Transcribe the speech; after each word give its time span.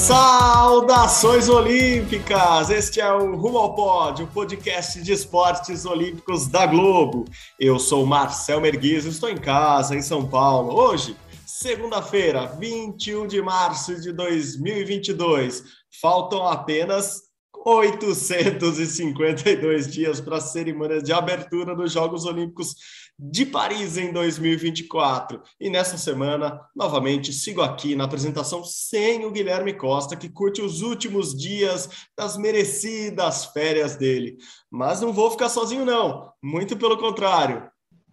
Saudações 0.00 1.48
olímpicas! 1.50 2.70
Este 2.70 3.02
é 3.02 3.12
o 3.12 3.36
Rumo 3.36 3.58
ao 3.58 3.74
Pódio, 3.74 4.24
o 4.24 4.28
podcast 4.28 5.02
de 5.02 5.12
esportes 5.12 5.84
olímpicos 5.84 6.46
da 6.46 6.64
Globo. 6.64 7.26
Eu 7.58 7.78
sou 7.78 8.06
Marcel 8.06 8.62
Merguiz, 8.62 9.04
estou 9.04 9.28
em 9.28 9.36
casa, 9.36 9.94
em 9.94 10.00
São 10.00 10.26
Paulo. 10.26 10.74
Hoje, 10.74 11.14
segunda-feira, 11.46 12.46
21 12.58 13.26
de 13.26 13.42
março 13.42 14.00
de 14.00 14.10
2022. 14.10 15.64
Faltam 16.00 16.48
apenas 16.48 17.20
852 17.64 19.92
dias 19.92 20.18
para 20.18 20.38
a 20.38 20.40
cerimônia 20.40 21.02
de 21.02 21.12
abertura 21.12 21.76
dos 21.76 21.92
Jogos 21.92 22.24
Olímpicos 22.24 22.74
de 23.22 23.44
Paris 23.44 23.98
em 23.98 24.12
2024. 24.12 25.42
E 25.60 25.68
nessa 25.68 25.98
semana, 25.98 26.58
novamente, 26.74 27.34
sigo 27.34 27.60
aqui 27.60 27.94
na 27.94 28.04
apresentação 28.04 28.64
sem 28.64 29.26
o 29.26 29.30
Guilherme 29.30 29.74
Costa, 29.74 30.16
que 30.16 30.30
curte 30.30 30.62
os 30.62 30.80
últimos 30.80 31.36
dias 31.36 31.90
das 32.16 32.38
merecidas 32.38 33.44
férias 33.46 33.96
dele. 33.96 34.38
Mas 34.70 35.02
não 35.02 35.12
vou 35.12 35.30
ficar 35.30 35.50
sozinho, 35.50 35.84
não. 35.84 36.32
Muito 36.42 36.78
pelo 36.78 36.96
contrário. 36.96 37.70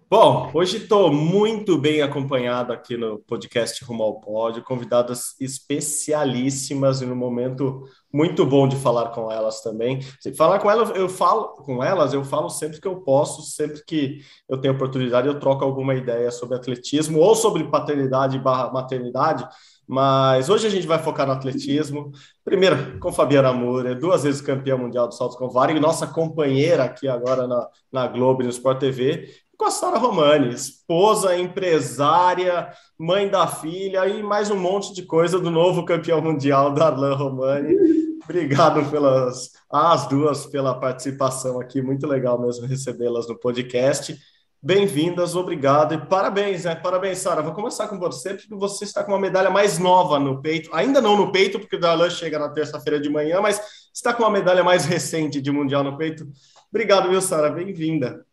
Bom, 0.09 0.50
hoje 0.53 0.77
estou 0.77 1.11
muito 1.11 1.77
bem 1.77 2.02
acompanhado 2.02 2.72
aqui 2.72 2.95
no 2.95 3.19
podcast 3.19 3.83
Rumo 3.83 4.03
ao 4.03 4.22
Pódio, 4.22 4.64
convidadas 4.64 5.36
especialíssimas 5.38 7.02
e 7.02 7.05
no 7.05 7.14
momento 7.14 7.83
muito 8.14 8.45
bom 8.45 8.69
de 8.69 8.77
falar 8.77 9.09
com 9.09 9.30
elas 9.30 9.61
também. 9.61 9.99
Falar 10.38 10.59
com 10.59 10.72
elas, 10.72 10.95
eu 10.95 11.09
falo 11.09 11.49
com 11.55 11.83
elas, 11.83 12.14
eu 12.14 12.23
falo 12.23 12.49
sempre 12.49 12.80
que 12.80 12.88
eu 12.88 13.02
posso, 13.02 13.41
sempre 13.41 13.83
que 13.83 14.19
eu 14.47 14.58
tenho 14.61 14.75
oportunidade, 14.75 15.27
eu 15.27 15.41
troco 15.41 15.66
alguma 15.66 15.94
ideia 15.94 16.31
sobre 16.31 16.55
atletismo 16.55 17.19
ou 17.19 17.36
sobre 17.36 17.66
paternidade 17.66 18.39
barra 18.39 18.71
maternidade. 18.71 19.45
Mas 19.88 20.49
hoje 20.49 20.67
a 20.67 20.69
gente 20.69 20.85
vai 20.85 20.99
focar 20.99 21.25
no 21.25 21.33
atletismo. 21.33 22.11
Primeiro, 22.43 22.99
com 22.99 23.11
Fabiana 23.11 23.53
Moura, 23.53 23.95
duas 23.95 24.23
vezes 24.23 24.41
campeã 24.41 24.75
mundial 24.75 25.07
do 25.07 25.13
salto 25.13 25.38
com 25.38 25.49
vara 25.49 25.71
e 25.71 25.80
nossa 25.80 26.05
companheira 26.05 26.83
aqui 26.83 27.07
agora 27.07 27.47
na, 27.47 27.67
na 27.91 28.08
Globo 28.08 28.41
e 28.41 28.45
no 28.45 28.52
Sport 28.52 28.80
TV 28.80 29.30
com 29.58 29.65
a 29.65 29.71
Sara 29.71 29.97
Romani, 29.97 30.53
esposa, 30.53 31.35
empresária, 31.35 32.71
mãe 32.97 33.27
da 33.27 33.47
filha 33.47 34.08
e 34.08 34.21
mais 34.21 34.52
um 34.52 34.55
monte 34.55 34.93
de 34.93 35.02
coisa 35.02 35.39
do 35.39 35.49
novo 35.49 35.83
campeão 35.83 36.21
mundial, 36.21 36.71
Darlan 36.71 37.15
Romani. 37.15 37.75
Obrigado 38.23 38.88
pelas 38.91 39.53
as 39.69 40.08
duas 40.08 40.45
pela 40.45 40.80
participação 40.80 41.59
aqui, 41.59 41.81
muito 41.81 42.05
legal 42.05 42.39
mesmo 42.39 42.67
recebê-las 42.67 43.27
no 43.27 43.38
podcast. 43.39 44.15
Bem-vindas, 44.61 45.36
obrigado 45.36 45.94
e 45.94 45.97
parabéns, 46.00 46.66
né? 46.66 46.73
Parabéns, 46.73 47.19
Sara. 47.19 47.44
Vou 47.44 47.53
começar 47.53 47.88
com 47.88 48.00
você, 48.00 48.33
porque 48.33 48.55
você 48.55 48.86
está 48.86 49.03
com 49.03 49.11
uma 49.11 49.19
medalha 49.19 49.52
mais 49.52 49.77
nova 49.77 50.17
no 50.17 50.41
peito. 50.41 50.73
Ainda 50.73 50.99
não 50.99 51.16
no 51.16 51.31
peito, 51.31 51.59
porque 51.59 51.75
o 51.75 51.80
Darlan 51.80 52.09
chega 52.09 52.39
na 52.39 52.49
terça-feira 52.49 52.99
de 52.99 53.08
manhã, 53.08 53.39
mas 53.39 53.61
está 53.94 54.14
com 54.14 54.23
uma 54.23 54.31
medalha 54.31 54.64
mais 54.64 54.86
recente 54.86 55.39
de 55.39 55.52
Mundial 55.52 55.83
no 55.83 55.95
peito. 55.95 56.27
Obrigado, 56.72 57.08
viu, 57.08 57.22
Sara? 57.22 57.52
Bem-vinda. 57.52 58.25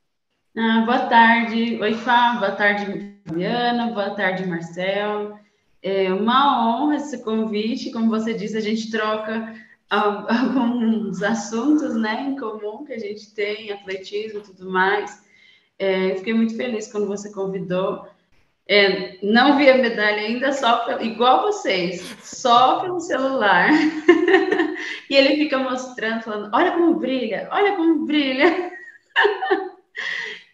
Ah, 0.57 0.83
boa 0.87 1.01
tarde. 1.07 1.79
Oi, 1.81 1.95
Fá. 1.95 2.37
Boa 2.39 2.53
tarde, 2.53 3.21
Fabiana. 3.27 3.93
Boa 3.93 4.11
tarde, 4.11 4.47
Marcel. 4.47 5.39
É 5.83 6.11
uma 6.11 6.81
honra 6.81 6.97
esse 6.97 7.23
convite. 7.23 7.93
Como 7.93 8.09
você 8.09 8.33
disse, 8.33 8.57
a 8.57 8.61
gente 8.61 8.91
troca 8.91 9.55
alguns 9.91 11.23
assuntos 11.23 11.95
né, 11.95 12.29
em 12.29 12.37
comum 12.37 12.83
que 12.85 12.95
a 12.95 12.99
gente 12.99 13.35
tem, 13.35 13.71
atletismo 13.71 14.39
e 14.39 14.43
tudo 14.43 14.71
mais. 14.71 15.24
É, 15.79 16.15
fiquei 16.17 16.35
muito 16.35 16.57
feliz 16.57 16.91
quando 16.91 17.07
você 17.07 17.33
convidou. 17.33 18.07
É, 18.67 19.19
não 19.23 19.59
vi 19.59 19.69
a 19.69 19.77
medalha 19.77 20.23
ainda, 20.23 20.53
só 20.53 20.99
igual 21.01 21.43
vocês, 21.43 22.01
só 22.23 22.81
pelo 22.81 23.01
celular. 23.01 23.69
e 25.11 25.15
ele 25.15 25.37
fica 25.37 25.59
mostrando, 25.59 26.23
falando: 26.23 26.51
olha 26.55 26.73
como 26.73 26.95
brilha, 26.95 27.49
olha 27.51 27.77
como 27.77 28.07
brilha. 28.07 28.73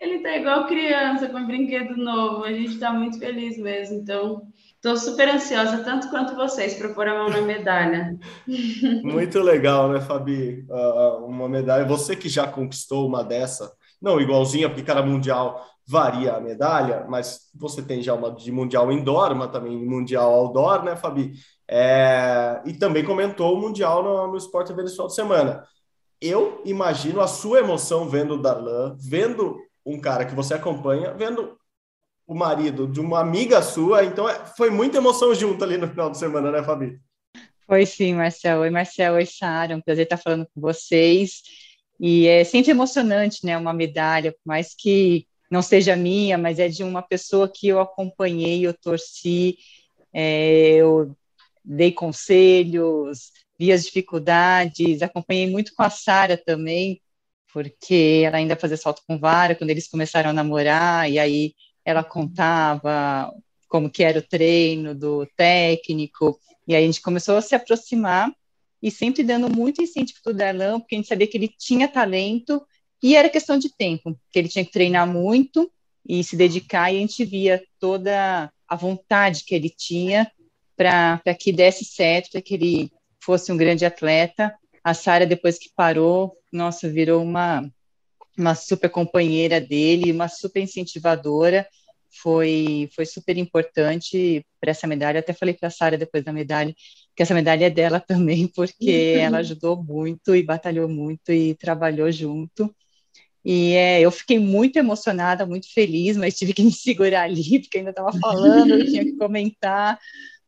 Ele 0.01 0.21
tá 0.21 0.35
igual 0.35 0.67
criança 0.67 1.29
com 1.29 1.39
um 1.39 1.47
brinquedo 1.47 1.95
novo. 1.95 2.45
A 2.45 2.53
gente 2.53 2.79
tá 2.79 2.91
muito 2.91 3.19
feliz 3.19 3.59
mesmo. 3.59 3.99
Então, 3.99 4.43
tô 4.81 4.97
super 4.97 5.29
ansiosa, 5.29 5.85
tanto 5.85 6.09
quanto 6.09 6.35
vocês, 6.35 6.75
para 6.75 6.89
pôr 6.89 7.07
a 7.07 7.19
mão 7.19 7.29
na 7.29 7.43
medalha. 7.43 8.19
Muito 9.05 9.41
legal, 9.41 9.91
né, 9.91 10.01
Fabi? 10.01 10.65
Uh, 10.71 11.27
uma 11.27 11.51
medalha. 11.51 11.85
Você 11.85 12.17
que 12.17 12.31
já 12.31 12.47
conquistou 12.47 13.07
uma 13.07 13.23
dessa, 13.23 13.71
não 14.01 14.21
igualzinha, 14.21 14.69
porque 14.69 14.83
cada 14.83 15.03
mundial 15.03 15.65
varia 15.87 16.35
a 16.35 16.41
medalha, 16.41 17.05
mas 17.09 17.51
você 17.55 17.83
tem 17.83 18.01
já 18.01 18.15
uma 18.15 18.31
de 18.31 18.53
mundial 18.53 18.93
indoor, 18.93 19.33
uma 19.33 19.49
também 19.49 19.77
mundial 19.77 20.33
outdoor, 20.33 20.85
né, 20.85 20.97
Fabi? 20.97 21.33
É... 21.69 22.63
E 22.65 22.73
também 22.75 23.05
comentou 23.05 23.55
o 23.55 23.61
mundial 23.61 24.03
no, 24.03 24.29
no 24.29 24.37
Sport 24.37 24.69
TV 24.69 24.89
final 24.89 25.09
de 25.09 25.15
semana. 25.15 25.65
Eu 26.21 26.63
imagino 26.65 27.21
a 27.21 27.27
sua 27.27 27.61
emoção 27.61 28.09
vendo 28.09 28.35
o 28.35 28.43
Darlan, 28.43 28.97
vendo 29.01 29.59
um 29.85 30.01
cara 30.01 30.25
que 30.25 30.35
você 30.35 30.55
acompanha 30.55 31.13
vendo 31.15 31.59
o 32.27 32.35
marido 32.35 32.87
de 32.87 33.01
uma 33.01 33.19
amiga 33.19 33.61
sua, 33.61 34.05
então 34.05 34.29
é, 34.29 34.35
foi 34.57 34.71
muita 34.71 34.99
emoção 34.99 35.35
junto 35.35 35.65
ali 35.65 35.77
no 35.77 35.89
final 35.89 36.11
de 36.11 36.19
semana, 36.19 36.53
né, 36.53 36.63
Fabi? 36.63 37.01
Foi 37.67 37.87
sim, 37.87 38.15
Marcel. 38.15 38.61
Oi, 38.61 38.71
Marcel. 38.71 39.15
Oi, 39.15 39.27
Sara. 39.27 39.77
Um 39.77 39.81
prazer 39.81 40.05
estar 40.05 40.17
falando 40.17 40.45
com 40.53 40.61
vocês. 40.61 41.43
E 42.01 42.27
é 42.27 42.45
sempre 42.45 42.71
emocionante, 42.71 43.45
né, 43.45 43.59
uma 43.59 43.75
medalha, 43.75 44.33
por 44.33 44.41
mais 44.47 44.75
que 44.75 45.27
não 45.51 45.61
seja 45.61 45.95
minha, 45.97 46.39
mas 46.39 46.59
é 46.59 46.67
de 46.67 46.83
uma 46.83 47.03
pessoa 47.03 47.47
que 47.53 47.69
eu 47.69 47.79
acompanhei, 47.79 48.67
eu 48.67 48.73
torci, 48.73 49.59
é, 50.13 50.77
eu 50.77 51.15
dei 51.63 51.93
conselhos, 51.93 53.33
vi 53.59 53.71
as 53.71 53.85
dificuldades, 53.85 55.03
acompanhei 55.03 55.51
muito 55.51 55.75
com 55.75 55.83
a 55.83 55.91
Sara 55.91 56.39
também, 56.39 57.03
porque 57.53 58.23
ela 58.25 58.39
ainda 58.39 58.57
fazia 58.57 58.79
salto 58.79 59.03
com 59.07 59.19
vara 59.19 59.55
quando 59.55 59.71
eles 59.71 59.89
começaram 59.89 60.31
a 60.31 60.33
namorar, 60.33 61.11
e 61.11 61.19
aí 61.19 61.55
ela 61.85 62.03
contava 62.03 63.31
como 63.69 63.91
que 63.91 64.03
era 64.03 64.21
o 64.21 64.23
treino 64.23 64.95
do 64.95 65.27
técnico, 65.37 66.39
e 66.67 66.75
aí 66.75 66.85
a 66.85 66.87
gente 66.87 67.03
começou 67.03 67.37
a 67.37 67.43
se 67.43 67.55
aproximar, 67.55 68.33
e 68.83 68.91
sempre 68.91 69.23
dando 69.23 69.49
muito 69.49 69.83
incentivo 69.83 70.21
para 70.23 70.31
o 70.33 70.35
Darlan, 70.35 70.81
porque 70.81 70.95
a 70.95 70.99
gente 70.99 71.09
sabia 71.09 71.27
que 71.27 71.37
ele 71.37 71.49
tinha 71.49 71.89
talento, 71.89 72.65
e 73.03 73.17
era 73.17 73.29
questão 73.29 73.59
de 73.59 73.75
tempo, 73.75 74.19
que 74.31 74.39
ele 74.39 74.49
tinha 74.49 74.65
que 74.65 74.73
treinar 74.73 75.07
muito 75.07 75.71
e 76.09 76.23
se 76.25 76.37
dedicar, 76.37 76.93
e 76.93 76.97
a 76.97 77.01
gente 77.01 77.25
via 77.25 77.63
toda 77.79 78.53
a 78.69 78.77
vontade 78.77 79.45
que 79.45 79.55
ele 79.55 79.71
tinha 79.71 80.31
para 80.77 81.21
que 81.39 81.53
desse 81.53 81.85
certo, 81.85 82.31
para 82.31 82.41
que 82.41 82.55
ele 82.55 82.93
fosse 83.23 83.53
um 83.53 83.57
grande 83.57 83.85
atleta, 83.85 84.55
a 84.83 84.95
Sara, 84.95 85.27
depois 85.27 85.59
que 85.59 85.71
parou, 85.77 86.37
nossa, 86.51 86.89
virou 86.89 87.23
uma, 87.23 87.71
uma 88.37 88.55
super 88.55 88.89
companheira 88.89 89.61
dele, 89.61 90.13
uma 90.13 90.29
super 90.29 90.63
incentivadora. 90.63 91.69
Foi, 92.23 92.89
foi 92.95 93.07
super 93.07 93.37
importante 93.37 94.45
para 94.59 94.71
essa 94.71 94.87
medalha. 94.87 95.21
Até 95.21 95.33
falei 95.33 95.55
para 95.55 95.69
a 95.69 95.71
Sara 95.71 95.99
depois 95.99 96.25
da 96.25 96.33
medalha 96.33 96.75
que 97.15 97.23
essa 97.23 97.35
medalha 97.35 97.67
é 97.67 97.71
dela 97.71 98.01
também, 98.07 98.47
porque 98.49 98.91
ela 99.21 99.39
ajudou 99.39 99.83
muito 99.83 100.35
e 100.35 100.43
batalhou 100.43 100.89
muito 100.89 101.33
e 101.33 101.55
trabalhou 101.55 102.11
junto. 102.11 102.75
E 103.45 103.73
é, 103.73 104.01
eu 104.01 104.11
fiquei 104.11 104.39
muito 104.39 104.77
emocionada, 104.79 105.47
muito 105.47 105.73
feliz, 105.73 106.17
mas 106.17 106.37
tive 106.37 106.53
que 106.53 106.63
me 106.63 106.73
segurar 106.73 107.23
ali, 107.23 107.61
porque 107.61 107.79
ainda 107.79 107.91
estava 107.91 108.13
falando, 108.13 108.75
eu 108.75 108.85
tinha 108.85 109.05
que 109.05 109.17
comentar, 109.17 109.99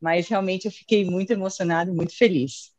mas 0.01 0.29
realmente 0.29 0.67
eu 0.67 0.73
fiquei 0.73 1.05
muito 1.05 1.33
emocionada 1.33 1.91
e 1.91 1.95
muito 1.95 2.17
feliz. 2.17 2.73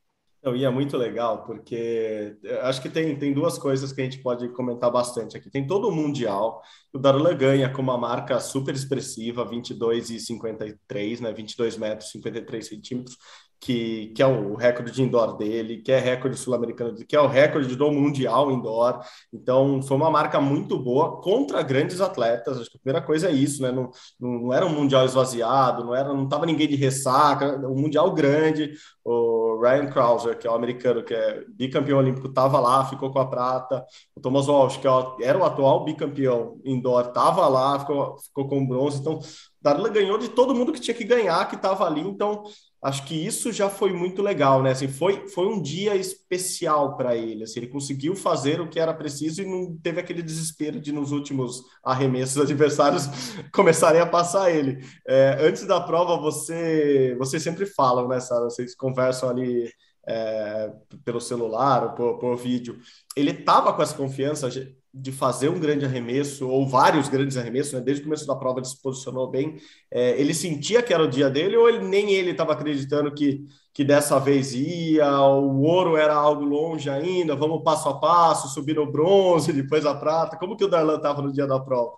Não, 0.44 0.54
e 0.54 0.66
é 0.66 0.70
muito 0.70 0.98
legal, 0.98 1.46
porque 1.46 2.36
acho 2.64 2.82
que 2.82 2.90
tem, 2.90 3.18
tem 3.18 3.34
duas 3.34 3.58
coisas 3.58 3.94
que 3.94 4.02
a 4.02 4.04
gente 4.04 4.22
pode 4.22 4.50
comentar 4.50 4.92
bastante 4.92 5.38
aqui. 5.38 5.50
Tem 5.50 5.66
todo 5.66 5.88
o 5.88 5.92
Mundial, 5.92 6.62
o 6.92 7.00
Darlan 7.00 7.34
ganha 7.38 7.72
com 7.72 7.82
uma 7.82 7.98
marca 7.98 8.38
super 8.42 8.76
expressiva, 8.76 9.46
22 9.46 10.10
e 10.10 10.20
53, 10.20 11.22
né? 11.22 11.32
22 11.32 11.78
metros, 11.78 12.12
53 12.12 12.68
centímetros, 12.68 13.18
que, 13.64 14.08
que 14.14 14.22
é 14.22 14.28
o 14.28 14.56
recorde 14.56 14.92
de 14.92 15.02
indoor 15.02 15.38
dele, 15.38 15.82
que 15.82 15.90
é 15.90 15.98
recorde 15.98 16.36
sul-americano, 16.38 16.94
que 16.96 17.16
é 17.16 17.22
o 17.22 17.28
recorde 17.28 17.74
do 17.78 17.90
Mundial 17.94 18.52
indoor. 18.52 19.00
Então, 19.32 19.82
foi 19.82 19.96
uma 19.96 20.12
marca 20.12 20.42
muito 20.42 20.78
boa 20.78 21.22
contra 21.22 21.62
grandes 21.62 22.02
atletas. 22.02 22.60
Acho 22.60 22.70
que 22.70 22.76
a 22.76 22.82
primeira 22.82 23.06
coisa 23.06 23.30
é 23.30 23.32
isso, 23.32 23.62
né? 23.62 23.72
Não, 23.72 23.90
não, 24.20 24.52
era 24.54 24.66
um 24.66 24.70
Mundial 24.70 25.06
esvaziado, 25.06 25.86
não 25.86 25.96
era, 25.96 26.14
não 26.14 26.26
estava 26.26 26.46
ninguém 26.46 26.68
de 26.68 26.76
ressaca, 26.76 27.58
um 27.66 27.80
Mundial 27.80 28.12
grande. 28.14 28.74
O 29.02 29.62
Ryan 29.62 29.88
Krauser, 29.88 30.38
que 30.38 30.46
é 30.46 30.52
o 30.52 30.56
americano, 30.56 31.02
que 31.02 31.14
é 31.14 31.46
bicampeão 31.48 32.00
olímpico, 32.00 32.28
estava 32.28 32.60
lá, 32.60 32.84
ficou 32.86 33.12
com 33.12 33.20
a 33.20 33.30
prata. 33.30 33.86
O 34.14 34.20
Thomas 34.20 34.50
Walsh, 34.50 34.76
que 34.76 34.88
é 34.88 34.92
era 35.22 35.38
o 35.38 35.46
atual 35.46 35.86
bicampeão 35.86 36.60
indoor, 36.66 37.08
estava 37.08 37.48
lá, 37.48 37.80
ficou, 37.80 38.18
ficou 38.18 38.46
com 38.46 38.66
bronze. 38.68 39.00
Então, 39.00 39.20
Darla 39.62 39.88
ganhou 39.88 40.18
de 40.18 40.28
todo 40.28 40.54
mundo 40.54 40.74
que 40.74 40.82
tinha 40.82 40.96
que 40.96 41.06
ganhar, 41.06 41.48
que 41.48 41.56
estava 41.56 41.86
ali. 41.86 42.02
Então, 42.02 42.44
acho 42.84 43.06
que 43.06 43.16
isso 43.16 43.52
já 43.52 43.70
foi 43.70 43.94
muito 43.94 44.22
legal, 44.22 44.62
né? 44.62 44.72
Assim, 44.72 44.90
foi, 44.90 45.28
foi 45.30 45.48
um 45.48 45.62
dia 45.62 45.96
especial 45.96 46.98
para 46.98 47.16
ele. 47.16 47.44
Assim, 47.44 47.62
ele 47.62 47.70
conseguiu 47.70 48.14
fazer 48.16 48.60
o 48.60 48.68
que 48.68 48.80
era 48.80 48.94
preciso 48.94 49.42
e 49.42 49.46
não 49.46 49.78
teve 49.78 50.02
aquele 50.02 50.22
desespero 50.22 50.82
de 50.82 50.92
nos 50.92 51.12
últimos 51.14 51.64
arremessos 51.84 52.38
adversários 52.38 53.08
começarem 53.54 54.02
a 54.02 54.06
passar 54.06 54.52
ele. 54.52 54.86
É, 55.08 55.38
antes 55.40 55.66
da 55.66 55.80
prova, 55.80 56.18
você, 56.18 57.16
vocês 57.18 57.42
sempre 57.42 57.66
falam, 57.66 58.08
né, 58.08 58.20
Sara? 58.20 58.44
Vocês 58.44 58.76
conversam 58.76 59.30
ali 59.30 59.72
é, 60.06 60.70
pelo 61.06 61.22
celular 61.22 61.84
ou 61.84 61.90
por, 61.92 62.20
por 62.20 62.36
vídeo. 62.36 62.78
Ele 63.16 63.32
estava 63.32 63.72
com 63.72 63.82
essa 63.82 63.96
confiança 63.96 64.50
de 64.94 65.12
fazer 65.12 65.50
um 65.50 65.60
grande 65.60 65.86
arremesso, 65.86 66.48
ou 66.48 66.68
vários 66.68 67.10
grandes 67.10 67.36
arremessos, 67.36 67.74
né? 67.74 67.82
desde 67.82 68.02
o 68.02 68.06
começo 68.06 68.28
da 68.28 68.36
prova 68.36 68.60
ele 68.60 68.68
se 68.68 68.80
posicionou 68.80 69.28
bem. 69.28 69.58
É, 69.90 70.20
ele 70.22 70.36
sentia 70.36 70.84
que 70.84 70.94
era 70.94 71.04
o 71.04 71.10
dia 71.10 71.32
dele, 71.32 71.58
ou 71.58 71.68
ele, 71.68 71.80
nem 71.80 72.12
ele 72.12 72.30
estava 72.30 72.54
acreditando 72.54 73.12
que, 73.12 73.44
que 73.74 73.84
dessa 73.84 74.20
vez 74.20 74.54
ia, 74.54 75.20
o 75.20 75.62
ouro 75.62 75.98
era 75.98 76.14
algo 76.14 76.46
longe 76.46 76.92
ainda, 76.92 77.36
vamos 77.36 77.64
passo 77.64 77.90
a 77.90 78.00
passo, 78.00 78.54
subir 78.54 78.76
no 78.76 78.92
bronze, 78.92 79.52
depois 79.54 79.84
a 79.84 79.96
prata. 79.96 80.38
Como 80.38 80.56
que 80.56 80.66
o 80.66 80.70
Darlan 80.70 80.98
estava 80.98 81.24
no 81.24 81.34
dia 81.34 81.48
da 81.48 81.60
prova? 81.60 81.94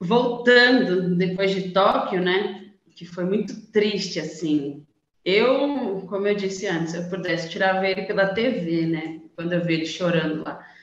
Voltando 0.00 1.14
depois 1.14 1.50
de 1.50 1.72
Tóquio, 1.72 2.22
né? 2.22 2.70
Que 2.96 3.04
foi 3.04 3.24
muito 3.24 3.70
triste, 3.70 4.18
assim. 4.18 4.86
Eu, 5.22 6.04
como 6.08 6.26
eu 6.26 6.34
disse 6.34 6.66
antes, 6.66 6.94
eu 6.94 7.08
pudesse 7.08 7.50
tirar 7.50 7.84
ele 7.84 8.02
pela 8.02 8.28
TV, 8.28 8.86
né? 8.86 9.20
Quando 9.36 9.52
eu 9.52 9.62
vi 9.62 9.74
ele 9.74 9.86
chorando 9.86 10.42
lá 10.42 10.73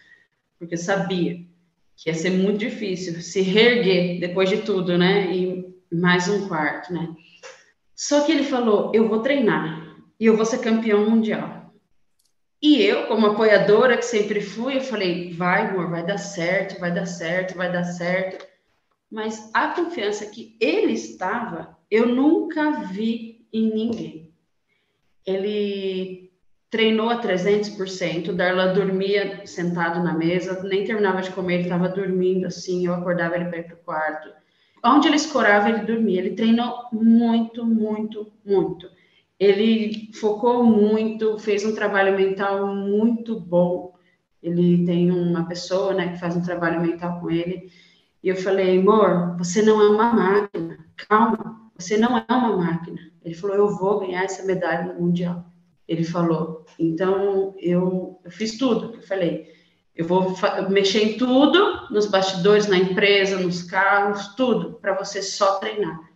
porque 0.61 0.77
sabia 0.77 1.43
que 1.97 2.07
ia 2.07 2.13
ser 2.13 2.29
muito 2.29 2.59
difícil 2.59 3.19
se 3.19 3.41
reerguer 3.41 4.19
depois 4.19 4.47
de 4.47 4.57
tudo, 4.57 4.95
né? 4.95 5.35
E 5.35 5.75
mais 5.91 6.27
um 6.27 6.47
quarto, 6.47 6.93
né? 6.93 7.15
Só 7.95 8.23
que 8.23 8.31
ele 8.31 8.43
falou: 8.43 8.91
eu 8.93 9.09
vou 9.09 9.21
treinar 9.21 9.97
e 10.19 10.27
eu 10.27 10.37
vou 10.37 10.45
ser 10.45 10.59
campeão 10.59 11.09
mundial. 11.09 11.73
E 12.61 12.79
eu, 12.79 13.07
como 13.07 13.25
apoiadora 13.25 13.97
que 13.97 14.05
sempre 14.05 14.39
fui, 14.39 14.77
eu 14.77 14.81
falei: 14.81 15.33
vai, 15.33 15.65
amor, 15.65 15.89
vai 15.89 16.05
dar 16.05 16.19
certo, 16.19 16.79
vai 16.79 16.93
dar 16.93 17.07
certo, 17.07 17.57
vai 17.57 17.71
dar 17.71 17.83
certo. 17.83 18.45
Mas 19.09 19.49
a 19.55 19.69
confiança 19.69 20.27
que 20.27 20.55
ele 20.59 20.93
estava, 20.93 21.75
eu 21.89 22.05
nunca 22.05 22.83
vi 22.83 23.47
em 23.51 23.73
ninguém. 23.73 24.31
Ele 25.25 26.30
treinou 26.71 27.09
a 27.09 27.21
300%, 27.21 28.31
Darla 28.31 28.73
dormia 28.73 29.45
sentado 29.45 30.01
na 30.01 30.13
mesa, 30.13 30.63
nem 30.63 30.85
terminava 30.85 31.21
de 31.21 31.29
comer, 31.31 31.55
ele 31.55 31.63
estava 31.63 31.89
dormindo 31.89 32.47
assim, 32.47 32.87
eu 32.87 32.93
acordava 32.93 33.35
ele 33.35 33.45
para 33.45 33.59
ir 33.59 33.63
para 33.63 33.75
o 33.75 33.79
quarto. 33.79 34.29
Onde 34.83 35.07
ele 35.07 35.17
escorava, 35.17 35.69
ele 35.69 35.85
dormia. 35.85 36.19
Ele 36.21 36.31
treinou 36.31 36.85
muito, 36.91 37.65
muito, 37.65 38.31
muito. 38.43 38.89
Ele 39.39 40.11
focou 40.13 40.63
muito, 40.63 41.37
fez 41.37 41.63
um 41.65 41.75
trabalho 41.75 42.15
mental 42.17 42.65
muito 42.67 43.39
bom. 43.39 43.93
Ele 44.41 44.85
tem 44.85 45.11
uma 45.11 45.47
pessoa, 45.47 45.93
né, 45.93 46.13
que 46.13 46.19
faz 46.19 46.35
um 46.35 46.41
trabalho 46.41 46.81
mental 46.81 47.19
com 47.19 47.29
ele. 47.29 47.69
E 48.23 48.29
eu 48.29 48.35
falei, 48.35 48.79
amor, 48.79 49.37
você 49.37 49.61
não 49.61 49.79
é 49.81 49.89
uma 49.89 50.13
máquina. 50.13 50.79
Calma, 50.95 51.69
você 51.77 51.97
não 51.97 52.17
é 52.17 52.25
uma 52.29 52.57
máquina. 52.57 52.99
Ele 53.23 53.35
falou, 53.35 53.55
eu 53.57 53.77
vou 53.77 53.99
ganhar 53.99 54.23
essa 54.23 54.43
medalha 54.45 54.93
no 54.93 55.01
mundial. 55.01 55.50
Ele 55.87 56.03
falou. 56.03 56.65
Então, 56.79 57.55
eu, 57.59 58.19
eu 58.23 58.31
fiz 58.31 58.57
tudo. 58.57 58.95
Eu 58.95 59.01
falei, 59.01 59.47
eu 59.95 60.05
vou 60.05 60.35
mexer 60.69 61.03
em 61.03 61.17
tudo, 61.17 61.87
nos 61.91 62.05
bastidores, 62.05 62.67
na 62.67 62.77
empresa, 62.77 63.37
nos 63.37 63.63
carros, 63.63 64.35
tudo, 64.35 64.79
para 64.81 64.95
você 64.95 65.21
só 65.21 65.59
treinar. 65.59 66.11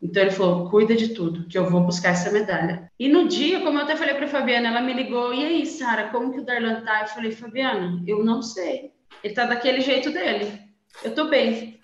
Então 0.00 0.22
ele 0.22 0.30
falou: 0.30 0.70
cuida 0.70 0.96
de 0.96 1.08
tudo, 1.08 1.46
que 1.46 1.58
eu 1.58 1.68
vou 1.68 1.82
buscar 1.82 2.10
essa 2.10 2.30
medalha. 2.30 2.90
E 2.98 3.08
no 3.08 3.28
dia, 3.28 3.60
como 3.60 3.78
eu 3.78 3.82
até 3.82 3.96
falei 3.96 4.14
para 4.14 4.28
Fabiana, 4.28 4.68
ela 4.68 4.80
me 4.80 4.94
ligou: 4.94 5.34
e 5.34 5.44
aí, 5.44 5.66
Sara, 5.66 6.08
como 6.08 6.32
que 6.32 6.40
o 6.40 6.44
Darlan 6.44 6.82
tá? 6.82 7.02
Eu 7.02 7.08
falei: 7.08 7.32
Fabiana, 7.32 8.02
eu 8.06 8.24
não 8.24 8.40
sei. 8.40 8.92
Ele 9.22 9.34
tá 9.34 9.44
daquele 9.44 9.80
jeito 9.80 10.10
dele. 10.10 10.58
Eu 11.04 11.14
tô 11.14 11.28
bem. 11.28 11.78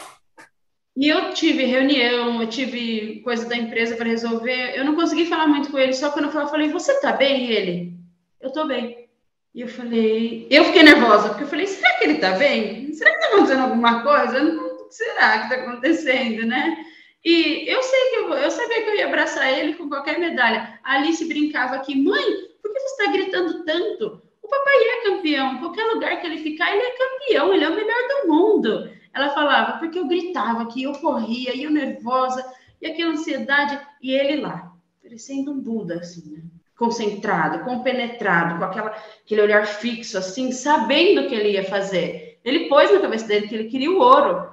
E 0.97 1.09
eu 1.09 1.35
tive 1.35 1.65
reunião, 1.65 2.41
eu 2.41 2.49
tive 2.49 3.21
coisa 3.21 3.47
da 3.47 3.55
empresa 3.55 3.97
para 3.97 4.09
resolver. 4.09 4.73
Eu 4.75 4.85
não 4.85 4.95
consegui 4.95 5.27
falar 5.27 5.47
muito 5.47 5.71
com 5.71 5.79
ele, 5.79 5.93
só 5.93 6.11
quando 6.11 6.27
eu 6.27 6.31
falei, 6.31 6.47
eu 6.47 6.51
falei, 6.51 6.69
você 6.71 7.01
tá 7.01 7.13
bem? 7.13 7.51
Ele, 7.51 7.93
eu 8.41 8.51
tô 8.51 8.67
bem. 8.67 9.07
E 9.55 9.61
eu 9.61 9.69
falei, 9.69 10.47
eu 10.51 10.65
fiquei 10.65 10.83
nervosa, 10.83 11.29
porque 11.29 11.45
eu 11.45 11.49
falei, 11.49 11.67
será 11.67 11.95
que 11.99 12.05
ele 12.05 12.19
tá 12.19 12.33
bem? 12.33 12.93
Será 12.95 13.11
que 13.11 13.21
tá 13.21 13.27
acontecendo 13.29 13.63
alguma 13.63 14.03
coisa? 14.03 14.43
Não, 14.43 14.91
será 14.91 15.39
que 15.41 15.49
tá 15.49 15.55
acontecendo, 15.57 16.47
né? 16.47 16.77
E 17.23 17.69
eu 17.69 17.83
sei 17.83 18.11
que 18.11 18.17
eu, 18.17 18.33
eu 18.35 18.51
sabia 18.51 18.83
que 18.83 18.89
eu 18.89 18.95
ia 18.95 19.07
abraçar 19.07 19.59
ele 19.59 19.75
com 19.75 19.89
qualquer 19.89 20.19
medalha. 20.19 20.79
A 20.83 20.95
Alice 20.95 21.25
brincava 21.27 21.75
aqui, 21.75 21.95
mãe, 21.95 22.25
por 22.63 22.73
que 22.73 22.81
você 22.81 23.03
está 23.03 23.13
gritando 23.13 23.65
tanto? 23.65 24.23
O 24.43 24.49
papai 24.49 24.75
é 24.75 25.03
campeão, 25.03 25.59
qualquer 25.59 25.85
lugar 25.85 26.21
que 26.21 26.27
ele 26.27 26.39
ficar, 26.39 26.71
ele 26.71 26.87
é 26.87 26.91
campeão, 26.91 27.53
ele 27.53 27.65
é 27.65 27.69
o 27.69 27.75
melhor 27.75 27.99
do 28.09 28.29
mundo. 28.29 28.91
Ela 29.17 29.31
falava, 29.31 29.79
porque 29.79 29.99
eu 29.99 30.07
gritava 30.07 30.67
que 30.67 30.83
eu 30.83 30.93
corria, 30.93 31.57
e 31.57 31.63
eu 31.63 31.71
nervosa, 31.71 32.45
e 32.83 32.87
aquela 32.87 33.13
ansiedade, 33.13 33.81
e 34.03 34.13
ele 34.13 34.43
lá, 34.43 34.75
parecendo 35.03 35.53
um 35.53 35.59
Buda, 35.59 36.01
assim, 36.01 36.31
né? 36.31 36.43
concentrado, 36.77 37.65
compenetrado, 37.65 38.59
com 38.59 38.65
aquela, 38.65 38.95
aquele 39.25 39.41
olhar 39.41 39.67
fixo, 39.67 40.19
assim, 40.19 40.53
sabendo 40.53 41.23
o 41.23 41.29
que 41.29 41.35
ele 41.35 41.53
ia 41.53 41.65
fazer. 41.65 42.39
Ele 42.45 42.69
pôs 42.69 42.93
na 42.93 43.01
cabeça 43.01 43.27
dele 43.27 43.49
que 43.49 43.55
ele 43.55 43.71
queria 43.71 43.91
o 43.91 43.99
ouro. 43.99 44.51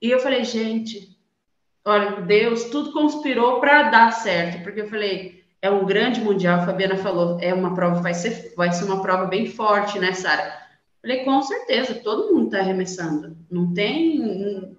E 0.00 0.10
eu 0.10 0.18
falei, 0.20 0.42
gente, 0.44 1.14
olha, 1.84 2.22
Deus, 2.22 2.64
tudo 2.64 2.92
conspirou 2.92 3.60
para 3.60 3.90
dar 3.90 4.10
certo, 4.12 4.62
porque 4.62 4.80
eu 4.80 4.88
falei, 4.88 5.44
é 5.60 5.70
um 5.70 5.84
grande 5.84 6.22
mundial, 6.22 6.60
a 6.60 6.64
Fabiana 6.64 6.96
falou, 6.96 7.38
é 7.38 7.52
uma 7.52 7.74
prova, 7.74 8.00
vai 8.00 8.14
ser, 8.14 8.54
vai 8.56 8.72
ser 8.72 8.84
uma 8.84 9.02
prova 9.02 9.26
bem 9.26 9.46
forte, 9.46 9.98
né, 9.98 10.14
Sara? 10.14 10.69
Falei, 11.02 11.24
com 11.24 11.40
certeza, 11.42 11.94
todo 11.94 12.32
mundo 12.32 12.46
está 12.46 12.58
arremessando. 12.58 13.36
Não 13.50 13.72
tem. 13.72 14.76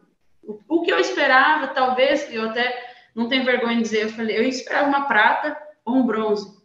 O 0.68 0.82
que 0.82 0.92
eu 0.92 1.00
esperava, 1.00 1.68
talvez, 1.68 2.32
eu 2.32 2.50
até 2.50 2.92
não 3.16 3.28
tenho 3.28 3.44
vergonha 3.44 3.78
de 3.78 3.84
dizer, 3.84 4.04
eu 4.04 4.10
falei, 4.10 4.38
eu 4.38 4.44
esperava 4.44 4.88
uma 4.88 5.06
prata 5.06 5.58
ou 5.84 5.96
um 5.96 6.06
bronze. 6.06 6.62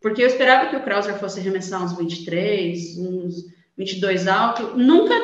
Porque 0.00 0.22
eu 0.22 0.26
esperava 0.26 0.68
que 0.68 0.76
o 0.76 0.82
Krauser 0.82 1.18
fosse 1.18 1.40
arremessar 1.40 1.82
uns 1.82 1.96
23, 1.96 2.98
uns 2.98 3.44
22 3.76 4.28
alto. 4.28 4.76
Nunca 4.76 5.14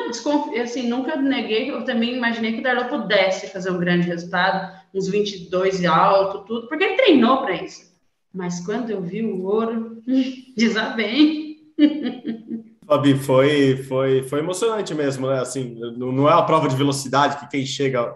assim, 0.61 0.87
nunca 0.87 1.15
neguei, 1.15 1.71
eu 1.71 1.83
também 1.85 2.15
imaginei 2.15 2.53
que 2.53 2.59
o 2.59 2.63
Darlan 2.63 2.87
pudesse 2.87 3.47
fazer 3.47 3.71
um 3.71 3.79
grande 3.79 4.07
resultado, 4.07 4.77
uns 4.93 5.07
22 5.07 5.85
alto, 5.85 6.45
tudo, 6.45 6.67
porque 6.67 6.83
ele 6.83 6.95
treinou 6.95 7.41
para 7.41 7.55
isso. 7.55 7.93
Mas 8.33 8.65
quando 8.65 8.89
eu 8.89 9.01
vi 9.01 9.23
o 9.23 9.43
ouro, 9.43 10.01
desabei. 10.57 11.53
Fabi, 12.87 13.15
foi, 13.15 13.77
foi, 13.83 14.23
foi 14.23 14.39
emocionante 14.39 14.93
mesmo, 14.93 15.27
né? 15.27 15.39
Assim, 15.39 15.75
não 15.97 16.29
é 16.29 16.33
uma 16.33 16.45
prova 16.45 16.67
de 16.67 16.75
velocidade 16.75 17.37
que 17.39 17.49
quem 17.49 17.65
chega 17.65 18.13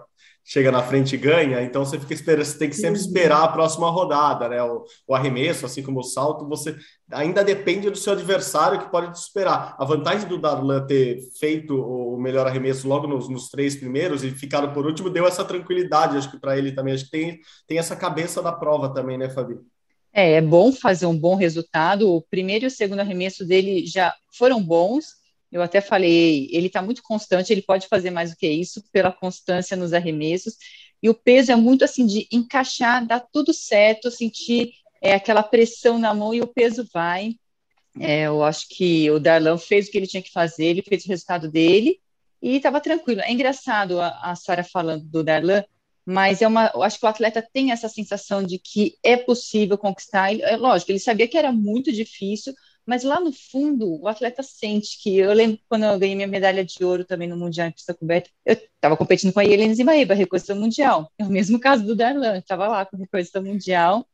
chega 0.48 0.72
na 0.72 0.82
frente 0.82 1.14
e 1.14 1.18
ganha, 1.18 1.60
então 1.60 1.84
você 1.84 2.00
fica 2.00 2.14
esperando, 2.14 2.46
você 2.46 2.58
tem 2.58 2.70
que 2.70 2.76
sempre 2.76 2.98
esperar 2.98 3.44
a 3.44 3.48
próxima 3.48 3.90
rodada, 3.90 4.48
né? 4.48 4.62
O, 4.62 4.82
o, 5.06 5.14
arremesso, 5.14 5.66
assim 5.66 5.82
como 5.82 6.00
o 6.00 6.02
salto, 6.02 6.48
você 6.48 6.74
ainda 7.12 7.44
depende 7.44 7.90
do 7.90 7.98
seu 7.98 8.14
adversário 8.14 8.78
que 8.78 8.90
pode 8.90 9.12
te 9.12 9.16
esperar. 9.16 9.76
A 9.78 9.84
vantagem 9.84 10.26
do 10.26 10.38
Darlan 10.38 10.86
ter 10.86 11.20
feito 11.38 11.78
o 11.78 12.18
melhor 12.18 12.46
arremesso 12.46 12.88
logo 12.88 13.06
nos, 13.06 13.28
nos 13.28 13.50
três 13.50 13.76
primeiros 13.76 14.24
e 14.24 14.30
ficado 14.30 14.72
por 14.72 14.86
último 14.86 15.10
deu 15.10 15.26
essa 15.26 15.44
tranquilidade, 15.44 16.16
acho 16.16 16.30
que 16.30 16.40
para 16.40 16.56
ele 16.56 16.72
também. 16.72 16.94
Acho 16.94 17.04
que 17.04 17.10
tem, 17.10 17.38
tem 17.66 17.78
essa 17.78 17.94
cabeça 17.94 18.40
da 18.40 18.50
prova 18.50 18.88
também, 18.94 19.18
né, 19.18 19.28
Fabi? 19.28 19.54
É, 20.12 20.32
é 20.32 20.40
bom 20.40 20.72
fazer 20.72 21.06
um 21.06 21.16
bom 21.16 21.34
resultado. 21.34 22.12
O 22.12 22.22
primeiro 22.22 22.64
e 22.64 22.68
o 22.68 22.70
segundo 22.70 23.00
arremesso 23.00 23.44
dele 23.44 23.86
já 23.86 24.14
foram 24.32 24.62
bons. 24.62 25.18
Eu 25.50 25.62
até 25.62 25.80
falei, 25.80 26.48
ele 26.52 26.66
está 26.66 26.82
muito 26.82 27.02
constante, 27.02 27.52
ele 27.52 27.62
pode 27.62 27.88
fazer 27.88 28.10
mais 28.10 28.30
do 28.30 28.36
que 28.36 28.46
isso 28.46 28.82
pela 28.92 29.10
constância 29.10 29.76
nos 29.76 29.92
arremessos. 29.92 30.56
E 31.02 31.08
o 31.08 31.14
peso 31.14 31.52
é 31.52 31.56
muito 31.56 31.84
assim 31.84 32.06
de 32.06 32.28
encaixar, 32.30 33.06
dar 33.06 33.20
tudo 33.20 33.54
certo, 33.54 34.10
sentir 34.10 34.72
é, 35.00 35.14
aquela 35.14 35.42
pressão 35.42 35.98
na 35.98 36.12
mão 36.12 36.34
e 36.34 36.42
o 36.42 36.46
peso 36.46 36.86
vai. 36.92 37.34
É, 37.98 38.22
eu 38.22 38.42
acho 38.44 38.68
que 38.68 39.10
o 39.10 39.18
Darlan 39.18 39.58
fez 39.58 39.88
o 39.88 39.90
que 39.90 39.98
ele 39.98 40.06
tinha 40.06 40.22
que 40.22 40.30
fazer, 40.30 40.66
ele 40.66 40.82
fez 40.82 41.04
o 41.04 41.08
resultado 41.08 41.50
dele 41.50 41.98
e 42.42 42.56
estava 42.56 42.80
tranquilo. 42.80 43.20
É 43.20 43.32
engraçado 43.32 44.00
a, 44.00 44.30
a 44.30 44.36
Sara 44.36 44.62
falando 44.62 45.04
do 45.04 45.24
Darlan, 45.24 45.64
mas 46.10 46.40
é 46.40 46.48
uma, 46.48 46.72
eu 46.74 46.82
acho 46.82 46.98
que 46.98 47.04
o 47.04 47.08
atleta 47.08 47.46
tem 47.52 47.70
essa 47.70 47.86
sensação 47.86 48.42
de 48.42 48.58
que 48.58 48.96
é 49.04 49.14
possível 49.14 49.76
conquistar. 49.76 50.34
É 50.40 50.56
lógico, 50.56 50.90
ele 50.90 50.98
sabia 50.98 51.28
que 51.28 51.36
era 51.36 51.52
muito 51.52 51.92
difícil, 51.92 52.54
mas 52.86 53.04
lá 53.04 53.20
no 53.20 53.30
fundo 53.30 54.00
o 54.00 54.08
atleta 54.08 54.42
sente 54.42 54.98
que 55.02 55.18
eu 55.18 55.30
lembro 55.34 55.58
quando 55.68 55.84
eu 55.84 55.98
ganhei 55.98 56.16
minha 56.16 56.26
medalha 56.26 56.64
de 56.64 56.82
ouro 56.82 57.04
também 57.04 57.28
no 57.28 57.36
mundial 57.36 57.68
em 57.68 57.72
pista 57.72 57.92
coberta, 57.92 58.30
eu 58.46 58.54
estava 58.54 58.96
competindo 58.96 59.34
com 59.34 59.40
a 59.40 59.44
Helena 59.44 59.74
Zimaíba, 59.74 60.14
recordista 60.14 60.54
mundial. 60.54 61.12
É 61.18 61.24
o 61.24 61.28
mesmo 61.28 61.60
caso 61.60 61.84
do 61.84 61.94
Darlan, 61.94 62.38
estava 62.38 62.66
lá 62.68 62.86
com 62.86 62.96
recordista 62.96 63.42
mundial. 63.42 64.08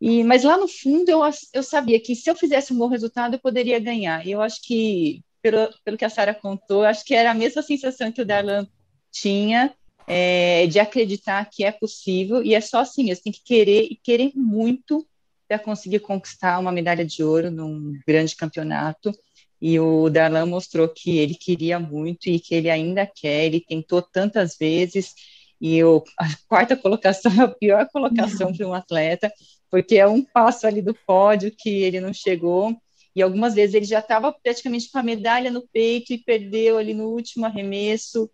E, 0.00 0.22
mas 0.22 0.44
lá 0.44 0.56
no 0.56 0.68
fundo 0.68 1.08
eu, 1.08 1.20
eu 1.52 1.64
sabia 1.64 1.98
que 1.98 2.14
se 2.14 2.30
eu 2.30 2.36
fizesse 2.36 2.72
um 2.72 2.78
bom 2.78 2.86
resultado 2.86 3.34
eu 3.34 3.40
poderia 3.40 3.80
ganhar. 3.80 4.24
E 4.24 4.30
eu 4.30 4.40
acho 4.40 4.62
que, 4.62 5.20
pelo, 5.42 5.68
pelo 5.84 5.96
que 5.98 6.04
a 6.04 6.10
Sara 6.10 6.32
contou, 6.32 6.84
acho 6.84 7.04
que 7.04 7.12
era 7.12 7.32
a 7.32 7.34
mesma 7.34 7.60
sensação 7.60 8.12
que 8.12 8.22
o 8.22 8.24
Darlan 8.24 8.68
tinha 9.10 9.74
é, 10.08 10.66
de 10.66 10.80
acreditar 10.80 11.48
que 11.50 11.62
é 11.62 11.70
possível. 11.70 12.42
E 12.42 12.54
é 12.54 12.60
só 12.60 12.80
assim, 12.80 13.14
você 13.14 13.22
tem 13.22 13.32
que 13.32 13.42
querer 13.44 13.86
e 13.90 13.96
querer 13.96 14.32
muito 14.34 15.06
para 15.46 15.58
conseguir 15.58 16.00
conquistar 16.00 16.58
uma 16.58 16.72
medalha 16.72 17.04
de 17.04 17.22
ouro 17.22 17.50
num 17.50 17.98
grande 18.06 18.34
campeonato. 18.34 19.12
E 19.60 19.78
o 19.78 20.08
Darlan 20.08 20.46
mostrou 20.46 20.88
que 20.88 21.18
ele 21.18 21.34
queria 21.34 21.78
muito 21.78 22.28
e 22.28 22.40
que 22.40 22.54
ele 22.54 22.70
ainda 22.70 23.06
quer. 23.06 23.44
Ele 23.44 23.60
tentou 23.60 24.00
tantas 24.00 24.56
vezes 24.56 25.14
e 25.60 25.82
o, 25.82 26.04
a 26.18 26.26
quarta 26.48 26.76
colocação 26.76 27.32
é 27.32 27.44
a 27.44 27.48
pior 27.48 27.88
colocação 27.88 28.52
para 28.52 28.66
um 28.66 28.72
atleta, 28.72 29.32
porque 29.70 29.96
é 29.96 30.06
um 30.06 30.22
passo 30.22 30.66
ali 30.66 30.80
do 30.80 30.94
pódio 30.94 31.52
que 31.56 31.68
ele 31.68 32.00
não 32.00 32.12
chegou. 32.12 32.76
E 33.14 33.22
algumas 33.22 33.54
vezes 33.54 33.74
ele 33.74 33.84
já 33.84 33.98
estava 33.98 34.32
praticamente 34.32 34.90
com 34.90 34.98
a 34.98 35.02
medalha 35.02 35.50
no 35.50 35.66
peito 35.68 36.12
e 36.12 36.18
perdeu 36.18 36.78
ali 36.78 36.94
no 36.94 37.08
último 37.08 37.46
arremesso. 37.46 38.30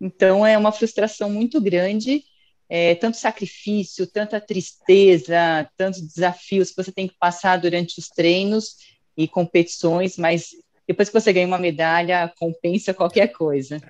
Então 0.00 0.46
é 0.46 0.56
uma 0.56 0.72
frustração 0.72 1.30
muito 1.30 1.60
grande, 1.60 2.22
é, 2.68 2.94
tanto 2.94 3.16
sacrifício, 3.16 4.06
tanta 4.06 4.40
tristeza, 4.40 5.68
tantos 5.76 6.00
desafios 6.00 6.70
que 6.70 6.76
você 6.76 6.92
tem 6.92 7.08
que 7.08 7.16
passar 7.18 7.56
durante 7.56 7.98
os 7.98 8.08
treinos 8.08 8.76
e 9.16 9.26
competições, 9.26 10.16
mas 10.16 10.50
depois 10.86 11.08
que 11.08 11.20
você 11.20 11.32
ganha 11.32 11.46
uma 11.46 11.58
medalha, 11.58 12.32
compensa 12.38 12.94
qualquer 12.94 13.28
coisa. 13.28 13.80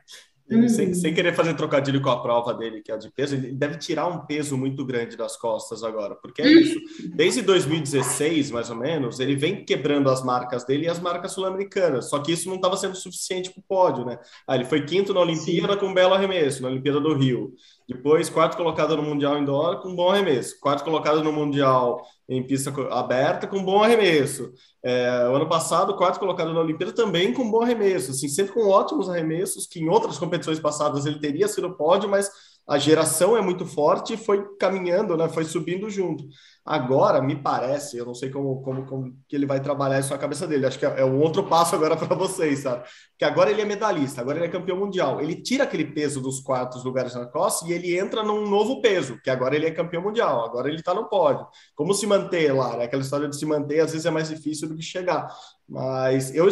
Ele, 0.50 0.62
uhum. 0.62 0.68
sem, 0.68 0.94
sem, 0.94 1.12
querer 1.12 1.34
fazer 1.34 1.54
trocadilho 1.54 2.00
com 2.00 2.08
a 2.08 2.22
prova 2.22 2.54
dele, 2.54 2.80
que 2.80 2.90
é 2.90 2.96
de 2.96 3.10
peso, 3.10 3.34
ele 3.34 3.52
deve 3.52 3.76
tirar 3.76 4.06
um 4.06 4.24
peso 4.24 4.56
muito 4.56 4.84
grande 4.84 5.16
das 5.16 5.36
costas 5.36 5.84
agora, 5.84 6.14
porque 6.14 6.40
é 6.40 6.46
isso. 6.46 6.80
Desde 7.14 7.42
2016, 7.42 8.50
mais 8.50 8.70
ou 8.70 8.76
menos, 8.76 9.20
ele 9.20 9.36
vem 9.36 9.62
quebrando 9.64 10.08
as 10.08 10.24
marcas 10.24 10.64
dele 10.64 10.86
e 10.86 10.88
as 10.88 10.98
marcas 10.98 11.32
sul-americanas, 11.32 12.08
só 12.08 12.18
que 12.18 12.32
isso 12.32 12.48
não 12.48 12.56
estava 12.56 12.76
sendo 12.78 12.96
suficiente 12.96 13.50
para 13.50 13.60
o 13.60 13.64
pódio, 13.68 14.06
né? 14.06 14.18
Ah, 14.46 14.54
ele 14.54 14.64
foi 14.64 14.84
quinto 14.84 15.12
na 15.12 15.20
Olimpíada 15.20 15.74
Sim. 15.74 15.78
com 15.78 15.86
um 15.86 15.94
belo 15.94 16.14
arremesso, 16.14 16.62
na 16.62 16.68
Olimpíada 16.68 17.00
do 17.00 17.14
Rio. 17.14 17.52
Depois, 17.88 18.28
quarto 18.28 18.54
colocado 18.54 18.94
no 18.98 19.02
Mundial 19.02 19.38
Indoor 19.38 19.80
com 19.80 19.96
bom 19.96 20.10
arremesso. 20.10 20.60
Quarto 20.60 20.84
colocado 20.84 21.24
no 21.24 21.32
Mundial 21.32 22.04
em 22.28 22.46
pista 22.46 22.70
aberta 22.92 23.46
com 23.46 23.64
bom 23.64 23.82
arremesso. 23.82 24.52
É, 24.84 25.26
o 25.26 25.34
ano 25.34 25.48
passado, 25.48 25.96
quarto 25.96 26.20
colocado 26.20 26.52
na 26.52 26.60
Olimpíada 26.60 26.92
também 26.92 27.32
com 27.32 27.50
bom 27.50 27.62
arremesso. 27.62 28.10
Assim, 28.10 28.28
sempre 28.28 28.52
com 28.52 28.68
ótimos 28.68 29.08
arremessos, 29.08 29.66
que 29.66 29.80
em 29.80 29.88
outras 29.88 30.18
competições 30.18 30.60
passadas 30.60 31.06
ele 31.06 31.18
teria 31.18 31.48
sido 31.48 31.74
pódio, 31.76 32.10
mas 32.10 32.30
a 32.68 32.76
geração 32.76 33.34
é 33.34 33.40
muito 33.40 33.64
forte 33.64 34.12
e 34.12 34.16
foi 34.18 34.44
caminhando, 34.56 35.16
né? 35.16 35.26
Foi 35.28 35.42
subindo 35.44 35.88
junto. 35.88 36.24
Agora, 36.62 37.22
me 37.22 37.34
parece, 37.34 37.96
eu 37.96 38.04
não 38.04 38.14
sei 38.14 38.28
como, 38.28 38.60
como, 38.60 38.84
como 38.84 39.16
que 39.26 39.34
ele 39.34 39.46
vai 39.46 39.58
trabalhar 39.58 39.98
isso 39.98 40.10
na 40.10 40.18
cabeça 40.18 40.46
dele. 40.46 40.66
Acho 40.66 40.78
que 40.78 40.84
é, 40.84 41.00
é 41.00 41.04
um 41.04 41.18
outro 41.18 41.44
passo 41.44 41.74
agora 41.74 41.96
para 41.96 42.14
vocês, 42.14 42.58
sabe? 42.58 42.86
Que 43.16 43.24
agora 43.24 43.50
ele 43.50 43.62
é 43.62 43.64
medalhista, 43.64 44.20
agora 44.20 44.36
ele 44.36 44.46
é 44.46 44.50
campeão 44.50 44.76
mundial. 44.76 45.18
Ele 45.18 45.40
tira 45.40 45.64
aquele 45.64 45.86
peso 45.86 46.20
dos 46.20 46.40
quartos 46.40 46.84
lugares 46.84 47.14
na 47.14 47.24
costa 47.24 47.66
e 47.66 47.72
ele 47.72 47.98
entra 47.98 48.22
num 48.22 48.46
novo 48.46 48.82
peso, 48.82 49.18
que 49.22 49.30
agora 49.30 49.56
ele 49.56 49.64
é 49.64 49.70
campeão 49.70 50.02
mundial, 50.02 50.44
agora 50.44 50.68
ele 50.68 50.76
está 50.76 50.92
no 50.92 51.08
pódio. 51.08 51.46
Como 51.74 51.94
se 51.94 52.06
manter 52.06 52.52
lá? 52.52 52.76
Né? 52.76 52.84
Aquela 52.84 53.02
história 53.02 53.28
de 53.28 53.38
se 53.38 53.46
manter 53.46 53.80
às 53.80 53.92
vezes 53.92 54.04
é 54.04 54.10
mais 54.10 54.28
difícil 54.28 54.68
do 54.68 54.76
que 54.76 54.82
chegar. 54.82 55.26
Mas 55.66 56.34
eu 56.34 56.46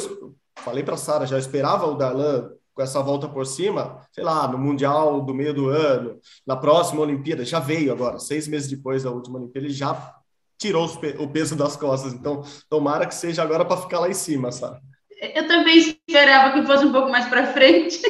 falei 0.57 0.83
para 0.83 0.97
Sara, 0.97 1.27
já 1.27 1.39
esperava 1.39 1.85
o 1.85 1.95
Darlan 1.95 2.56
com 2.76 2.83
essa 2.83 3.02
volta 3.02 3.26
por 3.26 3.47
cima, 3.47 4.02
sei 4.12 4.23
lá, 4.23 4.47
no 4.47 4.59
Mundial 4.59 5.23
do 5.23 5.35
meio 5.35 5.54
do 5.54 5.71
ano, 5.71 6.21
na 6.47 6.54
próxima 6.54 7.00
Olimpíada, 7.00 7.42
já 7.42 7.59
veio 7.59 7.90
agora, 7.90 8.18
seis 8.18 8.47
meses 8.47 8.68
depois 8.68 9.02
da 9.02 9.11
última 9.11 9.38
Olimpíada, 9.38 9.66
ele 9.66 9.75
já 9.75 10.14
tirou 10.59 10.87
o 11.18 11.28
peso 11.28 11.56
das 11.56 11.75
costas. 11.75 12.12
Então, 12.12 12.45
tomara 12.68 13.06
que 13.06 13.14
seja 13.14 13.42
agora 13.42 13.64
para 13.64 13.78
ficar 13.78 14.00
lá 14.00 14.11
em 14.11 14.14
cima, 14.14 14.52
sabe? 14.52 14.78
Eu 15.35 15.49
também 15.49 15.78
esperava 15.78 16.52
que 16.52 16.66
fosse 16.66 16.85
um 16.85 16.92
pouco 16.92 17.11
mais 17.11 17.26
para 17.26 17.47
frente. 17.47 17.99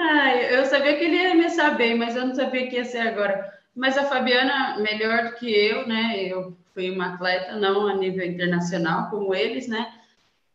Ai, 0.00 0.56
eu 0.56 0.64
sabia 0.66 0.96
que 0.96 1.04
ele 1.04 1.16
ia 1.16 1.30
arremessar 1.30 1.76
bem, 1.76 1.98
mas 1.98 2.14
eu 2.14 2.24
não 2.24 2.34
sabia 2.34 2.68
que 2.68 2.76
ia 2.76 2.84
ser 2.84 2.98
agora. 2.98 3.52
Mas 3.74 3.98
a 3.98 4.04
Fabiana, 4.04 4.78
melhor 4.78 5.24
do 5.24 5.34
que 5.34 5.50
eu, 5.50 5.88
né? 5.88 6.24
Eu 6.24 6.56
fui 6.72 6.92
uma 6.92 7.14
atleta, 7.14 7.56
não 7.56 7.88
a 7.88 7.94
nível 7.94 8.24
internacional 8.24 9.10
como 9.10 9.34
eles, 9.34 9.66
né? 9.66 9.97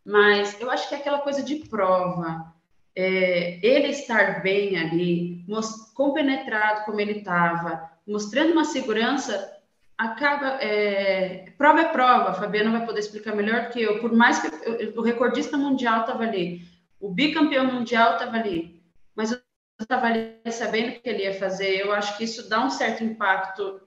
Mas 0.04 0.60
eu 0.60 0.70
acho 0.70 0.88
que 0.88 0.94
é 0.94 0.98
aquela 0.98 1.18
coisa 1.20 1.42
de 1.42 1.56
prova. 1.56 2.52
É, 2.96 3.58
ele 3.62 3.88
estar 3.88 4.42
bem 4.42 4.76
ali, 4.76 5.44
compenetrado 5.94 6.84
como 6.84 7.00
ele 7.00 7.18
estava, 7.18 7.90
mostrando 8.06 8.52
uma 8.52 8.64
segurança, 8.64 9.52
acaba. 9.96 10.58
É, 10.62 11.52
prova 11.56 11.80
é 11.80 11.88
prova, 11.88 12.30
a 12.30 12.34
Fabiana 12.34 12.70
vai 12.70 12.86
poder 12.86 13.00
explicar 13.00 13.34
melhor 13.34 13.64
do 13.64 13.70
que 13.70 13.82
eu. 13.82 14.00
Por 14.00 14.12
mais 14.12 14.40
que 14.40 14.46
eu, 14.46 14.94
o 14.96 15.02
recordista 15.02 15.56
mundial 15.56 16.02
estava 16.02 16.22
ali, 16.22 16.62
o 17.00 17.10
bicampeão 17.10 17.66
mundial 17.66 18.12
estava 18.12 18.36
ali, 18.36 18.82
mas 19.16 19.32
eu 19.32 19.38
estava 19.80 20.06
ali 20.06 20.38
sabendo 20.50 20.90
o 20.90 21.00
que 21.00 21.08
ele 21.08 21.24
ia 21.24 21.34
fazer. 21.34 21.80
Eu 21.80 21.92
acho 21.92 22.16
que 22.16 22.24
isso 22.24 22.48
dá 22.48 22.64
um 22.64 22.70
certo 22.70 23.02
impacto 23.02 23.80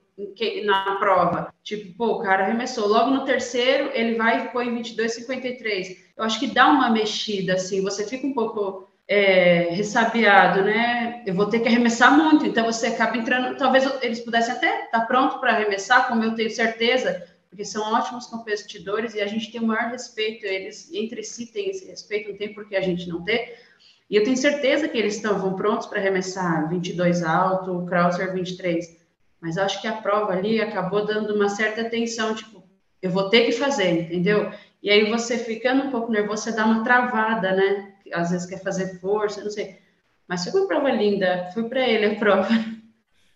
na 0.66 0.96
prova. 0.96 1.54
Tipo, 1.64 1.96
pô, 1.98 2.08
o 2.14 2.22
cara 2.22 2.44
arremessou. 2.44 2.88
Logo 2.88 3.12
no 3.12 3.26
terceiro, 3.26 3.92
ele 3.94 4.16
vai 4.16 4.46
e 4.46 4.50
põe 4.50 4.74
22,53. 4.74 6.07
Eu 6.18 6.24
acho 6.24 6.40
que 6.40 6.48
dá 6.48 6.68
uma 6.68 6.90
mexida, 6.90 7.54
assim, 7.54 7.82
você 7.82 8.06
fica 8.06 8.26
um 8.26 8.34
pouco 8.34 8.90
é, 9.08 9.70
ressabiado, 9.72 10.64
né? 10.64 11.24
Eu 11.26 11.36
vou 11.36 11.46
ter 11.46 11.60
que 11.60 11.68
arremessar 11.68 12.18
muito, 12.18 12.46
então 12.46 12.66
você 12.66 12.88
acaba 12.88 13.18
entrando. 13.18 13.58
Talvez 13.58 13.86
eles 14.02 14.20
pudessem 14.22 14.54
até 14.54 14.86
estar 14.86 15.02
tá 15.02 15.06
pronto 15.06 15.40
para 15.40 15.54
arremessar, 15.54 16.08
como 16.08 16.24
eu 16.24 16.34
tenho 16.34 16.50
certeza, 16.50 17.24
porque 17.50 17.64
são 17.64 17.94
ótimos 17.94 18.26
competidores 18.28 19.14
e 19.14 19.22
a 19.22 19.28
gente 19.28 19.52
tem 19.52 19.62
o 19.62 19.68
maior 19.68 19.92
respeito. 19.92 20.46
Eles 20.46 20.92
entre 20.94 21.24
si 21.24 21.46
têm 21.46 21.70
esse 21.70 21.86
respeito, 21.86 22.30
não 22.30 22.38
tem 22.38 22.54
por 22.54 22.68
que 22.68 22.76
a 22.76 22.82
gente 22.82 23.08
não 23.08 23.24
ter. 23.24 23.60
E 24.10 24.16
eu 24.16 24.24
tenho 24.24 24.38
certeza 24.38 24.88
que 24.88 24.98
eles 24.98 25.16
estão 25.16 25.56
prontos 25.56 25.86
para 25.86 26.00
arremessar 26.00 26.68
22 26.70 27.24
alto, 27.24 27.86
Krauser 27.86 28.34
23 28.34 28.98
mas 29.40 29.58
acho 29.58 29.82
que 29.82 29.88
a 29.88 29.94
prova 29.94 30.34
ali 30.34 30.60
acabou 30.60 31.06
dando 31.06 31.34
uma 31.34 31.50
certa 31.50 31.84
tensão, 31.84 32.34
tipo, 32.34 32.64
eu 33.02 33.12
vou 33.12 33.30
ter 33.30 33.46
que 33.46 33.52
fazer, 33.52 34.02
entendeu? 34.02 34.52
E 34.82 34.90
aí 34.90 35.10
você 35.10 35.38
ficando 35.38 35.84
um 35.84 35.92
pouco 35.92 36.12
nervoso, 36.12 36.44
você 36.44 36.52
dá 36.52 36.66
uma 36.66 36.84
travada, 36.84 37.54
né? 37.54 37.94
Às 38.14 38.32
vezes 38.32 38.48
quer 38.48 38.62
fazer 38.62 39.00
força, 39.00 39.44
não 39.44 39.50
sei. 39.50 39.80
Mas 40.28 40.44
foi 40.46 40.62
uma 40.62 40.68
prova 40.68 40.90
linda, 40.92 41.50
foi 41.54 41.68
para 41.68 41.88
ele 41.88 42.06
a 42.06 42.16
prova. 42.20 42.50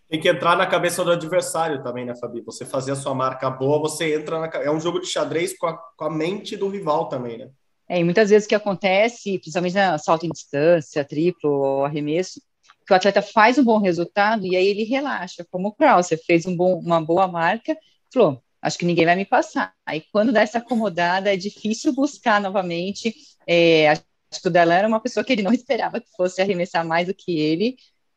Tem 0.08 0.20
que 0.20 0.28
entrar 0.28 0.58
na 0.58 0.68
cabeça 0.68 1.06
do 1.06 1.12
adversário 1.12 1.82
também, 1.82 2.06
né, 2.06 2.14
Fabi? 2.16 2.42
Você 2.42 2.66
fazer 2.66 2.92
a 2.92 2.96
sua 2.98 3.16
marca 3.16 3.50
boa, 3.50 3.80
você 3.80 4.14
entra 4.14 4.40
na. 4.40 4.48
É 4.62 4.70
um 4.70 4.80
jogo 4.80 5.00
de 5.00 5.08
xadrez 5.08 5.58
com 5.58 5.68
a, 5.68 5.78
com 5.78 6.04
a 6.04 6.10
mente 6.10 6.58
do 6.58 6.68
rival 6.68 7.08
também, 7.08 7.38
né? 7.38 7.50
É, 7.88 8.00
e 8.00 8.04
muitas 8.04 8.30
vezes 8.30 8.46
o 8.46 8.50
que 8.50 8.56
acontece, 8.56 9.40
principalmente 9.40 9.76
na 9.76 9.98
salto 9.98 10.26
em 10.26 10.30
distância, 10.30 11.04
triplo 11.04 11.50
ou 11.50 11.86
arremesso, 11.86 12.42
que 12.86 12.94
o 12.94 12.96
atleta 12.96 13.22
faz 13.22 13.58
um 13.58 13.64
bom 13.64 13.80
resultado 13.80 14.46
e 14.46 14.56
aí 14.56 14.68
ele 14.68 14.84
relaxa, 14.84 15.46
como 15.50 15.70
o 15.70 15.72
Krause 15.74 16.18
fez 16.18 16.46
um 16.46 16.56
bom, 16.56 16.80
uma 16.80 17.02
boa 17.02 17.28
marca, 17.28 17.78
falou, 18.14 18.42
acho 18.62 18.78
que 18.78 18.86
ninguém 18.86 19.06
vai 19.06 19.16
me 19.16 19.26
passar. 19.26 19.74
Aí 19.86 20.04
quando 20.12 20.32
dá 20.32 20.42
essa 20.42 20.60
acomodada, 20.60 21.34
é 21.34 21.38
difícil 21.38 21.94
buscar 21.94 22.40
novamente. 22.40 23.14
É, 23.48 23.90
acho 23.90 24.04
que 24.42 24.48
o 24.48 24.52
Darlan 24.52 24.76
era 24.76 24.88
uma 24.88 25.00
pessoa 25.00 25.24
que 25.24 25.34
ele 25.34 25.42
não 25.42 25.52
esperava 25.54 26.00
que 26.00 26.10
fosse 26.16 26.42
arremessar 26.42 26.86
mais 26.86 27.08
do 27.08 27.14
que 27.14 27.40
ele, 27.40 27.76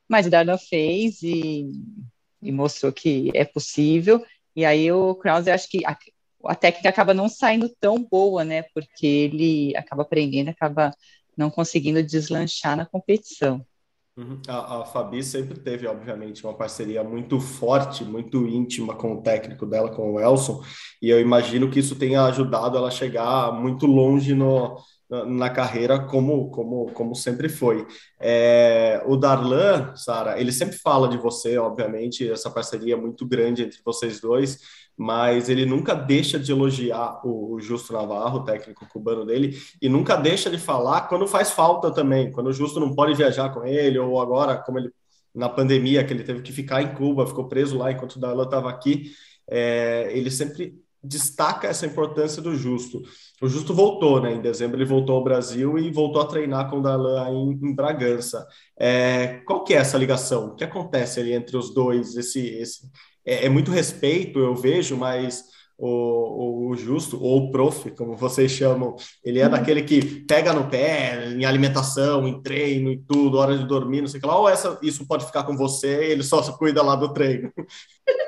mas 0.09 0.27
o 0.27 0.31
Darlan 0.31 0.59
fez 0.59 1.23
e, 1.23 1.71
e 2.43 2.53
mostrou 2.53 2.93
que 2.93 3.31
é 3.35 3.45
possível. 3.45 4.25
E 4.55 4.65
aí 4.65 4.91
o 4.93 5.15
Krause, 5.15 5.51
acho 5.51 5.69
que 5.69 5.85
a, 5.87 5.97
a 6.47 6.55
técnica 6.55 6.89
acaba 6.89 7.15
não 7.15 7.29
saindo 7.29 7.69
tão 7.81 8.03
boa, 8.03 8.45
né? 8.45 8.63
Porque 8.75 9.07
ele 9.07 9.77
acaba 9.77 10.03
aprendendo, 10.03 10.51
acaba 10.51 10.93
não 11.37 11.51
conseguindo 11.51 12.03
deslanchar 12.03 12.77
na 12.77 12.87
competição. 12.87 13.65
Uhum. 14.17 14.41
A, 14.47 14.83
a 14.83 14.85
Fabi 14.85 15.25
sempre 15.25 15.59
teve, 15.59 15.89
obviamente, 15.89 16.45
uma 16.45 16.55
parceria 16.55 17.03
muito 17.03 17.41
forte, 17.41 18.05
muito 18.05 18.47
íntima 18.47 18.95
com 18.95 19.15
o 19.15 19.23
técnico 19.23 19.67
dela, 19.67 19.91
com 19.91 20.13
o 20.13 20.21
Elson, 20.21 20.63
e 21.03 21.11
eu 21.11 21.21
imagino 21.21 21.69
que 21.69 21.81
isso 21.81 21.97
tenha 21.97 22.25
ajudado 22.27 22.77
ela 22.79 22.89
a 22.89 22.93
chegar 22.93 23.53
muito 23.53 23.87
longe 23.87 24.33
no, 24.33 24.77
na 25.27 25.51
carreira 25.51 25.99
como, 25.99 26.51
como, 26.51 26.87
como 26.93 27.15
sempre 27.15 27.49
foi. 27.49 27.87
É, 28.19 29.03
o 29.07 29.17
Darlan, 29.17 29.95
Sara, 29.97 30.41
ele 30.41 30.51
sempre 30.53 30.77
fala 30.79 31.09
de 31.09 31.17
você, 31.17 31.57
obviamente, 31.59 32.31
essa 32.31 32.51
parceria 32.51 32.97
muito 32.97 33.27
grande 33.27 33.63
entre 33.63 33.79
vocês 33.85 34.21
dois, 34.21 34.59
mas 34.97 35.49
ele 35.49 35.67
nunca 35.67 35.95
deixa 35.95 36.39
de 36.39 36.53
elogiar 36.53 37.21
o, 37.25 37.55
o 37.55 37.61
Justo 37.61 37.93
Navarro, 37.93 38.41
o 38.41 38.45
técnico 38.45 38.87
cubano 38.89 39.25
dele, 39.25 39.59
e 39.81 39.89
nunca 39.89 40.17
deixa 40.17 40.51
de 40.51 40.59
falar 40.59 41.03
quando 41.09 41.27
faz 41.27 41.51
falta 41.51 41.91
também, 41.93 42.31
quando 42.33 42.49
o 42.49 42.53
Justo 42.53 42.81
não 42.81 42.95
pode 42.95 43.15
viajar 43.15 43.53
com 43.53 43.65
ele, 43.65 43.99
ou 43.99 44.21
agora, 44.21 44.57
como 44.57 44.79
ele 44.79 44.91
na 45.35 45.49
pandemia, 45.49 46.05
que 46.05 46.13
ele 46.13 46.23
teve 46.23 46.43
que 46.43 46.53
ficar 46.53 46.81
em 46.83 46.95
Cuba, 46.95 47.27
ficou 47.27 47.49
preso 47.49 47.77
lá 47.77 47.91
enquanto 47.91 48.17
o 48.17 48.21
Darlan 48.21 48.45
estava 48.45 48.71
aqui, 48.71 49.13
é, 49.49 50.11
ele 50.13 50.31
sempre 50.31 50.84
destaca 51.05 51.69
essa 51.69 51.87
importância 51.87 52.41
do 52.41 52.57
Justo. 52.57 53.03
O 53.43 53.49
Justo 53.49 53.75
voltou, 53.75 54.21
né? 54.21 54.33
Em 54.33 54.41
dezembro 54.41 54.77
ele 54.77 54.85
voltou 54.85 55.17
ao 55.17 55.25
Brasil 55.25 55.79
e 55.79 55.91
voltou 55.91 56.23
a 56.23 56.27
treinar 56.27 56.71
com 56.71 56.79
o 56.79 56.83
Darlan 56.83 57.31
em, 57.31 57.51
em 57.53 57.75
Bragança. 57.75 58.47
É, 58.79 59.43
qual 59.47 59.65
que 59.65 59.75
é 59.75 59.79
essa 59.79 59.99
ligação? 59.99 60.49
O 60.49 60.55
que 60.55 60.65
acontece 60.65 61.21
ali 61.21 61.33
entre 61.33 61.57
os 61.57 61.75
dois? 61.75 62.17
Esse, 62.17 62.41
esse, 62.41 62.91
é, 63.25 63.47
é 63.47 63.49
muito 63.49 63.71
respeito, 63.71 64.39
eu 64.39 64.55
vejo, 64.55 64.97
mas 64.97 65.45
o, 65.77 66.71
o, 66.71 66.77
Justo, 66.77 67.21
ou 67.23 67.45
o 67.45 67.51
prof, 67.51 67.91
como 67.93 68.17
vocês 68.17 68.51
chamam, 68.53 68.97
ele 69.25 69.41
é 69.41 69.45
uhum. 69.45 69.51
daquele 69.51 69.83
que 69.83 70.25
pega 70.25 70.53
no 70.53 70.69
pé 70.69 71.29
em 71.31 71.45
alimentação, 71.45 72.27
em 72.29 72.41
treino 72.43 72.91
e 72.93 72.99
tudo, 72.99 73.39
hora 73.39 73.59
de 73.59 73.67
dormir, 73.67 74.01
não 74.01 74.09
sei 74.09 74.19
o 74.19 74.21
que 74.21 74.27
lá, 74.27 74.39
ou 74.39 74.49
essa, 74.49 74.79
isso 74.83 75.07
pode 75.07 75.27
ficar 75.27 75.43
com 75.45 75.57
você, 75.57 76.05
ele 76.07 76.23
só 76.23 76.43
se 76.43 76.57
cuida 76.57 76.83
lá 76.83 76.95
do 76.95 77.13
treino. 77.13 77.53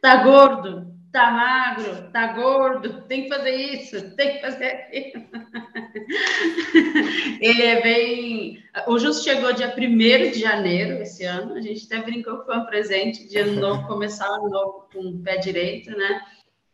Tá 0.00 0.22
gordo, 0.22 0.94
tá 1.12 1.30
magro, 1.30 2.10
tá 2.12 2.32
gordo, 2.32 3.02
tem 3.02 3.24
que 3.24 3.28
fazer 3.28 3.54
isso, 3.54 4.14
tem 4.14 4.34
que 4.34 4.40
fazer 4.40 4.66
aquilo. 4.66 5.24
Ele 7.40 7.62
é 7.62 7.82
bem. 7.82 8.62
O 8.86 8.98
Justo 8.98 9.24
chegou 9.24 9.52
dia 9.52 9.74
1 9.76 10.30
de 10.30 10.40
janeiro 10.40 11.02
esse 11.02 11.24
ano, 11.24 11.54
a 11.54 11.60
gente 11.60 11.86
até 11.86 12.02
brincou 12.02 12.38
que 12.38 12.46
foi 12.46 12.58
um 12.58 12.66
presente 12.66 13.28
de 13.28 13.38
ano 13.38 13.58
novo, 13.60 13.88
começar 13.88 14.30
o 14.30 14.34
ano 14.34 14.50
novo 14.50 14.88
com 14.92 15.00
o 15.00 15.18
pé 15.18 15.38
direito, 15.38 15.90
né? 15.90 16.22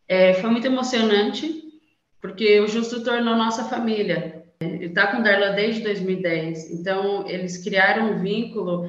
É, 0.07 0.35
foi 0.35 0.51
muito 0.51 0.67
emocionante, 0.67 1.63
porque 2.21 2.61
o 2.61 2.69
Justo 2.69 3.03
tornou 3.03 3.37
nossa 3.37 3.65
família. 3.65 4.45
Ele 4.61 4.87
está 4.87 5.09
com 5.09 5.23
Darla 5.23 5.51
desde 5.51 5.83
2010, 5.83 6.71
então 6.71 7.27
eles 7.29 7.63
criaram 7.63 8.13
um 8.13 8.21
vínculo. 8.21 8.89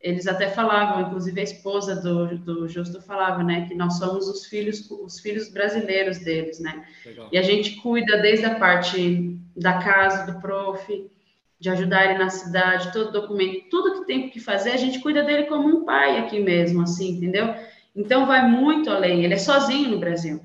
Eles 0.00 0.26
até 0.26 0.48
falavam, 0.48 1.02
inclusive 1.02 1.40
a 1.40 1.44
esposa 1.44 1.94
do, 1.96 2.38
do 2.38 2.68
Justo 2.68 3.02
falava, 3.02 3.42
né, 3.42 3.66
que 3.68 3.74
nós 3.74 3.98
somos 3.98 4.26
os 4.28 4.46
filhos, 4.46 4.90
os 4.90 5.20
filhos 5.20 5.50
brasileiros 5.50 6.18
deles, 6.18 6.58
né? 6.58 6.86
Legal. 7.04 7.28
E 7.30 7.36
a 7.36 7.42
gente 7.42 7.76
cuida 7.76 8.16
desde 8.18 8.46
a 8.46 8.54
parte 8.54 9.38
da 9.54 9.74
casa 9.78 10.32
do 10.32 10.40
prof, 10.40 11.10
de 11.58 11.68
ajudar 11.68 12.06
ele 12.06 12.18
na 12.18 12.30
cidade, 12.30 12.92
todo 12.92 13.12
documento, 13.12 13.68
tudo 13.68 14.00
que 14.00 14.06
tem 14.06 14.30
que 14.30 14.40
fazer, 14.40 14.70
a 14.70 14.78
gente 14.78 15.00
cuida 15.00 15.22
dele 15.22 15.44
como 15.44 15.68
um 15.68 15.84
pai 15.84 16.18
aqui 16.18 16.40
mesmo, 16.40 16.80
assim, 16.82 17.10
entendeu? 17.10 17.54
Então 17.94 18.26
vai 18.26 18.48
muito 18.48 18.88
além. 18.88 19.24
Ele 19.24 19.34
é 19.34 19.38
sozinho 19.38 19.90
no 19.90 19.98
Brasil. 19.98 20.40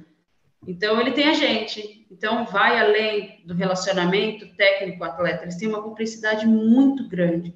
Então, 0.68 1.00
ele 1.00 1.12
tem 1.12 1.30
a 1.30 1.34
gente. 1.34 2.06
Então, 2.12 2.46
vai 2.46 2.80
além 2.80 3.42
do 3.46 3.54
relacionamento 3.54 4.48
técnico-atleta. 4.56 5.44
Eles 5.44 5.58
têm 5.58 5.68
uma 5.68 5.82
cumplicidade 5.82 6.46
muito 6.48 7.08
grande. 7.08 7.54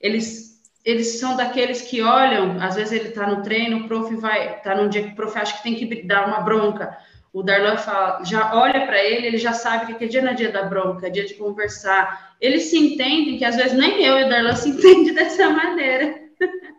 Eles, 0.00 0.53
eles 0.84 1.18
são 1.18 1.36
daqueles 1.36 1.80
que 1.80 2.02
olham, 2.02 2.60
às 2.60 2.76
vezes 2.76 2.92
ele 2.92 3.08
está 3.08 3.26
no 3.26 3.42
treino, 3.42 3.78
o 3.78 3.88
prof 3.88 4.14
vai, 4.16 4.56
está 4.56 4.74
num 4.74 4.88
dia 4.88 5.02
que 5.02 5.12
o 5.12 5.16
prof 5.16 5.36
acha 5.38 5.56
que 5.56 5.62
tem 5.62 5.74
que 5.74 6.02
dar 6.02 6.26
uma 6.26 6.40
bronca. 6.40 6.96
O 7.32 7.42
Darlan 7.42 7.76
fala, 7.78 8.22
já 8.24 8.54
olha 8.54 8.86
para 8.86 9.02
ele, 9.02 9.26
ele 9.26 9.38
já 9.38 9.52
sabe 9.52 9.86
que 9.86 9.92
aquele 9.92 10.10
dia 10.10 10.22
não 10.22 10.32
é 10.32 10.34
dia 10.34 10.52
da 10.52 10.64
bronca, 10.64 11.06
é 11.06 11.10
dia 11.10 11.24
de 11.24 11.34
conversar. 11.34 12.36
Eles 12.40 12.64
se 12.64 12.78
entendem 12.78 13.38
que 13.38 13.44
às 13.44 13.56
vezes 13.56 13.72
nem 13.72 14.04
eu 14.04 14.18
e 14.18 14.24
o 14.24 14.28
Darlan 14.28 14.54
se 14.56 14.68
entendem 14.68 15.14
dessa 15.14 15.50
maneira 15.50 16.22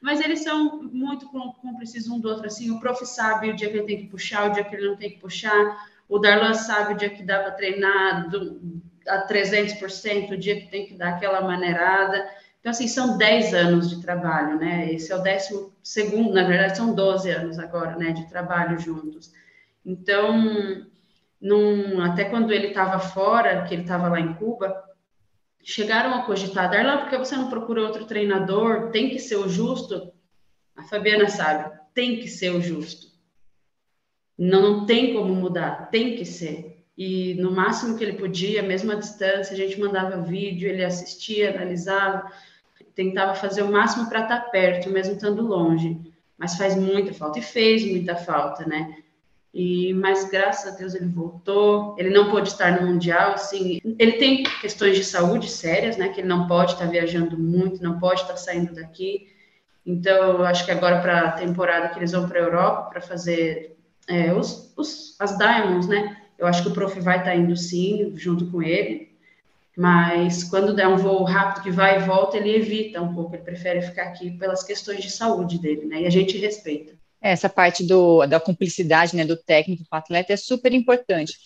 mas 0.00 0.20
eles 0.20 0.44
são 0.44 0.82
muito 0.82 1.28
cúmplices 1.28 2.08
um 2.08 2.20
do 2.20 2.28
outro, 2.28 2.46
assim, 2.46 2.70
o 2.70 2.78
prof 2.78 3.04
sabe 3.04 3.50
o 3.50 3.56
dia 3.56 3.68
que 3.68 3.76
ele 3.76 3.86
tem 3.86 3.98
que 3.98 4.06
puxar, 4.06 4.48
o 4.48 4.52
dia 4.52 4.62
que 4.62 4.76
ele 4.76 4.88
não 4.88 4.96
tem 4.96 5.10
que 5.10 5.18
puxar, 5.18 5.88
o 6.08 6.18
Darlan 6.18 6.54
sabe 6.54 6.94
o 6.94 6.96
dia 6.96 7.10
que 7.10 7.24
dá 7.24 7.40
para 7.40 7.50
treinar 7.52 8.30
do, 8.30 8.80
a 9.08 9.26
300%, 9.26 10.30
o 10.30 10.36
dia 10.36 10.60
que 10.60 10.68
tem 10.68 10.86
que 10.86 10.94
dar 10.94 11.10
aquela 11.10 11.40
maneirada, 11.40 12.24
então, 12.66 12.72
assim, 12.72 12.88
são 12.88 13.16
10 13.16 13.54
anos 13.54 13.88
de 13.88 14.02
trabalho, 14.02 14.58
né, 14.58 14.92
esse 14.92 15.12
é 15.12 15.14
o 15.14 15.22
décimo 15.22 15.72
segundo, 15.84 16.34
na 16.34 16.42
verdade, 16.42 16.76
são 16.76 16.92
12 16.92 17.30
anos 17.30 17.60
agora, 17.60 17.94
né, 17.94 18.10
de 18.10 18.28
trabalho 18.28 18.76
juntos, 18.76 19.32
então, 19.84 20.84
num, 21.40 22.00
até 22.00 22.24
quando 22.24 22.52
ele 22.52 22.66
estava 22.66 22.98
fora, 22.98 23.62
que 23.62 23.72
ele 23.72 23.82
estava 23.82 24.08
lá 24.08 24.18
em 24.18 24.34
Cuba, 24.34 24.82
chegaram 25.62 26.12
a 26.12 26.22
cogitar, 26.22 26.68
Darlan, 26.68 27.02
por 27.02 27.10
que 27.10 27.18
você 27.18 27.36
não 27.36 27.48
procura 27.48 27.82
outro 27.82 28.04
treinador? 28.04 28.90
Tem 28.90 29.10
que 29.10 29.20
ser 29.20 29.36
o 29.36 29.48
justo? 29.48 30.12
A 30.74 30.82
Fabiana 30.82 31.28
sabe, 31.28 31.72
tem 31.94 32.18
que 32.18 32.26
ser 32.26 32.50
o 32.50 32.60
justo. 32.60 33.06
Não, 34.36 34.60
não 34.60 34.86
tem 34.86 35.14
como 35.14 35.32
mudar, 35.32 35.88
tem 35.88 36.16
que 36.16 36.24
ser. 36.24 36.84
E 36.98 37.34
no 37.34 37.52
máximo 37.52 37.96
que 37.96 38.02
ele 38.02 38.14
podia, 38.14 38.62
mesmo 38.62 38.90
à 38.90 38.94
distância, 38.94 39.52
a 39.52 39.56
gente 39.56 39.78
mandava 39.78 40.22
vídeo, 40.22 40.68
ele 40.68 40.82
assistia, 40.82 41.50
analisava, 41.50 42.28
tentava 42.96 43.34
fazer 43.34 43.62
o 43.62 43.70
máximo 43.70 44.08
para 44.08 44.22
estar 44.22 44.40
perto, 44.50 44.90
mesmo 44.90 45.14
estando 45.14 45.46
longe. 45.46 46.00
Mas 46.36 46.56
faz 46.56 46.74
muita 46.74 47.14
falta, 47.14 47.38
e 47.38 47.42
fez 47.42 47.84
muita 47.84 48.16
falta, 48.16 48.66
né? 48.66 48.96
E, 49.54 49.94
mas 49.94 50.28
graças 50.28 50.74
a 50.74 50.76
Deus 50.76 50.94
ele 50.94 51.06
voltou. 51.06 51.94
Ele 51.98 52.10
não 52.10 52.30
pôde 52.30 52.48
estar 52.48 52.80
no 52.80 52.88
mundial, 52.88 53.32
assim. 53.32 53.80
Ele 53.98 54.12
tem 54.12 54.42
questões 54.42 54.96
de 54.96 55.04
saúde 55.04 55.48
sérias, 55.48 55.96
né? 55.96 56.08
Que 56.08 56.20
ele 56.20 56.28
não 56.28 56.46
pode 56.46 56.72
estar 56.72 56.86
viajando 56.86 57.38
muito, 57.38 57.82
não 57.82 57.98
pode 57.98 58.22
estar 58.22 58.36
saindo 58.36 58.74
daqui. 58.74 59.28
Então, 59.84 60.38
eu 60.38 60.44
acho 60.44 60.64
que 60.64 60.70
agora 60.70 61.00
para 61.00 61.20
a 61.20 61.32
temporada 61.32 61.88
que 61.88 61.98
eles 61.98 62.12
vão 62.12 62.28
para 62.28 62.40
a 62.40 62.42
Europa 62.42 62.90
para 62.90 63.00
fazer 63.00 63.76
é, 64.08 64.32
os, 64.32 64.74
os, 64.76 65.16
as 65.20 65.38
Diamonds, 65.38 65.86
né? 65.86 66.16
Eu 66.38 66.46
acho 66.46 66.62
que 66.62 66.68
o 66.68 66.72
prof 66.72 66.98
vai 67.00 67.18
estar 67.18 67.34
indo 67.34 67.56
sim, 67.56 68.12
junto 68.16 68.50
com 68.50 68.62
ele. 68.62 69.15
Mas 69.76 70.42
quando 70.42 70.74
der 70.74 70.88
um 70.88 70.96
voo 70.96 71.22
rápido 71.22 71.62
que 71.62 71.70
vai 71.70 71.96
e 71.96 72.06
volta, 72.06 72.38
ele 72.38 72.56
evita 72.56 73.02
um 73.02 73.14
pouco, 73.14 73.34
ele 73.34 73.42
prefere 73.42 73.82
ficar 73.82 74.04
aqui 74.04 74.30
pelas 74.30 74.62
questões 74.62 75.02
de 75.02 75.10
saúde 75.10 75.58
dele, 75.58 75.84
né? 75.84 76.02
E 76.02 76.06
a 76.06 76.10
gente 76.10 76.38
respeita. 76.38 76.94
Essa 77.20 77.48
parte 77.48 77.84
do, 77.84 78.24
da 78.26 78.40
cumplicidade 78.40 79.14
né, 79.14 79.24
do 79.24 79.36
técnico 79.36 79.84
com 79.88 79.94
o 79.94 79.98
atleta 79.98 80.32
é 80.32 80.36
super 80.36 80.72
importante, 80.72 81.36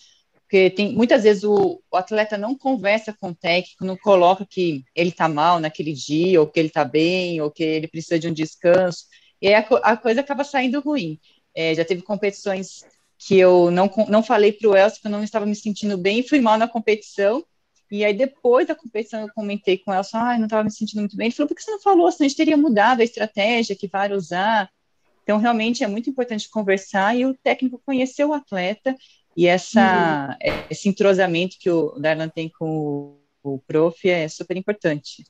porque 0.51 0.69
tem, 0.69 0.93
muitas 0.93 1.23
vezes 1.23 1.43
o, 1.43 1.81
o 1.89 1.97
atleta 1.97 2.37
não 2.37 2.57
conversa 2.57 3.15
com 3.19 3.29
o 3.29 3.35
técnico, 3.35 3.85
não 3.85 3.97
coloca 3.97 4.45
que 4.45 4.83
ele 4.93 5.09
está 5.09 5.27
mal 5.27 5.59
naquele 5.59 5.93
dia, 5.93 6.39
ou 6.39 6.47
que 6.47 6.59
ele 6.59 6.67
está 6.67 6.85
bem, 6.85 7.41
ou 7.41 7.49
que 7.49 7.63
ele 7.63 7.87
precisa 7.87 8.19
de 8.19 8.27
um 8.27 8.33
descanso, 8.33 9.05
e 9.41 9.47
aí 9.47 9.55
a, 9.55 9.59
a 9.59 9.97
coisa 9.97 10.21
acaba 10.21 10.43
saindo 10.43 10.81
ruim. 10.81 11.19
É, 11.55 11.73
já 11.73 11.83
teve 11.83 12.01
competições 12.01 12.85
que 13.17 13.37
eu 13.37 13.71
não, 13.71 13.89
não 14.07 14.23
falei 14.23 14.51
para 14.51 14.69
o 14.69 14.75
Elcio 14.75 15.01
que 15.01 15.07
eu 15.07 15.11
não 15.11 15.23
estava 15.23 15.45
me 15.45 15.55
sentindo 15.55 15.97
bem 15.97 16.21
fui 16.21 16.39
mal 16.41 16.57
na 16.57 16.67
competição, 16.67 17.43
e 17.91 18.05
aí, 18.05 18.13
depois 18.13 18.67
da 18.67 18.75
competição, 18.75 19.21
eu 19.21 19.29
comentei 19.35 19.77
com 19.77 19.91
ela, 19.91 20.05
ah, 20.13 20.37
não 20.37 20.45
estava 20.45 20.63
me 20.63 20.71
sentindo 20.71 20.99
muito 20.99 21.17
bem. 21.17 21.27
Ele 21.27 21.35
falou, 21.35 21.49
por 21.49 21.55
que 21.55 21.61
você 21.61 21.71
não 21.71 21.81
falou? 21.81 22.11
Senão 22.11 22.25
a 22.25 22.29
gente 22.29 22.37
teria 22.37 22.55
mudado 22.55 23.01
a 23.01 23.03
estratégia 23.03 23.75
que 23.75 23.87
vai 23.87 24.11
usar. 24.13 24.69
Então, 25.23 25.37
realmente 25.37 25.83
é 25.83 25.87
muito 25.87 26.09
importante 26.09 26.49
conversar 26.49 27.15
e 27.15 27.25
o 27.25 27.33
técnico 27.33 27.81
conhecer 27.85 28.25
o 28.25 28.33
atleta 28.33 28.95
e 29.35 29.47
essa, 29.47 30.37
uhum. 30.41 30.63
esse 30.69 30.89
entrosamento 30.89 31.57
que 31.59 31.69
o 31.69 31.91
Darlan 31.99 32.29
tem 32.29 32.49
com 32.49 33.17
o, 33.43 33.55
o 33.55 33.59
prof 33.59 34.09
é 34.09 34.27
super 34.27 34.57
importante. 34.57 35.25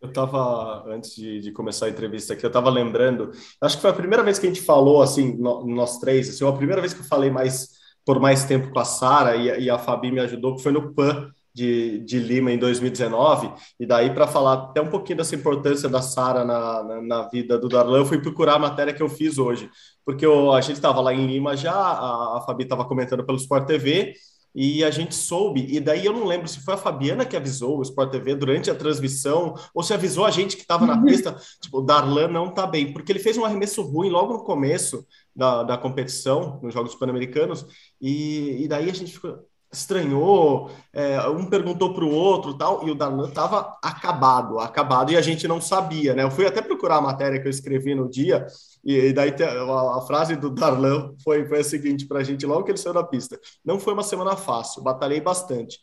Eu 0.00 0.08
estava, 0.08 0.84
antes 0.88 1.14
de, 1.14 1.40
de, 1.40 1.52
começar 1.52 1.86
a 1.86 1.90
entrevista 1.90 2.32
aqui, 2.32 2.44
eu 2.44 2.48
estava 2.48 2.70
lembrando, 2.70 3.32
acho 3.60 3.76
que 3.76 3.82
foi 3.82 3.90
a 3.90 3.94
primeira 3.94 4.22
vez 4.22 4.38
que 4.38 4.46
a 4.46 4.48
gente 4.48 4.62
falou, 4.62 5.02
assim, 5.02 5.36
no, 5.36 5.66
nós 5.66 5.98
três, 5.98 6.28
assim, 6.28 6.46
a 6.46 6.52
primeira 6.52 6.80
vez 6.80 6.94
que 6.94 7.00
eu 7.00 7.04
falei 7.04 7.30
mais 7.30 7.78
por 8.04 8.18
mais 8.18 8.44
tempo 8.44 8.72
com 8.72 8.78
a 8.78 8.84
Sara 8.84 9.36
e, 9.36 9.64
e, 9.64 9.70
a 9.70 9.78
Fabi 9.78 10.10
me 10.10 10.20
ajudou, 10.20 10.56
que 10.56 10.62
foi 10.62 10.72
no 10.72 10.94
PAN, 10.94 11.30
de, 11.54 11.98
de 12.00 12.18
Lima 12.18 12.52
em 12.52 12.58
2019, 12.58 13.52
e 13.78 13.86
daí 13.86 14.10
para 14.14 14.26
falar 14.26 14.52
até 14.52 14.80
um 14.80 14.88
pouquinho 14.88 15.18
dessa 15.18 15.34
importância 15.34 15.88
da 15.88 16.00
Sara 16.00 16.44
na, 16.44 16.82
na, 16.82 17.02
na, 17.02 17.28
vida 17.28 17.58
do 17.58 17.68
Darlan, 17.68 17.98
eu 17.98 18.06
fui 18.06 18.20
procurar 18.20 18.54
a 18.54 18.58
matéria 18.58 18.94
que 18.94 19.02
eu 19.02 19.08
fiz 19.08 19.38
hoje, 19.38 19.70
porque 20.04 20.24
eu, 20.24 20.52
a 20.52 20.60
gente 20.60 20.76
estava 20.76 21.00
lá 21.00 21.12
em 21.12 21.26
Lima 21.26 21.56
já, 21.56 21.72
a, 21.72 22.38
a 22.38 22.44
Fabi 22.46 22.64
estava 22.64 22.84
comentando 22.84 23.24
pelo 23.24 23.38
Sport 23.38 23.66
TV, 23.66 24.14
e 24.54 24.82
a 24.82 24.90
gente 24.90 25.14
soube, 25.14 25.64
e 25.68 25.78
daí 25.78 26.04
eu 26.04 26.12
não 26.12 26.26
lembro 26.26 26.48
se 26.48 26.60
foi 26.60 26.74
a 26.74 26.76
Fabiana 26.76 27.24
que 27.24 27.36
avisou 27.36 27.78
o 27.78 27.82
Sport 27.82 28.10
TV 28.10 28.34
durante 28.34 28.70
a 28.70 28.74
transmissão, 28.74 29.54
ou 29.72 29.82
se 29.82 29.94
avisou 29.94 30.24
a 30.24 30.30
gente 30.30 30.56
que 30.56 30.62
estava 30.62 30.86
na 30.86 31.00
pista, 31.02 31.36
tipo, 31.60 31.78
o 31.78 31.82
Darlan 31.82 32.28
não 32.28 32.52
tá 32.52 32.66
bem, 32.66 32.92
porque 32.92 33.12
ele 33.12 33.20
fez 33.20 33.38
um 33.38 33.44
arremesso 33.44 33.80
ruim 33.82 34.10
logo 34.10 34.32
no 34.32 34.44
começo 34.44 35.06
da, 35.34 35.62
da 35.62 35.78
competição, 35.78 36.58
nos 36.62 36.74
Jogos 36.74 36.96
Pan-Americanos, 36.96 37.64
e, 38.00 38.64
e 38.64 38.68
daí 38.68 38.90
a 38.90 38.94
gente 38.94 39.12
ficou, 39.12 39.38
estranhou, 39.72 40.70
é, 40.92 41.20
um 41.28 41.46
perguntou 41.46 41.94
para 41.94 42.04
o 42.04 42.10
outro 42.10 42.54
tal, 42.54 42.86
e 42.86 42.90
o 42.90 42.94
Darlan 42.94 43.28
estava 43.28 43.78
acabado, 43.82 44.58
acabado, 44.58 45.12
e 45.12 45.16
a 45.16 45.20
gente 45.20 45.46
não 45.46 45.60
sabia, 45.60 46.14
né? 46.14 46.24
Eu 46.24 46.30
fui 46.30 46.46
até 46.46 46.60
procurar 46.60 46.96
a 46.96 47.00
matéria 47.00 47.40
que 47.40 47.46
eu 47.46 47.50
escrevi 47.50 47.94
no 47.94 48.08
dia, 48.10 48.46
e 48.84 49.12
daí 49.12 49.32
a, 49.42 49.98
a 49.98 50.00
frase 50.02 50.34
do 50.34 50.50
Darlan 50.50 51.14
foi, 51.22 51.46
foi 51.46 51.60
a 51.60 51.64
seguinte 51.64 52.06
para 52.06 52.20
a 52.20 52.24
gente, 52.24 52.46
logo 52.46 52.64
que 52.64 52.72
ele 52.72 52.78
saiu 52.78 52.94
da 52.94 53.04
pista: 53.04 53.38
não 53.64 53.78
foi 53.78 53.92
uma 53.92 54.02
semana 54.02 54.36
fácil, 54.36 54.82
batalhei 54.82 55.20
bastante. 55.20 55.78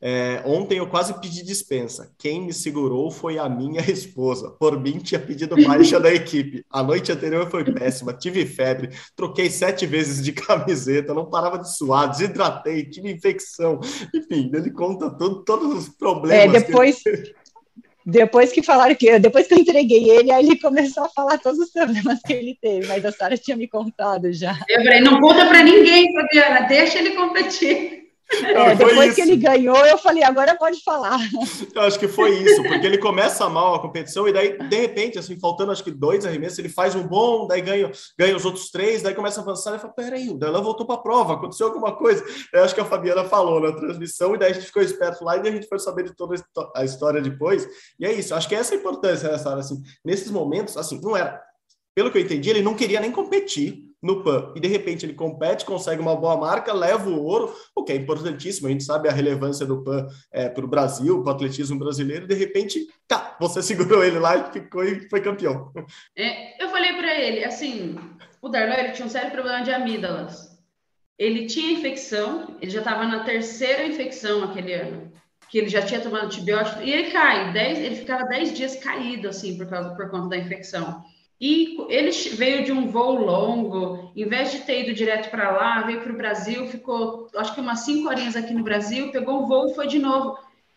É, 0.00 0.42
ontem 0.44 0.78
eu 0.78 0.86
quase 0.86 1.18
pedi 1.20 1.42
dispensa. 1.44 2.12
Quem 2.16 2.42
me 2.42 2.52
segurou 2.52 3.10
foi 3.10 3.38
a 3.38 3.48
minha 3.48 3.80
esposa. 3.90 4.50
Por 4.50 4.80
mim, 4.80 4.98
tinha 4.98 5.20
pedido 5.20 5.56
baixa 5.56 5.98
da 6.00 6.12
equipe. 6.12 6.64
A 6.70 6.82
noite 6.82 7.10
anterior 7.10 7.50
foi 7.50 7.64
péssima, 7.64 8.12
tive 8.12 8.46
febre, 8.46 8.90
troquei 9.16 9.50
sete 9.50 9.86
vezes 9.86 10.22
de 10.22 10.30
camiseta, 10.32 11.14
não 11.14 11.28
parava 11.28 11.58
de 11.58 11.74
suar, 11.74 12.10
desidratei, 12.10 12.84
tive 12.84 13.10
infecção. 13.10 13.80
Enfim, 14.14 14.50
ele 14.54 14.70
conta 14.70 15.10
tudo, 15.10 15.44
todos 15.44 15.76
os 15.76 15.88
problemas. 15.88 16.54
É, 16.54 16.66
depois. 16.66 17.02
Que... 17.02 17.38
Depois 18.06 18.50
que 18.50 18.62
falaram 18.62 18.94
que 18.94 19.18
depois 19.18 19.46
que 19.46 19.52
eu 19.52 19.58
entreguei 19.58 20.08
ele, 20.08 20.32
aí 20.32 20.46
ele 20.46 20.58
começou 20.58 21.04
a 21.04 21.10
falar 21.10 21.36
todos 21.36 21.58
os 21.58 21.70
problemas 21.70 22.18
que 22.26 22.32
ele 22.32 22.56
teve, 22.58 22.86
mas 22.86 23.04
a 23.04 23.12
Sara 23.12 23.36
tinha 23.36 23.54
me 23.54 23.68
contado 23.68 24.32
já. 24.32 24.58
Eu 24.66 24.82
falei, 24.82 25.02
não 25.02 25.20
conta 25.20 25.44
para 25.44 25.62
ninguém, 25.62 26.10
Fabiana, 26.14 26.66
deixa 26.66 27.00
ele 27.00 27.10
competir. 27.10 28.07
É, 28.30 28.74
depois 28.74 29.14
que 29.14 29.22
ele 29.22 29.36
ganhou, 29.36 29.76
eu 29.86 29.96
falei, 29.96 30.22
agora 30.22 30.54
pode 30.54 30.82
falar. 30.82 31.18
Eu 31.74 31.82
acho 31.82 31.98
que 31.98 32.06
foi 32.06 32.36
isso, 32.36 32.62
porque 32.62 32.86
ele 32.86 32.98
começa 32.98 33.48
mal 33.48 33.74
a 33.74 33.80
competição 33.80 34.28
e 34.28 34.32
daí, 34.32 34.58
de 34.58 34.76
repente, 34.76 35.18
assim, 35.18 35.38
faltando 35.38 35.72
acho 35.72 35.82
que 35.82 35.90
dois 35.90 36.26
arremessos, 36.26 36.58
ele 36.58 36.68
faz 36.68 36.94
um 36.94 37.06
bom, 37.06 37.46
daí 37.46 37.62
ganha, 37.62 37.90
ganha 38.18 38.36
os 38.36 38.44
outros 38.44 38.70
três, 38.70 39.02
daí 39.02 39.14
começa 39.14 39.40
a 39.40 39.42
avançar 39.42 39.74
e 39.74 39.78
fala, 39.78 39.92
peraí, 39.94 40.28
o 40.28 40.34
Darlan 40.34 40.62
voltou 40.62 40.86
para 40.86 40.96
a 40.96 41.02
prova, 41.02 41.34
aconteceu 41.34 41.68
alguma 41.68 41.96
coisa. 41.96 42.22
Eu 42.52 42.64
acho 42.64 42.74
que 42.74 42.80
a 42.80 42.84
Fabiana 42.84 43.24
falou 43.24 43.60
na 43.60 43.72
transmissão 43.72 44.34
e 44.34 44.38
daí 44.38 44.50
a 44.50 44.54
gente 44.54 44.66
ficou 44.66 44.82
esperto 44.82 45.24
lá 45.24 45.36
e 45.36 45.48
a 45.48 45.50
gente 45.50 45.66
foi 45.66 45.78
saber 45.78 46.04
de 46.04 46.14
toda 46.14 46.34
a 46.76 46.84
história 46.84 47.22
depois. 47.22 47.66
E 47.98 48.04
é 48.04 48.12
isso, 48.12 48.34
acho 48.34 48.48
que 48.48 48.54
essa 48.54 48.74
é 48.74 48.76
a 48.76 48.80
importância 48.80 49.30
nessa 49.30 49.48
hora, 49.48 49.60
assim, 49.60 49.80
nesses 50.04 50.30
momentos, 50.30 50.76
assim, 50.76 51.00
não 51.00 51.16
era, 51.16 51.40
pelo 51.94 52.10
que 52.10 52.18
eu 52.18 52.22
entendi, 52.22 52.50
ele 52.50 52.62
não 52.62 52.74
queria 52.74 53.00
nem 53.00 53.10
competir, 53.10 53.87
no 54.02 54.22
PAN 54.22 54.52
e 54.54 54.60
de 54.60 54.68
repente 54.68 55.04
ele 55.04 55.14
compete, 55.14 55.64
consegue 55.64 56.00
uma 56.00 56.14
boa 56.14 56.36
marca, 56.36 56.72
leva 56.72 57.08
o 57.08 57.22
ouro, 57.22 57.54
o 57.74 57.84
que 57.84 57.92
é 57.92 57.96
importantíssimo. 57.96 58.68
A 58.68 58.70
gente 58.70 58.84
sabe 58.84 59.08
a 59.08 59.12
relevância 59.12 59.66
do 59.66 59.82
PAN 59.82 60.06
é, 60.32 60.48
para 60.48 60.64
o 60.64 60.68
Brasil, 60.68 61.22
para 61.22 61.32
o 61.32 61.34
atletismo 61.34 61.78
brasileiro. 61.78 62.26
De 62.26 62.34
repente, 62.34 62.86
tá, 63.06 63.36
você 63.40 63.60
segurou 63.62 64.04
ele 64.04 64.18
lá 64.18 64.36
e 64.36 64.52
ficou 64.52 64.84
e 64.84 65.08
foi 65.08 65.20
campeão. 65.20 65.72
É, 66.16 66.62
eu 66.62 66.68
falei 66.70 66.94
para 66.94 67.14
ele 67.20 67.44
assim: 67.44 67.96
o 68.40 68.48
Darlan 68.48 68.74
ele 68.74 68.92
tinha 68.92 69.06
um 69.06 69.10
sério 69.10 69.30
problema 69.30 69.62
de 69.62 69.72
amígdalas. 69.72 70.56
Ele 71.18 71.46
tinha 71.46 71.72
infecção, 71.72 72.56
ele 72.62 72.70
já 72.70 72.78
estava 72.78 73.04
na 73.04 73.24
terceira 73.24 73.84
infecção 73.84 74.44
aquele 74.44 74.72
ano, 74.72 75.12
que 75.50 75.58
ele 75.58 75.68
já 75.68 75.82
tinha 75.82 76.00
tomado 76.00 76.26
antibiótico, 76.26 76.80
e 76.80 76.92
ele 76.92 77.10
cai, 77.10 77.52
dez, 77.52 77.78
ele 77.80 77.96
ficava 77.96 78.22
10 78.24 78.56
dias 78.56 78.76
caído, 78.76 79.28
assim, 79.28 79.58
por, 79.58 79.66
causa, 79.66 79.96
por 79.96 80.08
conta 80.10 80.28
da 80.28 80.36
infecção. 80.36 81.02
E 81.40 81.76
ele 81.88 82.10
veio 82.10 82.64
de 82.64 82.72
um 82.72 82.88
voo 82.88 83.14
longo, 83.24 84.12
em 84.16 84.28
vez 84.28 84.50
de 84.50 84.60
ter 84.60 84.82
ido 84.82 84.92
direto 84.92 85.30
para 85.30 85.52
lá, 85.52 85.82
veio 85.82 86.00
para 86.00 86.12
o 86.12 86.16
Brasil, 86.16 86.66
ficou 86.66 87.28
acho 87.36 87.54
que 87.54 87.60
umas 87.60 87.80
cinco 87.80 88.08
horinhas 88.08 88.34
aqui 88.34 88.52
no 88.52 88.64
Brasil, 88.64 89.12
pegou 89.12 89.42
o 89.42 89.46
voo 89.46 89.70
e 89.70 89.74
foi 89.74 89.86
de 89.86 90.00
novo. 90.00 90.36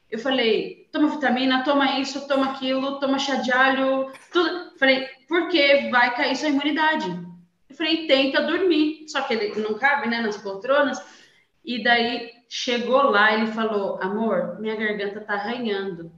Eu 0.09 0.19
falei, 0.19 0.87
toma 0.91 1.07
vitamina, 1.07 1.63
toma 1.63 1.99
isso, 1.99 2.27
toma 2.27 2.51
aquilo, 2.51 2.99
toma 2.99 3.17
chá 3.17 3.35
de 3.35 3.51
alho, 3.51 4.11
tudo. 4.31 4.77
Falei, 4.77 5.07
porque 5.27 5.89
vai 5.89 6.13
cair 6.13 6.35
sua 6.35 6.49
imunidade. 6.49 7.07
Eu 7.69 7.75
falei, 7.75 8.05
tenta 8.07 8.41
dormir. 8.41 9.05
Só 9.07 9.21
que 9.21 9.33
ele 9.33 9.61
não 9.61 9.75
cabe, 9.75 10.09
né, 10.09 10.19
nas 10.19 10.35
poltronas. 10.35 11.01
E 11.63 11.81
daí 11.81 12.29
chegou 12.49 13.03
lá, 13.03 13.33
ele 13.33 13.47
falou, 13.47 13.97
amor, 14.01 14.59
minha 14.59 14.75
garganta 14.75 15.21
tá 15.21 15.35
arranhando. 15.35 16.11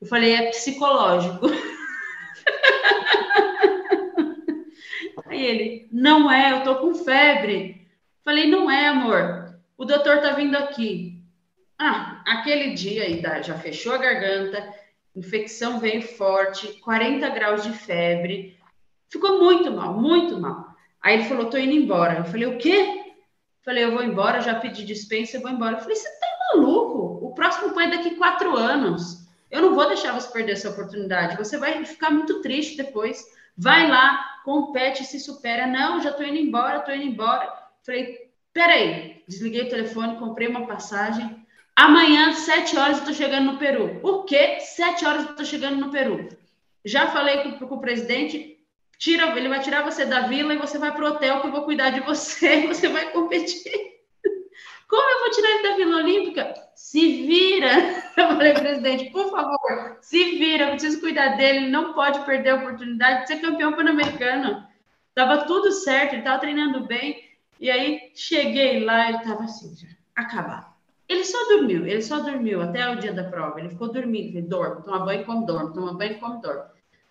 Eu 0.00 0.08
falei, 0.08 0.34
é 0.34 0.50
psicológico. 0.50 1.46
Aí 5.26 5.44
ele, 5.44 5.88
não 5.92 6.30
é, 6.30 6.52
eu 6.52 6.62
tô 6.62 6.76
com 6.76 6.94
febre. 6.94 7.86
Falei, 8.24 8.48
não 8.48 8.70
é, 8.70 8.88
amor. 8.88 9.58
O 9.76 9.84
doutor 9.84 10.20
tá 10.20 10.32
vindo 10.32 10.56
aqui. 10.56 11.22
Ah, 11.78 12.22
aquele 12.26 12.74
dia 12.74 13.04
aí 13.04 13.22
já 13.42 13.56
fechou 13.58 13.92
a 13.92 13.98
garganta, 13.98 14.74
infecção 15.14 15.78
veio 15.78 16.02
forte, 16.02 16.80
40 16.80 17.28
graus 17.30 17.62
de 17.62 17.72
febre. 17.72 18.58
Ficou 19.08 19.38
muito 19.38 19.70
mal, 19.70 19.94
muito 19.94 20.38
mal. 20.40 20.74
Aí 21.00 21.14
ele 21.14 21.28
falou, 21.28 21.46
tô 21.46 21.56
indo 21.56 21.72
embora. 21.72 22.18
Eu 22.18 22.24
falei, 22.24 22.46
o 22.46 22.58
quê? 22.58 23.14
Falei, 23.62 23.84
eu 23.84 23.92
vou 23.92 24.02
embora, 24.02 24.40
já 24.40 24.54
pedi 24.54 24.84
dispensa, 24.84 25.36
eu 25.36 25.40
vou 25.40 25.50
embora. 25.50 25.76
Eu 25.76 25.80
falei, 25.80 25.94
você 25.94 26.08
tá 26.18 26.26
maluco? 26.54 27.26
O 27.26 27.34
próximo 27.34 27.74
pai 27.74 27.86
é 27.86 27.90
daqui 27.90 28.16
quatro 28.16 28.56
anos. 28.56 29.27
Eu 29.50 29.62
não 29.62 29.74
vou 29.74 29.86
deixar 29.88 30.12
você 30.12 30.30
perder 30.30 30.52
essa 30.52 30.70
oportunidade. 30.70 31.36
Você 31.36 31.56
vai 31.56 31.84
ficar 31.84 32.10
muito 32.10 32.40
triste 32.40 32.76
depois. 32.76 33.24
Vai 33.56 33.88
lá, 33.88 34.40
compete, 34.44 35.04
se 35.04 35.18
supera. 35.18 35.66
Não, 35.66 36.00
já 36.00 36.12
tô 36.12 36.22
indo 36.22 36.36
embora, 36.36 36.80
tô 36.80 36.92
indo 36.92 37.04
embora. 37.04 37.52
Falei, 37.84 38.30
peraí. 38.52 39.22
Desliguei 39.26 39.62
o 39.62 39.68
telefone, 39.68 40.18
comprei 40.18 40.48
uma 40.48 40.66
passagem. 40.66 41.46
Amanhã, 41.74 42.32
sete 42.32 42.76
horas, 42.76 42.98
eu 42.98 43.04
tô 43.04 43.12
chegando 43.14 43.52
no 43.52 43.58
Peru. 43.58 44.00
O 44.02 44.24
quê? 44.24 44.58
Sete 44.60 45.06
horas 45.06 45.26
eu 45.26 45.36
tô 45.36 45.44
chegando 45.44 45.76
no 45.76 45.90
Peru. 45.90 46.28
Já 46.84 47.06
falei 47.06 47.42
com, 47.42 47.66
com 47.66 47.74
o 47.76 47.80
presidente, 47.80 48.58
tira, 48.98 49.36
ele 49.38 49.48
vai 49.48 49.60
tirar 49.60 49.84
você 49.84 50.04
da 50.04 50.22
vila 50.22 50.54
e 50.54 50.58
você 50.58 50.78
vai 50.78 50.92
pro 50.92 51.06
hotel 51.06 51.40
que 51.40 51.46
eu 51.46 51.52
vou 51.52 51.62
cuidar 51.62 51.90
de 51.90 52.00
você, 52.00 52.66
você 52.68 52.88
vai 52.88 53.10
competir. 53.12 53.70
Como 54.88 55.10
eu 55.10 55.20
vou 55.20 55.30
tirar 55.30 55.50
ele 55.50 55.62
da 55.62 55.76
Vila 55.76 55.96
Olímpica? 55.98 56.54
Se 56.74 57.26
vira. 57.26 58.07
Eu 58.18 58.28
falei, 58.28 58.52
presidente, 58.52 59.10
por 59.10 59.30
favor, 59.30 59.98
se 60.00 60.38
vira, 60.38 60.64
eu 60.64 60.70
preciso 60.70 61.00
cuidar 61.00 61.36
dele, 61.36 61.58
ele 61.58 61.70
não 61.70 61.94
pode 61.94 62.18
perder 62.24 62.50
a 62.50 62.56
oportunidade 62.56 63.22
de 63.22 63.28
ser 63.28 63.40
campeão 63.40 63.72
pan-americano. 63.72 64.66
Tava 65.14 65.44
tudo 65.46 65.70
certo, 65.70 66.14
ele 66.14 66.22
tava 66.22 66.40
treinando 66.40 66.86
bem. 66.86 67.22
E 67.60 67.70
aí 67.70 68.10
cheguei 68.14 68.84
lá, 68.84 69.08
ele 69.08 69.18
tava 69.18 69.44
assim, 69.44 69.74
já, 69.76 69.88
acabado. 70.16 70.66
Ele 71.08 71.24
só 71.24 71.38
dormiu, 71.48 71.86
ele 71.86 72.02
só 72.02 72.18
dormiu 72.18 72.60
até 72.60 72.90
o 72.90 72.96
dia 72.96 73.12
da 73.12 73.24
prova. 73.24 73.60
Ele 73.60 73.70
ficou 73.70 73.90
dormindo, 73.90 74.36
ele 74.36 74.42
dorme, 74.42 74.82
toma 74.82 75.04
banho, 75.04 75.24
come, 75.24 75.46
dorme, 75.46 75.72
toma 75.72 75.94
banho, 75.94 76.18
come, 76.18 76.42
dorme. 76.42 76.62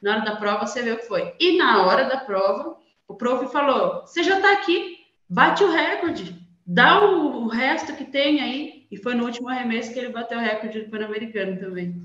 Na 0.01 0.11
hora 0.11 0.25
da 0.25 0.35
prova, 0.35 0.67
você 0.67 0.81
vê 0.83 0.91
o 0.91 0.97
que 0.97 1.07
foi. 1.07 1.33
E 1.39 1.57
na 1.57 1.85
hora 1.85 2.03
da 2.03 2.17
prova, 2.17 2.77
o 3.07 3.15
prof 3.15 3.51
falou: 3.51 4.01
Você 4.01 4.23
já 4.23 4.39
tá 4.39 4.51
aqui, 4.51 4.97
bate 5.27 5.63
o 5.63 5.71
recorde 5.71 6.47
dá 6.67 7.01
o, 7.01 7.45
o, 7.45 7.47
resto 7.47 7.95
que 7.95 8.03
tem 8.03 8.41
aí. 8.41 8.76
E 8.91 8.97
foi 8.97 9.15
no 9.15 9.25
último 9.25 9.49
arremesso 9.49 9.93
que 9.93 9.99
ele 9.99 10.09
bateu 10.09 10.37
o 10.37 10.41
recorde 10.41 10.81
do 10.81 10.89
Pan-Americano 10.89 11.57
também. 11.57 11.95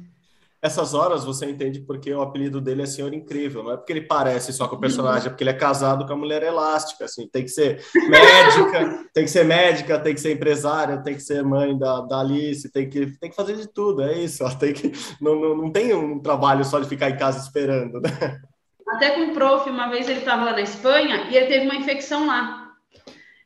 Essas 0.63 0.95
horas 0.95 1.25
você 1.25 1.45
entende 1.47 1.81
porque 1.81 2.15
o 2.15 2.23
apelido 2.23 2.61
dele 2.61 2.83
é 2.83 2.87
Senhor 2.87 3.13
Incrível, 3.13 3.65
não 3.65 3.73
é 3.73 3.77
porque 3.77 3.93
ele 3.93 4.03
parece 4.03 4.53
só 4.53 4.69
com 4.69 4.77
o 4.77 4.81
personagem, 4.81 5.27
é 5.27 5.31
porque 5.31 5.43
ele 5.43 5.51
é 5.51 5.55
casado 5.55 6.07
com 6.07 6.13
a 6.13 6.17
mulher 6.17 6.41
elástica, 6.45 7.05
assim, 7.05 7.27
tem 7.27 7.43
que 7.43 7.49
ser 7.49 7.85
médica, 8.09 9.05
tem 9.13 9.25
que 9.25 9.31
ser 9.31 9.45
médica, 9.45 9.99
tem 9.99 10.15
que 10.15 10.21
ser 10.21 10.33
empresária, 10.33 11.03
tem 11.03 11.17
que 11.17 11.21
ser 11.21 11.43
mãe 11.43 11.77
da, 11.77 12.03
da 12.03 12.21
Alice, 12.21 12.71
tem 12.71 12.89
que, 12.89 13.07
tem 13.19 13.29
que 13.29 13.35
fazer 13.35 13.57
de 13.57 13.67
tudo, 13.67 14.03
é 14.03 14.17
isso, 14.17 14.45
tem 14.57 14.73
que, 14.73 14.93
não, 15.21 15.35
não, 15.35 15.57
não 15.57 15.73
tem 15.73 15.93
um 15.95 16.21
trabalho 16.21 16.65
só 16.65 16.79
de 16.79 16.89
ficar 16.89 17.11
em 17.11 17.17
casa 17.17 17.41
esperando, 17.41 18.01
né? 18.01 18.41
Até 18.89 19.11
com 19.11 19.33
o 19.33 19.35
prof, 19.35 19.69
uma 19.69 19.89
vez 19.89 20.09
ele 20.09 20.21
estava 20.21 20.45
lá 20.45 20.53
na 20.53 20.61
Espanha 20.61 21.27
e 21.29 21.37
ele 21.37 21.47
teve 21.47 21.65
uma 21.65 21.75
infecção 21.75 22.25
lá. 22.25 22.62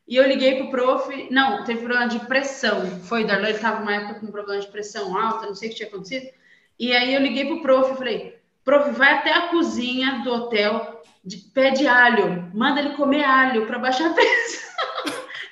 E 0.08 0.16
eu 0.16 0.26
liguei 0.26 0.56
pro 0.56 0.70
prof, 0.70 1.28
não, 1.32 1.64
teve 1.64 1.80
problema 1.80 2.06
de 2.06 2.20
pressão. 2.20 3.00
Foi, 3.00 3.24
Darlan 3.24 3.50
estava 3.50 3.82
uma 3.82 3.94
época 3.94 4.20
com 4.20 4.26
problema 4.28 4.60
de 4.60 4.68
pressão 4.68 5.18
alta, 5.18 5.46
não 5.46 5.54
sei 5.54 5.68
o 5.68 5.72
que 5.72 5.78
tinha 5.78 5.88
acontecido. 5.88 6.30
E 6.78 6.94
aí 6.94 7.12
eu 7.12 7.20
liguei 7.20 7.46
pro 7.46 7.62
prof 7.62 7.92
e 7.92 7.96
falei, 7.96 8.38
prof, 8.64 8.90
vai 8.92 9.14
até 9.14 9.32
a 9.32 9.48
cozinha 9.48 10.20
do 10.22 10.32
hotel, 10.32 11.02
de, 11.24 11.38
pede 11.38 11.88
alho, 11.88 12.50
manda 12.54 12.80
ele 12.80 12.90
comer 12.90 13.24
alho 13.24 13.66
para 13.66 13.80
baixar 13.80 14.10
a 14.10 14.14
pressão. 14.14 14.68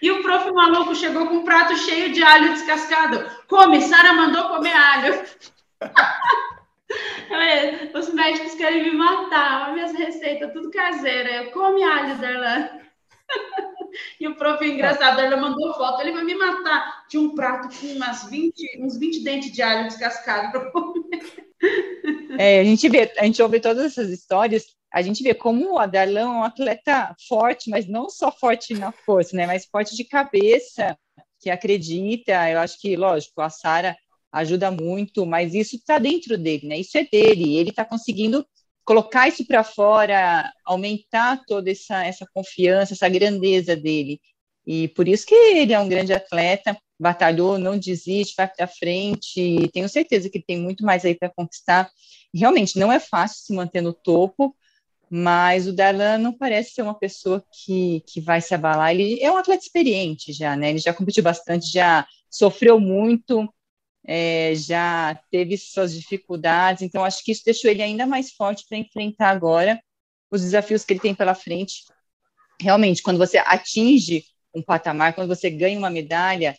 e 0.01 0.11
o 0.13 0.23
prof 0.23 0.49
maluco 0.53 0.95
chegou 0.95 1.27
com 1.27 1.37
um 1.39 1.45
prato 1.45 1.77
cheio 1.77 2.13
de 2.13 2.23
alho 2.23 2.53
descascado. 2.53 3.29
Come, 3.49 3.81
Sara 3.81 4.13
mandou 4.13 4.49
comer 4.51 4.75
alho. 4.75 5.25
Os 7.95 8.13
médicos 8.13 8.55
querem 8.55 8.85
me 8.85 8.93
matar, 8.93 9.73
minhas 9.73 9.93
receitas, 9.93 10.53
tudo 10.53 10.71
caseira. 10.71 11.45
Eu 11.45 11.51
come 11.51 11.83
alho, 11.83 12.17
Darlan. 12.19 12.84
E 14.19 14.27
o 14.27 14.35
prof, 14.35 14.65
engraçado, 14.67 15.21
ele 15.21 15.37
mandou 15.37 15.73
foto, 15.75 16.01
ele 16.01 16.11
vai 16.11 16.25
me 16.25 16.35
matar. 16.35 17.07
Tinha 17.09 17.23
um 17.23 17.33
prato 17.33 17.69
com 17.79 17.87
umas 17.87 18.29
20, 18.29 18.81
uns 18.81 18.99
20 18.99 19.23
dentes 19.23 19.53
de 19.53 19.63
alho 19.63 19.87
descascado 19.87 20.51
para 20.51 20.71
comer. 20.71 21.45
É, 22.37 22.59
a 22.59 22.65
gente 22.65 22.89
vê, 22.89 23.13
a 23.17 23.25
gente 23.25 23.41
ouve 23.41 23.61
todas 23.61 23.85
essas 23.85 24.11
histórias, 24.11 24.65
a 24.93 25.01
gente 25.01 25.23
vê 25.23 25.33
como 25.33 25.79
o 25.79 25.87
Darlan 25.87 26.21
é 26.21 26.27
um 26.27 26.43
atleta 26.43 27.15
forte, 27.29 27.71
mas 27.71 27.87
não 27.87 28.11
só 28.11 28.31
forte 28.31 28.75
na 28.75 28.91
força, 28.91 29.37
né, 29.37 29.47
mas 29.47 29.65
forte 29.65 29.97
de 29.97 30.05
cabeça, 30.05 30.99
que 31.41 31.51
acredita. 31.51 32.51
Eu 32.51 32.59
acho 32.59 32.81
que, 32.81 32.97
lógico, 32.97 33.41
a 33.41 33.51
Sara 33.51 33.97
ajuda 34.33 34.71
muito, 34.71 35.25
mas 35.25 35.55
isso 35.55 35.77
está 35.77 35.99
dentro 35.99 36.37
dele, 36.37 36.67
né? 36.67 36.79
Isso 36.79 36.99
é 36.99 37.05
dele. 37.05 37.57
Ele 37.57 37.71
está 37.71 37.85
conseguindo 37.85 38.45
colocar 38.85 39.29
isso 39.29 39.47
para 39.47 39.65
fora, 39.65 40.53
aumentar 40.65 41.43
toda 41.47 41.71
essa, 41.71 42.05
essa 42.05 42.27
confiança, 42.33 42.95
essa 42.95 43.09
grandeza 43.09 43.75
dele. 43.75 44.21
E 44.67 44.89
por 44.89 45.09
isso 45.09 45.27
que 45.27 45.35
ele 45.35 45.73
é 45.73 45.81
um 45.81 45.89
grande 45.89 46.13
atleta, 46.13 46.77
batalhou, 46.99 47.59
não 47.59 47.79
desiste, 47.79 48.35
vai 48.37 48.49
para 48.49 48.67
frente, 48.67 49.69
tenho 49.73 49.89
certeza 49.89 50.31
que 50.31 50.41
tem 50.41 50.59
muito 50.59 50.85
mais 50.85 51.05
aí 51.05 51.15
para 51.15 51.31
conquistar. 51.31 51.91
Realmente 52.33 52.79
não 52.79 52.93
é 52.93 52.99
fácil 52.99 53.45
se 53.45 53.53
manter 53.53 53.81
no 53.81 53.93
topo, 53.93 54.57
mas 55.11 55.67
o 55.67 55.73
Darlan 55.73 56.19
não 56.19 56.33
parece 56.33 56.73
ser 56.75 56.83
uma 56.83 56.99
pessoa 56.99 57.45
que, 57.53 58.03
que 58.07 58.21
vai 58.21 58.41
se 58.41 58.55
abalar. 58.55 58.93
Ele 58.93 59.21
é 59.23 59.31
um 59.31 59.37
atleta 59.37 59.63
experiente 59.63 60.33
já, 60.33 60.57
né? 60.57 60.71
Ele 60.71 60.79
já 60.79 60.93
competiu 60.95 61.23
bastante, 61.23 61.71
já 61.71 62.07
sofreu 62.31 62.81
muito, 62.81 63.49
é, 64.07 64.55
já 64.55 65.19
teve 65.31 65.57
suas 65.57 65.95
dificuldades, 65.95 66.83
então 66.83 67.05
acho 67.05 67.25
que 67.25 67.33
isso 67.33 67.45
deixou 67.45 67.71
ele 67.71 67.83
ainda 67.83 68.07
mais 68.07 68.33
forte 68.33 68.65
para 68.69 68.79
enfrentar 68.79 69.31
agora 69.31 69.81
os 70.31 70.43
desafios 70.43 70.85
que 70.85 70.93
ele 70.93 71.01
tem 71.01 71.15
pela 71.15 71.35
frente. 71.35 71.85
Realmente, 72.61 73.03
quando 73.03 73.19
você 73.19 73.39
atinge 73.39 74.25
um 74.55 74.63
patamar, 74.63 75.15
quando 75.15 75.29
você 75.29 75.51
ganha 75.51 75.79
uma 75.79 75.91
medalha, 75.91 76.57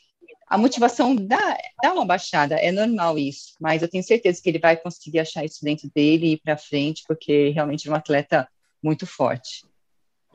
a 0.48 0.58
motivação 0.58 1.16
dá, 1.16 1.58
dá 1.82 1.94
uma 1.94 2.06
baixada, 2.06 2.56
é 2.56 2.72
normal 2.72 3.18
isso, 3.18 3.54
mas 3.60 3.82
eu 3.82 3.88
tenho 3.88 4.04
certeza 4.04 4.42
que 4.42 4.50
ele 4.50 4.60
vai 4.60 4.78
conseguir 4.78 5.20
achar 5.20 5.44
isso 5.44 5.64
dentro 5.64 5.90
dele 5.94 6.28
e 6.28 6.32
ir 6.34 6.42
para 6.44 6.58
frente, 6.58 7.04
porque 7.08 7.50
realmente 7.50 7.88
é 7.88 7.92
um 7.92 7.96
atleta 7.96 8.48
muito 8.82 9.08
forte. 9.08 9.66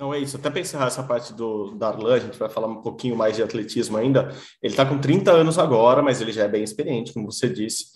Não, 0.00 0.14
é 0.14 0.18
isso. 0.18 0.38
Até 0.38 0.48
para 0.48 0.60
encerrar 0.60 0.86
essa 0.86 1.02
parte 1.02 1.34
do 1.34 1.72
Darlan, 1.74 2.14
a 2.14 2.18
gente 2.18 2.38
vai 2.38 2.48
falar 2.48 2.66
um 2.66 2.80
pouquinho 2.80 3.14
mais 3.14 3.36
de 3.36 3.42
atletismo 3.42 3.98
ainda. 3.98 4.34
Ele 4.62 4.72
está 4.72 4.86
com 4.86 4.98
30 4.98 5.30
anos 5.30 5.58
agora, 5.58 6.00
mas 6.02 6.22
ele 6.22 6.32
já 6.32 6.44
é 6.44 6.48
bem 6.48 6.64
experiente, 6.64 7.12
como 7.12 7.30
você 7.30 7.50
disse. 7.50 7.88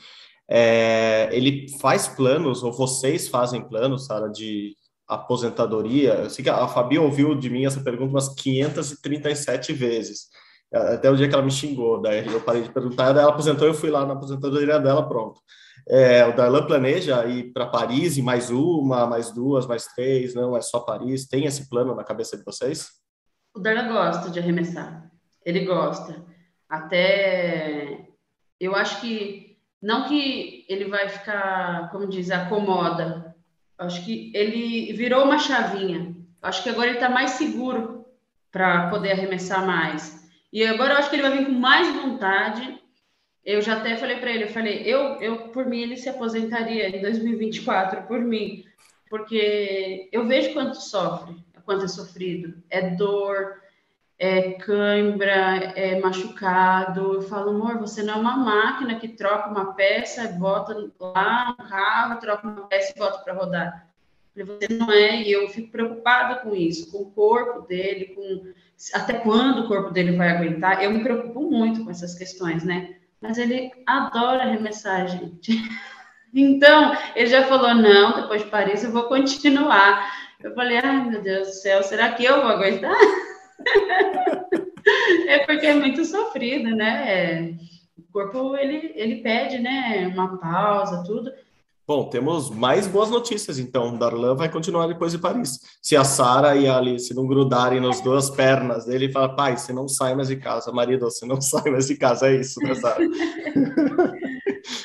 É, 0.47 1.31
ele 1.33 1.67
faz 1.81 2.07
planos, 2.07 2.63
ou 2.63 2.71
vocês 2.75 3.27
fazem 3.27 3.67
planos, 3.67 4.05
Sara, 4.05 4.29
de 4.29 4.77
aposentadoria? 5.09 6.13
Eu 6.17 6.29
sei 6.29 6.45
que 6.45 6.51
a 6.51 6.69
Fabi 6.69 6.99
ouviu 6.99 7.35
de 7.35 7.49
mim 7.49 7.65
essa 7.65 7.83
pergunta 7.83 8.11
umas 8.11 8.29
537 8.35 9.73
vezes. 9.73 10.27
Até 10.71 11.11
o 11.11 11.17
dia 11.17 11.27
que 11.27 11.35
ela 11.35 11.43
me 11.43 11.51
xingou, 11.51 12.03
daí 12.03 12.27
eu 12.27 12.41
parei 12.43 12.63
de 12.65 12.71
perguntar, 12.71 13.17
ela 13.17 13.31
aposentou, 13.31 13.67
eu 13.67 13.73
fui 13.73 13.89
lá 13.89 14.05
na 14.05 14.13
aposentadoria 14.13 14.79
dela, 14.79 15.09
pronto. 15.09 15.41
É, 15.89 16.27
o 16.27 16.35
Darlan 16.35 16.67
planeja 16.67 17.27
ir 17.27 17.53
para 17.53 17.67
Paris 17.67 18.17
em 18.17 18.23
mais 18.23 18.51
uma, 18.51 19.07
mais 19.07 19.31
duas, 19.31 19.67
mais 19.67 19.85
três, 19.87 20.35
não 20.35 20.57
é 20.57 20.61
só 20.61 20.81
Paris. 20.81 21.27
Tem 21.27 21.45
esse 21.45 21.69
plano 21.69 21.95
na 21.95 22.05
cabeça 22.05 22.37
de 22.37 22.45
vocês? 22.45 22.89
O 23.55 23.61
Darlan 23.61 23.89
gosta 23.89 24.31
de 24.31 24.39
arremessar. 24.39 25.11
Ele 25.45 25.65
gosta. 25.65 26.25
Até 26.69 28.09
eu 28.59 28.75
acho 28.75 29.01
que 29.01 29.59
não 29.83 30.09
que 30.09 30.65
ele 30.69 30.87
vai 30.87 31.09
ficar, 31.09 31.91
como 31.91 32.09
diz, 32.09 32.31
acomoda. 32.31 33.37
Acho 33.77 34.03
que 34.05 34.33
ele 34.35 34.93
virou 34.95 35.25
uma 35.25 35.39
chavinha. 35.39 36.17
Acho 36.41 36.63
que 36.63 36.71
agora 36.71 36.89
ele 36.89 36.97
está 36.97 37.11
mais 37.11 37.33
seguro 37.33 38.07
para 38.51 38.89
poder 38.89 39.13
arremessar 39.13 39.67
mais. 39.67 40.25
E 40.51 40.65
agora 40.65 40.95
eu 40.95 40.99
acho 40.99 41.11
que 41.11 41.17
ele 41.17 41.29
vai 41.29 41.37
vir 41.37 41.47
com 41.47 41.53
mais 41.53 41.95
vontade 41.95 42.81
eu 43.45 43.61
já 43.61 43.75
até 43.77 43.97
falei 43.97 44.17
para 44.17 44.31
ele, 44.31 44.45
eu 44.45 44.49
falei, 44.49 44.83
eu, 44.85 45.21
eu 45.21 45.49
por 45.49 45.67
mim 45.67 45.81
ele 45.81 45.97
se 45.97 46.09
aposentaria 46.09 46.89
em 46.89 47.01
2024 47.01 48.03
por 48.05 48.21
mim, 48.21 48.65
porque 49.11 50.09
eu 50.11 50.27
vejo 50.27 50.53
quanto 50.53 50.81
sofre, 50.81 51.37
quanto 51.65 51.85
é 51.85 51.89
sofrido, 51.89 52.63
é 52.71 52.91
dor, 52.91 53.63
é 54.19 54.53
cãibra, 54.53 55.73
é 55.77 56.01
machucado. 56.01 57.15
Eu 57.15 57.23
falo, 57.23 57.51
amor, 57.51 57.79
você 57.79 58.03
não 58.03 58.15
é 58.15 58.17
uma 58.17 58.37
máquina 58.37 58.99
que 58.99 59.09
troca 59.09 59.51
uma 59.51 59.75
peça, 59.75 60.29
bota 60.29 60.91
lá 60.99 61.55
no 61.59 61.69
carro, 61.69 62.21
troca 62.21 62.47
uma 62.47 62.67
peça 62.67 62.93
e 62.95 62.99
bota 62.99 63.19
para 63.19 63.35
rodar. 63.35 63.89
Você 64.35 64.69
não 64.73 64.91
é, 64.91 65.23
e 65.23 65.31
eu 65.31 65.49
fico 65.49 65.71
preocupada 65.71 66.37
com 66.37 66.57
isso, 66.57 66.91
com 66.91 67.03
o 67.03 67.11
corpo 67.11 67.61
dele, 67.69 68.07
com 68.07 68.53
até 68.93 69.15
quando 69.15 69.61
o 69.61 69.69
corpo 69.69 69.91
dele 69.91 70.17
vai 70.17 70.31
aguentar. 70.31 70.83
Eu 70.83 70.91
me 70.91 71.03
preocupo 71.03 71.43
muito 71.43 71.85
com 71.85 71.91
essas 71.91 72.15
questões, 72.15 72.65
né? 72.65 72.97
Mas 73.25 73.39
ele 73.39 73.73
adora 73.87 74.43
arremessar, 74.43 75.09
gente. 75.09 75.53
Então, 76.37 76.97
ele 77.15 77.29
já 77.29 77.45
falou: 77.45 77.73
não, 77.77 78.21
depois 78.21 78.43
de 78.43 78.51
Paris 78.51 78.83
eu 78.83 78.91
vou 78.91 79.05
continuar. 79.05 80.33
Eu 80.43 80.53
falei: 80.53 80.79
ai 80.79 81.09
meu 81.09 81.23
Deus 81.23 81.47
do 81.47 81.53
céu, 81.53 81.81
será 81.85 82.11
que 82.11 82.25
eu 82.25 82.43
vou 82.43 82.51
aguentar? 82.51 82.91
é 85.29 85.47
porque 85.47 85.65
é 85.65 85.75
muito 85.75 86.05
sofrido, 86.05 86.75
né? 86.75 87.57
O 87.97 88.03
corpo 88.13 88.57
ele, 88.57 88.91
ele 88.97 89.23
pede, 89.23 89.61
né? 89.61 90.11
Uma 90.13 90.37
pausa, 90.37 91.05
tudo. 91.07 91.33
Bom, 91.87 92.09
temos 92.09 92.49
mais 92.49 92.87
boas 92.87 93.11
notícias, 93.11 93.59
então. 93.59 93.99
Darlan 93.99 94.35
vai 94.35 94.51
continuar 94.51 94.87
depois 94.87 95.13
de 95.13 95.19
Paris. 95.19 95.61
Se 95.83 95.95
a 95.95 96.03
Sara 96.03 96.57
e 96.57 96.67
a 96.67 96.79
Alice 96.79 97.13
não 97.13 97.27
grudarem 97.27 97.79
nas 97.79 98.01
duas 98.01 98.31
pernas 98.31 98.87
dele, 98.87 99.05
ele 99.05 99.13
fala, 99.13 99.37
pai, 99.37 99.59
você 99.59 99.71
não 99.71 99.87
sai 99.87 100.15
mais 100.15 100.29
de 100.29 100.37
casa. 100.37 100.73
Marido, 100.73 101.05
você 101.05 101.27
não 101.27 101.39
sai 101.43 101.71
mais 101.71 101.87
de 101.87 101.97
casa. 101.97 102.29
É 102.29 102.37
isso, 102.37 102.59
né, 102.61 102.75
Sara? 102.75 103.05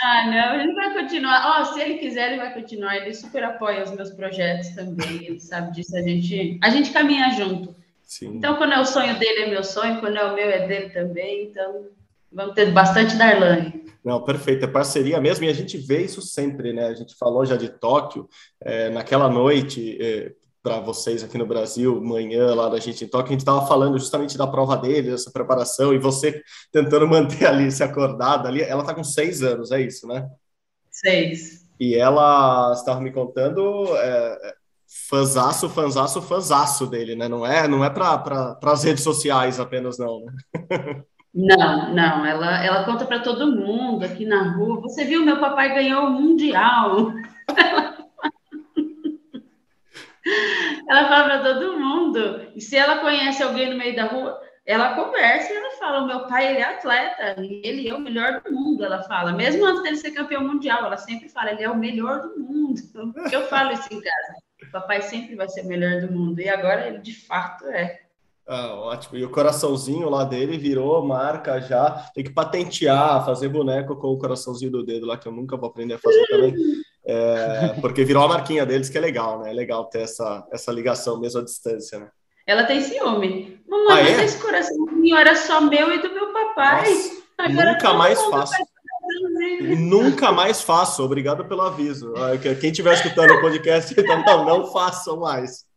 ah, 0.03 0.25
não, 0.27 0.59
ele 0.59 0.73
vai 0.73 0.93
continuar. 0.93 1.61
Oh, 1.61 1.65
se 1.73 1.79
ele 1.79 1.99
quiser, 1.99 2.31
ele 2.31 2.41
vai 2.41 2.53
continuar. 2.53 2.97
Ele 2.97 3.13
super 3.13 3.45
apoia 3.45 3.85
os 3.85 3.91
meus 3.91 4.09
projetos 4.09 4.67
também. 4.71 5.25
Ele 5.25 5.39
sabe 5.39 5.71
disso. 5.71 5.95
A 5.95 6.01
gente, 6.01 6.59
a 6.61 6.69
gente 6.69 6.91
caminha 6.91 7.29
junto. 7.31 7.73
Sim. 8.03 8.35
Então, 8.35 8.57
quando 8.57 8.73
é 8.73 8.79
o 8.79 8.85
sonho 8.85 9.17
dele, 9.17 9.43
é 9.43 9.49
meu 9.49 9.63
sonho. 9.63 10.01
Quando 10.01 10.17
é 10.17 10.23
o 10.25 10.35
meu, 10.35 10.49
é 10.49 10.67
dele 10.67 10.89
também. 10.89 11.45
Então, 11.45 11.85
vamos 12.31 12.55
ter 12.55 12.71
bastante 12.71 13.15
Darlan. 13.15 13.71
Não, 14.03 14.23
perfeito, 14.23 14.63
é 14.63 14.67
parceria 14.67 15.19
mesmo, 15.19 15.45
e 15.45 15.49
a 15.49 15.53
gente 15.53 15.77
vê 15.77 16.03
isso 16.03 16.21
sempre, 16.21 16.71
né? 16.71 16.87
A 16.87 16.93
gente 16.93 17.15
falou 17.17 17.45
já 17.45 17.55
de 17.55 17.69
Tóquio, 17.69 18.27
é, 18.61 18.89
naquela 18.89 19.29
noite, 19.29 19.97
é, 20.01 20.31
para 20.63 20.79
vocês 20.79 21.23
aqui 21.23 21.37
no 21.37 21.45
Brasil, 21.45 22.01
manhã 22.01 22.53
lá 22.53 22.69
da 22.69 22.79
gente 22.79 23.03
em 23.03 23.07
Tóquio, 23.07 23.29
a 23.29 23.31
gente 23.31 23.41
estava 23.41 23.65
falando 23.67 23.97
justamente 23.99 24.37
da 24.37 24.47
prova 24.47 24.77
dele, 24.77 25.11
dessa 25.11 25.31
preparação, 25.31 25.93
e 25.93 25.97
você 25.97 26.41
tentando 26.71 27.07
manter 27.07 27.45
a 27.45 27.49
Alice 27.49 27.83
acordada 27.83 28.47
ali. 28.47 28.61
Ela 28.61 28.81
está 28.81 28.93
com 28.93 29.03
seis 29.03 29.43
anos, 29.43 29.71
é 29.71 29.81
isso, 29.81 30.07
né? 30.07 30.29
Seis. 30.89 31.65
E 31.79 31.95
ela 31.95 32.73
estava 32.73 32.99
me 32.99 33.11
contando. 33.11 33.85
É, 33.97 34.55
fanzaço, 35.09 35.69
fanzaço, 35.69 36.21
fanzaço 36.21 36.87
dele, 36.87 37.15
né? 37.15 37.27
Não 37.27 37.45
é, 37.45 37.67
não 37.67 37.83
é 37.85 37.89
para 37.89 38.17
pra, 38.17 38.71
as 38.71 38.83
redes 38.83 39.03
sociais 39.03 39.59
apenas, 39.59 39.97
não. 39.97 40.19
Né? 40.25 40.33
Não, 41.33 41.93
não, 41.93 42.25
ela, 42.25 42.63
ela 42.63 42.83
conta 42.85 43.05
para 43.05 43.19
todo 43.19 43.55
mundo 43.55 44.03
aqui 44.03 44.25
na 44.25 44.51
rua. 44.55 44.81
Você 44.81 45.05
viu, 45.05 45.23
meu 45.23 45.39
papai 45.39 45.73
ganhou 45.73 46.07
o 46.07 46.11
Mundial. 46.11 47.13
ela 50.87 51.07
fala 51.07 51.23
para 51.25 51.43
todo 51.43 51.79
mundo. 51.79 52.47
E 52.55 52.61
se 52.61 52.75
ela 52.75 52.97
conhece 52.99 53.43
alguém 53.43 53.69
no 53.69 53.77
meio 53.77 53.95
da 53.95 54.05
rua, 54.05 54.41
ela 54.65 54.95
conversa 54.95 55.53
e 55.53 55.55
ela 55.55 55.71
fala: 55.77 56.03
o 56.03 56.07
meu 56.07 56.27
pai 56.27 56.47
ele 56.47 56.59
é 56.59 56.63
atleta, 56.63 57.35
ele 57.39 57.87
é 57.87 57.93
o 57.93 57.99
melhor 57.99 58.41
do 58.41 58.51
mundo. 58.51 58.83
Ela 58.83 59.03
fala, 59.03 59.31
mesmo 59.31 59.65
antes 59.65 59.83
dele 59.83 59.97
ser 59.97 60.11
campeão 60.11 60.43
mundial, 60.43 60.85
ela 60.85 60.97
sempre 60.97 61.29
fala: 61.29 61.51
ele 61.51 61.63
é 61.63 61.69
o 61.69 61.77
melhor 61.77 62.21
do 62.21 62.39
mundo. 62.39 62.79
Eu 63.31 63.47
falo 63.47 63.71
isso 63.71 63.87
em 63.91 64.01
casa: 64.01 64.33
o 64.67 64.71
papai 64.71 65.01
sempre 65.01 65.35
vai 65.35 65.47
ser 65.47 65.61
o 65.61 65.67
melhor 65.67 66.01
do 66.01 66.11
mundo, 66.11 66.39
e 66.39 66.49
agora 66.49 66.87
ele 66.87 66.99
de 66.99 67.15
fato 67.15 67.65
é. 67.67 68.08
Ah, 68.51 68.73
ótimo. 68.73 69.15
E 69.15 69.23
o 69.23 69.29
coraçãozinho 69.29 70.09
lá 70.09 70.23
dele 70.23 70.57
virou 70.57 71.05
marca 71.05 71.61
já. 71.61 72.09
Tem 72.15 72.23
que 72.23 72.31
patentear, 72.31 73.23
fazer 73.23 73.47
boneco 73.47 73.95
com 73.95 74.07
o 74.07 74.17
coraçãozinho 74.17 74.71
do 74.71 74.83
dedo 74.83 75.05
lá, 75.05 75.17
que 75.17 75.27
eu 75.27 75.31
nunca 75.31 75.55
vou 75.55 75.69
aprender 75.69 75.93
a 75.93 75.99
fazer 75.99 76.25
também. 76.25 76.55
É, 77.05 77.75
porque 77.79 78.03
virou 78.03 78.23
a 78.23 78.27
marquinha 78.27 78.65
deles, 78.65 78.89
que 78.89 78.97
é 78.97 79.01
legal, 79.01 79.39
né? 79.39 79.51
É 79.51 79.53
legal 79.53 79.85
ter 79.85 79.99
essa, 79.99 80.47
essa 80.51 80.71
ligação 80.71 81.19
mesmo 81.19 81.41
à 81.41 81.43
distância, 81.43 81.99
né? 81.99 82.09
Ela 82.47 82.63
tem 82.63 82.81
ciúme. 82.81 83.61
Mamãe, 83.67 84.03
ah, 84.03 84.09
é? 84.09 84.23
esse 84.23 84.41
coraçãozinho 84.41 85.15
era 85.15 85.35
só 85.35 85.61
meu 85.61 85.93
e 85.93 86.01
do 86.01 86.11
meu 86.11 86.33
papai. 86.33 86.91
Nossa, 86.91 87.49
nunca 87.49 87.93
mais 87.93 88.19
faço. 88.19 88.53
Nunca 89.77 90.31
mais 90.31 90.61
faço. 90.63 91.03
Obrigado 91.03 91.45
pelo 91.45 91.61
aviso. 91.61 92.13
Quem 92.59 92.71
estiver 92.71 92.95
escutando 92.95 93.29
o 93.31 93.41
podcast, 93.41 93.93
então 93.95 94.23
não, 94.23 94.43
não 94.43 94.71
façam 94.71 95.19
mais. 95.19 95.68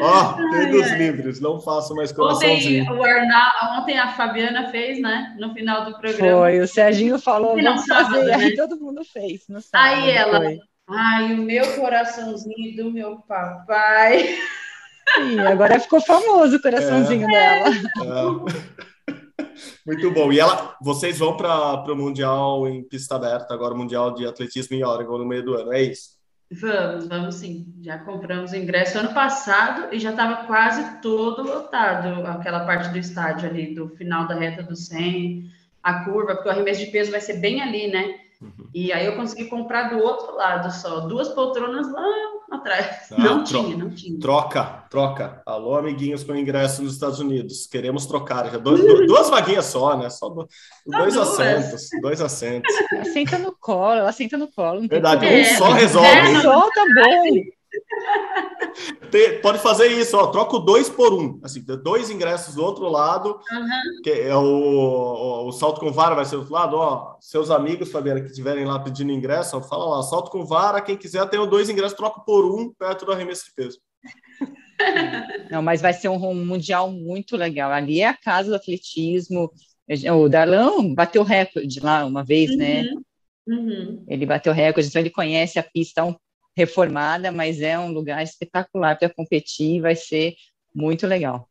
Ó, 0.00 0.34
oh, 0.34 0.50
dedos 0.50 0.90
livres, 0.92 1.40
não 1.40 1.60
faço 1.60 1.94
mais 1.94 2.12
coraçãozinho. 2.12 2.84
Ontem, 2.84 2.98
o 2.98 3.04
Arnaldo, 3.04 3.80
ontem 3.80 3.98
a 3.98 4.08
Fabiana 4.08 4.70
fez, 4.70 5.00
né? 5.00 5.34
No 5.38 5.52
final 5.54 5.84
do 5.84 5.98
programa. 5.98 6.38
Foi, 6.38 6.60
o 6.60 6.68
Serginho 6.68 7.18
falou, 7.18 7.54
vamos 7.54 7.86
fazer, 7.86 8.24
né? 8.24 8.34
aí 8.34 8.56
todo 8.56 8.78
mundo 8.78 9.02
fez. 9.04 9.42
No 9.48 9.60
sábado, 9.60 10.02
aí 10.02 10.10
ela, 10.10 10.38
foi. 10.38 10.58
ai, 10.88 11.34
o 11.34 11.38
meu 11.38 11.76
coraçãozinho 11.76 12.76
do 12.76 12.90
meu 12.90 13.18
papai. 13.28 14.36
Sim, 15.14 15.38
agora 15.40 15.78
ficou 15.78 16.00
famoso 16.00 16.56
o 16.56 16.62
coraçãozinho 16.62 17.28
é, 17.28 17.32
dela. 17.32 17.68
É. 17.68 18.92
Muito 19.86 20.10
bom. 20.10 20.32
E 20.32 20.40
ela, 20.40 20.76
vocês 20.80 21.18
vão 21.18 21.36
para 21.36 21.92
o 21.92 21.96
Mundial 21.96 22.66
em 22.66 22.82
pista 22.82 23.16
aberta, 23.16 23.52
agora 23.52 23.74
o 23.74 23.76
Mundial 23.76 24.14
de 24.14 24.26
Atletismo 24.26 24.76
em 24.76 24.84
Oregon 24.84 25.18
no 25.18 25.26
meio 25.26 25.44
do 25.44 25.54
ano, 25.54 25.72
é 25.72 25.82
isso? 25.82 26.21
Vamos, 26.60 27.08
vamos 27.08 27.34
sim. 27.36 27.72
Já 27.80 27.98
compramos 27.98 28.52
o 28.52 28.56
ingresso 28.56 28.98
ano 28.98 29.14
passado 29.14 29.94
e 29.94 29.98
já 29.98 30.10
estava 30.10 30.46
quase 30.46 31.00
todo 31.00 31.42
lotado 31.42 32.26
aquela 32.26 32.66
parte 32.66 32.90
do 32.90 32.98
estádio 32.98 33.48
ali, 33.48 33.74
do 33.74 33.88
final 33.88 34.26
da 34.26 34.34
reta 34.34 34.62
do 34.62 34.76
100, 34.76 35.50
a 35.82 36.04
curva, 36.04 36.34
porque 36.34 36.48
o 36.48 36.52
arremesso 36.52 36.84
de 36.84 36.90
peso 36.90 37.10
vai 37.10 37.20
ser 37.20 37.38
bem 37.38 37.62
ali, 37.62 37.88
né? 37.88 38.21
Uhum. 38.42 38.68
E 38.74 38.92
aí 38.92 39.06
eu 39.06 39.14
consegui 39.14 39.44
comprar 39.44 39.90
do 39.90 40.02
outro 40.02 40.34
lado 40.34 40.72
só, 40.72 41.00
duas 41.00 41.28
poltronas 41.28 41.90
lá 41.92 42.04
atrás. 42.50 43.06
Ah, 43.12 43.20
não 43.22 43.44
tinha, 43.44 43.76
não 43.76 43.90
tinha. 43.90 44.18
Troca, 44.18 44.84
troca. 44.90 45.40
Alô, 45.46 45.76
amiguinhos 45.76 46.24
com 46.24 46.34
ingresso 46.34 46.82
nos 46.82 46.94
Estados 46.94 47.20
Unidos. 47.20 47.66
Queremos 47.66 48.04
trocar. 48.04 48.50
Já 48.50 48.58
dois, 48.58 48.80
duas 49.06 49.30
vaguinhas 49.30 49.66
só, 49.66 49.96
né? 49.96 50.10
Só 50.10 50.28
do, 50.28 50.48
dois 50.86 51.14
duas. 51.14 51.28
assentos. 51.28 51.88
Dois 52.00 52.20
assentos. 52.20 52.74
Assenta 53.00 53.38
no 53.38 53.52
colo, 53.52 54.00
ela 54.00 54.12
senta 54.12 54.36
no 54.36 54.48
colo. 54.48 54.88
Verdade, 54.88 55.24
um 55.26 55.44
só 55.56 55.70
resolve. 55.70 56.08
Um 56.08 56.40
só 56.40 56.60
tá 56.70 56.84
bom. 56.96 57.24
Tem, 59.10 59.40
pode 59.40 59.58
fazer 59.58 59.88
isso, 59.88 60.16
ó, 60.16 60.28
troca 60.28 60.56
o 60.56 60.60
dois 60.60 60.88
por 60.88 61.12
um, 61.12 61.38
assim, 61.42 61.62
dois 61.82 62.10
ingressos 62.10 62.54
do 62.54 62.64
outro 62.64 62.88
lado, 62.88 63.38
uhum. 63.50 64.02
que 64.02 64.10
é 64.10 64.34
o, 64.34 64.40
o, 64.40 65.48
o, 65.48 65.52
salto 65.52 65.80
com 65.80 65.92
vara 65.92 66.14
vai 66.14 66.24
ser 66.24 66.36
do 66.36 66.40
outro 66.40 66.54
lado, 66.54 66.76
ó, 66.76 67.16
seus 67.20 67.50
amigos, 67.50 67.90
Fabiana, 67.90 68.20
que 68.20 68.28
estiverem 68.28 68.64
lá 68.64 68.78
pedindo 68.78 69.12
ingresso, 69.12 69.56
ó, 69.56 69.60
fala 69.60 69.96
lá, 69.96 70.02
salto 70.02 70.30
com 70.30 70.44
vara, 70.44 70.80
quem 70.80 70.96
quiser 70.96 71.28
tem 71.28 71.46
dois 71.48 71.68
ingressos, 71.68 71.96
troca 71.96 72.20
por 72.20 72.44
um, 72.44 72.72
perto 72.72 73.04
do 73.04 73.12
arremesso 73.12 73.46
de 73.46 73.54
peso. 73.54 73.78
Não, 75.50 75.62
mas 75.62 75.80
vai 75.80 75.92
ser 75.92 76.08
um 76.08 76.34
mundial 76.34 76.90
muito 76.90 77.36
legal, 77.36 77.70
ali 77.70 78.00
é 78.00 78.08
a 78.08 78.16
casa 78.16 78.50
do 78.50 78.56
atletismo, 78.56 79.50
o 80.14 80.28
Darlão 80.28 80.94
bateu 80.94 81.22
recorde 81.22 81.80
lá 81.80 82.04
uma 82.04 82.24
vez, 82.24 82.56
né? 82.56 82.82
uhum. 82.82 82.94
né? 82.94 83.02
Uhum. 83.44 84.04
Ele 84.08 84.24
bateu 84.24 84.52
recorde, 84.52 84.88
então 84.88 85.00
ele 85.00 85.10
conhece 85.10 85.58
a 85.58 85.62
pista 85.62 86.04
um 86.04 86.14
reformada, 86.56 87.32
mas 87.32 87.60
é 87.60 87.78
um 87.78 87.92
lugar 87.92 88.22
espetacular 88.22 88.98
para 88.98 89.12
competir, 89.12 89.80
vai 89.80 89.96
ser 89.96 90.34
muito 90.74 91.06
legal. 91.06 91.48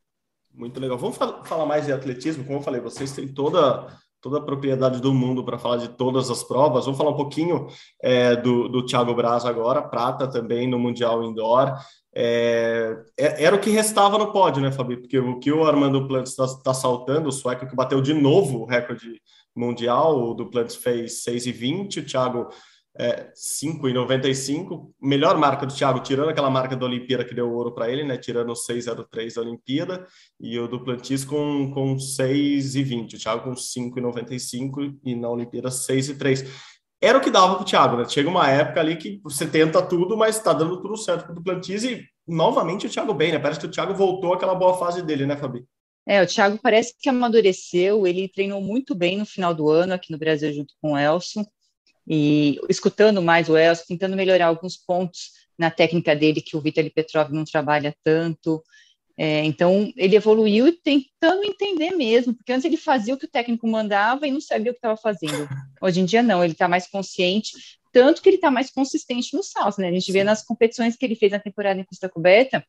Muito 0.54 0.80
legal. 0.80 0.98
Vamos 0.98 1.18
falar 1.18 1.66
mais 1.66 1.86
de 1.86 1.94
atletismo. 1.94 2.44
Como 2.44 2.60
eu 2.60 2.64
falei, 2.64 2.82
vocês 2.82 3.12
têm 3.14 3.28
toda 3.28 3.88
toda 4.22 4.38
a 4.38 4.42
propriedade 4.42 5.02
do 5.02 5.12
mundo 5.12 5.44
para 5.44 5.58
falar 5.58 5.78
de 5.78 5.90
todas 5.90 6.30
as 6.30 6.44
provas. 6.44 6.86
Vamos 6.86 6.98
falar 6.98 7.10
um 7.10 7.16
pouquinho 7.16 7.68
é, 8.02 8.36
do, 8.36 8.70
do 8.70 8.86
Thiago 8.86 9.16
Braz 9.16 9.46
agora, 9.46 9.82
prata 9.82 10.28
também 10.28 10.68
no 10.68 10.78
Mundial 10.78 11.24
Indoor. 11.24 11.76
É, 12.14 13.04
é 13.18 13.44
era 13.46 13.56
o 13.56 13.60
que 13.60 13.72
restava 13.72 14.18
no 14.18 14.32
pódio, 14.32 14.62
né, 14.62 14.72
Fabi? 14.72 14.98
Porque 14.98 15.18
o 15.18 15.40
que 15.40 15.52
o 15.52 15.66
Armando 15.66 16.08
Plantes 16.08 16.34
está 16.34 16.46
tá 16.64 16.74
saltando, 16.74 17.30
o 17.30 17.32
sueco 17.32 17.68
que 17.68 17.76
bateu 17.76 18.00
de 18.00 18.14
novo 18.14 18.60
o 18.60 18.66
recorde 18.66 19.20
mundial, 19.56 20.22
o 20.22 20.34
do 20.34 20.50
Plantes 20.50 20.76
fez 20.76 21.24
6,20, 21.26 21.98
o 21.98 22.06
Thiago 22.06 22.50
é, 22.98 23.32
5,95. 23.34 24.92
Melhor 25.02 25.38
marca 25.38 25.66
do 25.66 25.74
Thiago, 25.74 26.02
tirando 26.02 26.30
aquela 26.30 26.50
marca 26.50 26.76
da 26.76 26.86
Olimpíada 26.86 27.24
que 27.24 27.34
deu 27.34 27.52
ouro 27.52 27.74
para 27.74 27.90
ele, 27.90 28.04
né? 28.04 28.18
Tirando 28.18 28.54
6,03 28.54 29.36
da 29.36 29.42
Olimpíada. 29.42 30.06
E 30.40 30.60
o 30.60 30.68
Duplantis 30.68 31.24
com, 31.24 31.72
com 31.74 31.96
6,20. 31.96 33.16
O 33.16 33.20
Thiago 33.20 33.44
com 33.44 33.54
5,95 33.54 34.98
e 35.04 35.16
na 35.16 35.30
Olimpíada 35.30 35.70
6,3. 35.70 36.46
Era 37.04 37.18
o 37.18 37.22
que 37.22 37.32
dava 37.32 37.56
para 37.56 37.64
o 37.64 37.66
Thiago, 37.66 37.98
né? 37.98 38.08
Chega 38.08 38.30
uma 38.30 38.48
época 38.48 38.80
ali 38.80 38.96
que 38.96 39.20
você 39.24 39.48
tenta 39.48 39.82
tudo, 39.82 40.16
mas 40.16 40.38
está 40.38 40.54
dando 40.54 40.80
tudo 40.82 40.96
certo 40.96 41.24
para 41.24 41.32
o 41.32 41.36
Duplantis 41.36 41.84
e 41.84 42.06
novamente 42.28 42.86
o 42.86 42.90
Thiago 42.90 43.14
bem, 43.14 43.32
né? 43.32 43.40
Parece 43.40 43.60
que 43.60 43.66
o 43.66 43.72
Thiago 43.72 43.96
voltou 43.96 44.34
àquela 44.34 44.54
boa 44.54 44.78
fase 44.78 45.02
dele, 45.02 45.26
né, 45.26 45.36
Fabi? 45.36 45.66
É, 46.06 46.22
o 46.22 46.28
Thiago 46.28 46.60
parece 46.62 46.94
que 47.00 47.10
amadureceu, 47.10 48.06
ele 48.06 48.28
treinou 48.28 48.62
muito 48.62 48.94
bem 48.94 49.18
no 49.18 49.26
final 49.26 49.54
do 49.54 49.70
ano 49.70 49.94
aqui 49.94 50.12
no 50.12 50.18
Brasil 50.18 50.52
junto 50.54 50.74
com 50.80 50.94
o 50.94 50.98
Elson 50.98 51.44
e 52.08 52.60
escutando 52.70 53.22
mais 53.22 53.50
o 53.50 53.58
Elcio, 53.58 53.86
tentando 53.88 54.16
melhorar 54.16 54.48
alguns 54.48 54.78
pontos 54.78 55.32
na 55.58 55.70
técnica 55.70 56.16
dele 56.16 56.42
que 56.42 56.58
o 56.58 56.62
Vitaly 56.62 56.90
Petrov 56.90 57.32
não 57.32 57.44
trabalha 57.44 57.96
tanto. 58.04 58.64
É, 59.18 59.44
então, 59.46 59.94
ele 59.96 60.16
evoluiu 60.16 60.76
tentando 60.82 61.44
entender 61.44 61.92
mesmo, 61.92 62.34
porque 62.34 62.52
antes 62.52 62.66
ele 62.66 62.78
fazia 62.78 63.14
o 63.14 63.18
que 63.18 63.26
o 63.26 63.30
técnico 63.30 63.68
mandava 63.68 64.26
e 64.26 64.32
não 64.32 64.42
sabia 64.42 64.72
o 64.72 64.74
que 64.74 64.80
estava 64.80 64.98
fazendo. 64.98 65.48
Hoje 65.82 66.00
em 66.00 66.06
dia, 66.06 66.24
não, 66.24 66.44
ele 66.44 66.54
está 66.54 66.68
mais 66.68 66.88
consciente, 66.88 67.52
tanto 67.92 68.22
que 68.22 68.30
ele 68.30 68.38
está 68.38 68.50
mais 68.50 68.72
consistente 68.72 69.36
no 69.36 69.44
salto, 69.44 69.80
né? 69.80 69.90
A 69.90 69.92
gente 69.92 70.12
vê 70.12 70.24
nas 70.24 70.44
competições 70.44 70.96
que 70.96 71.06
ele 71.06 71.16
fez 71.16 71.32
na 71.32 71.40
temporada 71.40 71.80
em 71.80 71.84
pista 71.84 72.10
coberta, 72.10 72.66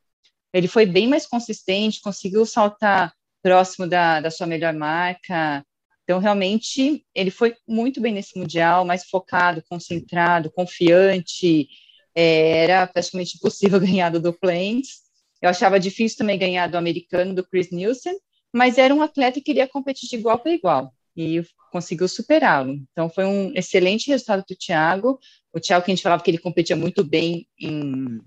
ele 0.53 0.67
foi 0.67 0.85
bem 0.85 1.07
mais 1.07 1.25
consistente, 1.25 2.01
conseguiu 2.01 2.45
saltar 2.45 3.13
próximo 3.41 3.87
da, 3.87 4.21
da 4.21 4.29
sua 4.29 4.45
melhor 4.45 4.73
marca, 4.73 5.65
então, 6.03 6.19
realmente, 6.19 7.05
ele 7.15 7.31
foi 7.31 7.55
muito 7.67 8.01
bem 8.01 8.13
nesse 8.13 8.37
Mundial, 8.37 8.83
mais 8.83 9.05
focado, 9.05 9.63
concentrado, 9.69 10.51
confiante. 10.51 11.67
É, 12.13 12.63
era 12.63 12.87
praticamente 12.87 13.37
impossível 13.37 13.79
ganhar 13.81 14.09
do 14.09 14.19
Duplantis. 14.19 15.01
Eu 15.41 15.49
achava 15.49 15.79
difícil 15.79 16.17
também 16.17 16.37
ganhar 16.37 16.67
do 16.67 16.77
americano, 16.77 17.33
do 17.33 17.45
Chris 17.45 17.69
Nielsen, 17.71 18.15
mas 18.53 18.77
era 18.77 18.93
um 18.93 19.01
atleta 19.01 19.39
que 19.39 19.45
queria 19.45 19.67
competir 19.67 20.09
de 20.09 20.15
igual 20.15 20.39
para 20.39 20.53
igual 20.53 20.93
e 21.15 21.43
conseguiu 21.71 22.07
superá-lo. 22.07 22.79
Então, 22.91 23.09
foi 23.09 23.25
um 23.25 23.51
excelente 23.55 24.09
resultado 24.09 24.43
para 24.45 24.53
o 24.53 24.57
Thiago. 24.57 25.19
O 25.53 25.59
Thiago, 25.59 25.85
que 25.85 25.91
a 25.91 25.95
gente 25.95 26.03
falava 26.03 26.23
que 26.23 26.31
ele 26.31 26.37
competia 26.37 26.75
muito 26.75 27.03
bem 27.03 27.47
em, 27.59 28.19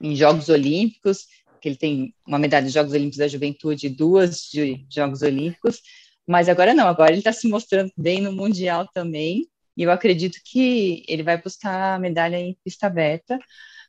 em 0.00 0.16
Jogos 0.16 0.48
Olímpicos, 0.48 1.26
que 1.60 1.68
ele 1.68 1.76
tem 1.76 2.14
uma 2.26 2.38
medalha 2.38 2.66
de 2.66 2.72
Jogos 2.72 2.92
Olímpicos 2.92 3.18
da 3.18 3.28
Juventude 3.28 3.86
e 3.86 3.90
duas 3.90 4.42
de 4.42 4.84
Jogos 4.90 5.22
Olímpicos. 5.22 5.80
Mas 6.26 6.48
agora 6.48 6.74
não, 6.74 6.88
agora 6.88 7.10
ele 7.10 7.18
está 7.18 7.32
se 7.32 7.48
mostrando 7.48 7.92
bem 7.96 8.20
no 8.20 8.32
Mundial 8.32 8.88
também. 8.92 9.48
E 9.76 9.82
eu 9.82 9.90
acredito 9.90 10.38
que 10.44 11.04
ele 11.06 11.22
vai 11.22 11.40
buscar 11.40 11.94
a 11.94 11.98
medalha 11.98 12.36
em 12.36 12.56
pista 12.64 12.86
aberta. 12.86 13.38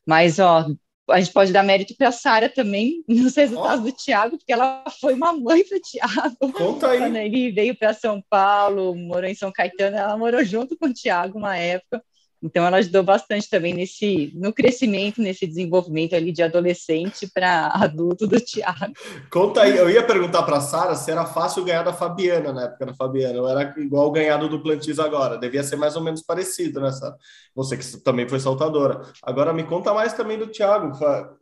Mas, 0.05 0.37
ó, 0.37 0.67
a 1.09 1.19
gente 1.19 1.33
pode 1.33 1.53
dar 1.53 1.63
mérito 1.63 1.95
para 1.95 2.09
a 2.09 2.11
Sara 2.11 2.49
também 2.49 3.03
nos 3.07 3.35
resultados 3.35 3.79
oh. 3.79 3.83
do 3.83 3.91
Thiago, 3.91 4.37
porque 4.37 4.51
ela 4.51 4.83
foi 4.99 5.13
uma 5.13 5.31
mãe 5.33 5.63
para 5.63 5.77
o 5.77 5.81
Thiago. 5.81 6.53
Conta 6.53 6.89
aí. 6.89 6.99
Quando 6.99 7.15
ele 7.15 7.51
veio 7.51 7.77
para 7.77 7.93
São 7.93 8.21
Paulo, 8.29 8.93
morou 8.95 9.29
em 9.29 9.35
São 9.35 9.51
Caetano, 9.51 9.97
ela 9.97 10.17
morou 10.17 10.43
junto 10.43 10.77
com 10.77 10.87
o 10.87 10.93
Thiago 10.93 11.37
uma 11.37 11.57
época. 11.57 12.03
Então, 12.41 12.65
ela 12.65 12.77
ajudou 12.77 13.03
bastante 13.03 13.49
também 13.49 13.73
nesse, 13.73 14.31
no 14.35 14.53
crescimento, 14.53 15.21
nesse 15.21 15.47
desenvolvimento 15.47 16.15
ali 16.15 16.31
de 16.31 16.43
adolescente 16.43 17.27
para 17.33 17.67
adulto 17.73 18.27
do 18.27 18.39
Thiago. 18.39 18.93
Conta 19.31 19.61
aí, 19.61 19.75
eu 19.75 19.89
ia 19.89 20.03
perguntar 20.03 20.43
para 20.43 20.57
a 20.57 20.61
Sara 20.61 20.95
se 20.95 21.09
era 21.11 21.25
fácil 21.25 21.63
ganhar 21.63 21.83
da 21.83 21.93
Fabiana 21.93 22.53
na 22.53 22.63
época 22.63 22.85
da 22.85 22.93
Fabiana, 22.93 23.41
ou 23.41 23.49
era 23.49 23.73
igual 23.77 24.11
ganhado 24.11 24.47
do 24.47 24.61
Plantis 24.61 24.99
agora, 24.99 25.37
devia 25.37 25.63
ser 25.63 25.75
mais 25.75 25.95
ou 25.95 26.03
menos 26.03 26.21
parecido, 26.21 26.79
né, 26.79 26.91
Sara? 26.91 27.15
Você 27.55 27.75
que 27.75 27.97
também 27.97 28.27
foi 28.27 28.39
saltadora. 28.39 29.01
Agora 29.23 29.51
me 29.51 29.63
conta 29.63 29.93
mais 29.93 30.13
também 30.13 30.37
do 30.37 30.47
Thiago, 30.47 30.91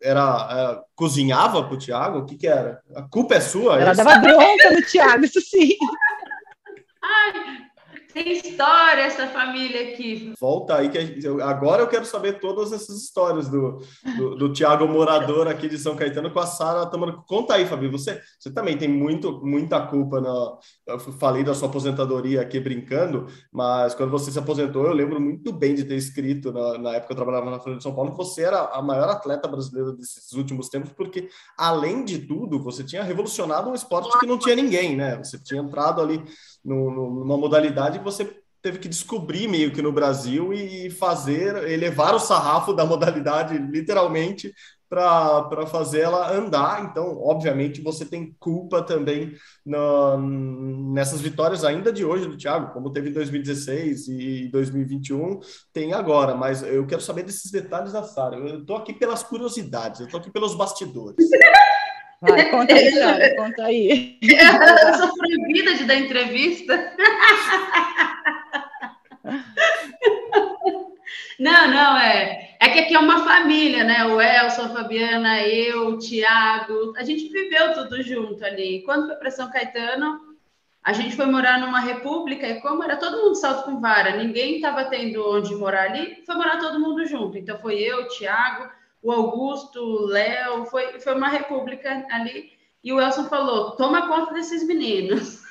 era, 0.02 0.48
era 0.50 0.84
cozinhava 0.96 1.62
para 1.64 1.74
o 1.74 1.78
Thiago? 1.78 2.20
O 2.20 2.26
que 2.26 2.38
que 2.38 2.48
era? 2.48 2.82
A 2.96 3.02
culpa 3.02 3.36
é 3.36 3.42
sua? 3.42 3.82
Ela 3.82 3.94
dava 3.94 4.18
bronca 4.20 4.72
no 4.72 4.82
Thiago, 4.82 5.26
isso 5.26 5.42
sim. 5.42 5.76
Tem 8.16 8.32
história 8.32 9.02
essa 9.02 9.28
família 9.28 9.90
aqui. 9.90 10.32
Volta 10.40 10.78
aí, 10.78 10.88
que 10.88 11.28
agora 11.44 11.82
eu 11.82 11.88
quero 11.90 12.06
saber 12.06 12.40
todas 12.40 12.72
essas 12.72 13.04
histórias 13.04 13.50
do, 13.50 13.82
do, 14.16 14.36
do 14.38 14.54
Tiago 14.54 14.88
Morador 14.88 15.50
aqui 15.50 15.68
de 15.68 15.78
São 15.78 15.98
Caetano 15.98 16.32
com 16.32 16.40
a 16.40 16.46
Sara 16.46 16.86
Tamara. 16.86 17.12
Conta 17.28 17.56
aí, 17.56 17.66
Fabi, 17.66 17.90
você, 17.90 18.22
você 18.40 18.50
também 18.54 18.78
tem 18.78 18.88
muito, 18.88 19.46
muita 19.46 19.86
culpa. 19.86 20.22
Na, 20.22 20.58
eu 20.88 20.98
falei 20.98 21.44
da 21.44 21.54
sua 21.54 21.68
aposentadoria 21.68 22.40
aqui 22.40 22.58
brincando, 22.58 23.28
mas 23.52 23.94
quando 23.94 24.12
você 24.12 24.32
se 24.32 24.40
aposentou, 24.40 24.86
eu 24.86 24.94
lembro 24.94 25.20
muito 25.20 25.52
bem 25.52 25.76
de 25.76 25.84
ter 25.84 25.96
escrito 25.96 26.54
na, 26.54 26.78
na 26.78 26.90
época 26.92 27.08
que 27.08 27.12
eu 27.12 27.18
trabalhava 27.18 27.52
na 27.52 27.60
Folha 27.60 27.76
de 27.76 27.84
São 27.84 27.94
Paulo 27.94 28.12
que 28.12 28.18
você 28.18 28.44
era 28.44 28.62
a 28.62 28.82
maior 28.82 29.10
atleta 29.10 29.46
brasileira 29.46 29.92
desses 29.92 30.32
últimos 30.32 30.70
tempos, 30.70 30.90
porque 30.94 31.28
além 31.58 32.06
de 32.06 32.20
tudo, 32.20 32.64
você 32.64 32.82
tinha 32.82 33.04
revolucionado 33.04 33.70
um 33.70 33.76
esporte 33.76 34.18
que 34.18 34.26
não 34.26 34.40
tinha 34.40 34.56
ninguém, 34.56 34.96
né? 34.96 35.18
Você 35.18 35.38
tinha 35.38 35.60
entrado 35.60 36.00
ali 36.00 36.24
no, 36.66 36.90
numa 36.90 37.38
modalidade 37.38 38.00
que 38.00 38.04
você 38.04 38.26
teve 38.62 38.80
que 38.80 38.90
descobrir 38.90 39.48
meio 39.48 39.72
que 39.72 39.82
no 39.82 39.92
Brasil 39.92 40.52
e 40.52 40.90
fazer, 40.90 41.70
elevar 41.70 42.16
o 42.16 42.20
sarrafo 42.20 42.74
da 42.74 42.84
modalidade, 42.84 43.56
literalmente, 43.60 44.52
para 44.90 45.68
fazer 45.68 46.02
ela 46.02 46.32
andar. 46.32 46.84
Então, 46.86 47.22
obviamente, 47.22 47.82
você 47.82 48.06
tem 48.06 48.36
culpa 48.40 48.82
também 48.82 49.36
nessas 50.94 51.22
vitórias 51.22 51.64
ainda 51.64 51.94
de 51.94 52.04
hoje 52.04 52.28
do 52.28 52.38
Thiago, 52.38 52.74
como 52.74 52.92
teve 52.92 53.10
em 53.10 53.14
2016 53.14 54.08
e 54.08 54.50
2021, 54.50 55.40
tem 55.72 55.94
agora. 55.94 56.34
Mas 56.34 56.64
eu 56.64 56.88
quero 56.88 57.02
saber 57.02 57.22
desses 57.22 57.52
detalhes 57.52 57.94
da 57.94 58.02
Sara. 58.02 58.36
Eu 58.36 58.62
estou 58.62 58.78
aqui 58.78 58.94
pelas 58.94 59.22
curiosidades, 59.22 60.00
eu 60.00 60.06
estou 60.08 60.20
aqui 60.20 60.32
pelos 60.32 60.56
bastidores. 60.56 61.18
Vai, 62.28 62.50
conta 62.50 62.74
aí, 62.74 62.92
Sara, 62.92 63.36
conta 63.38 63.66
aí. 63.66 64.18
Eu 64.22 64.94
sou 64.96 65.16
proibida 65.16 65.74
de 65.76 65.84
dar 65.86 65.96
entrevista. 65.96 66.94
Não, 71.40 71.68
não, 71.68 71.98
é. 71.98 72.56
É 72.60 72.70
que 72.70 72.80
aqui 72.80 72.96
é 72.96 73.00
uma 73.00 73.24
família, 73.24 73.84
né? 73.84 74.06
O 74.06 74.22
Elson, 74.22 74.64
a 74.64 74.70
Fabiana, 74.70 75.42
eu, 75.42 75.90
o 75.90 75.98
Tiago. 75.98 76.94
A 76.98 77.04
gente 77.04 77.28
viveu 77.30 77.74
tudo 77.74 78.02
junto 78.02 78.44
ali. 78.46 78.82
Quando 78.84 79.08
foi 79.08 79.16
para 79.18 79.32
São 79.32 79.52
Caetano, 79.52 80.20
a 80.86 80.94
gente 80.94 81.16
foi 81.16 81.26
morar 81.26 81.60
numa 81.60 81.80
república 81.80 82.48
e 82.48 82.62
como 82.62 82.84
era 82.84 82.96
todo 82.96 83.24
mundo 83.24 83.36
salto 83.36 83.66
com 83.66 83.82
vara, 83.82 84.18
ninguém 84.18 84.58
estava 84.58 84.86
tendo 84.86 85.28
onde 85.28 85.56
morar 85.56 85.90
ali, 85.90 86.24
foi 86.26 86.36
morar 86.36 86.60
todo 86.60 86.80
mundo 86.80 87.06
junto. 87.06 87.38
Então 87.38 87.58
foi 87.58 87.80
eu, 87.80 88.04
o 88.04 88.08
Tiago, 88.08 88.70
o 89.06 89.12
Augusto, 89.12 89.80
o 89.80 90.08
Léo, 90.08 90.66
foi, 90.66 91.00
foi 91.00 91.14
uma 91.14 91.30
república 91.30 92.08
ali. 92.10 92.52
E 92.84 92.92
o 92.92 93.00
Elson 93.00 93.26
falou: 93.26 93.72
toma 93.76 94.08
conta 94.08 94.34
desses 94.34 94.66
meninos. 94.66 95.44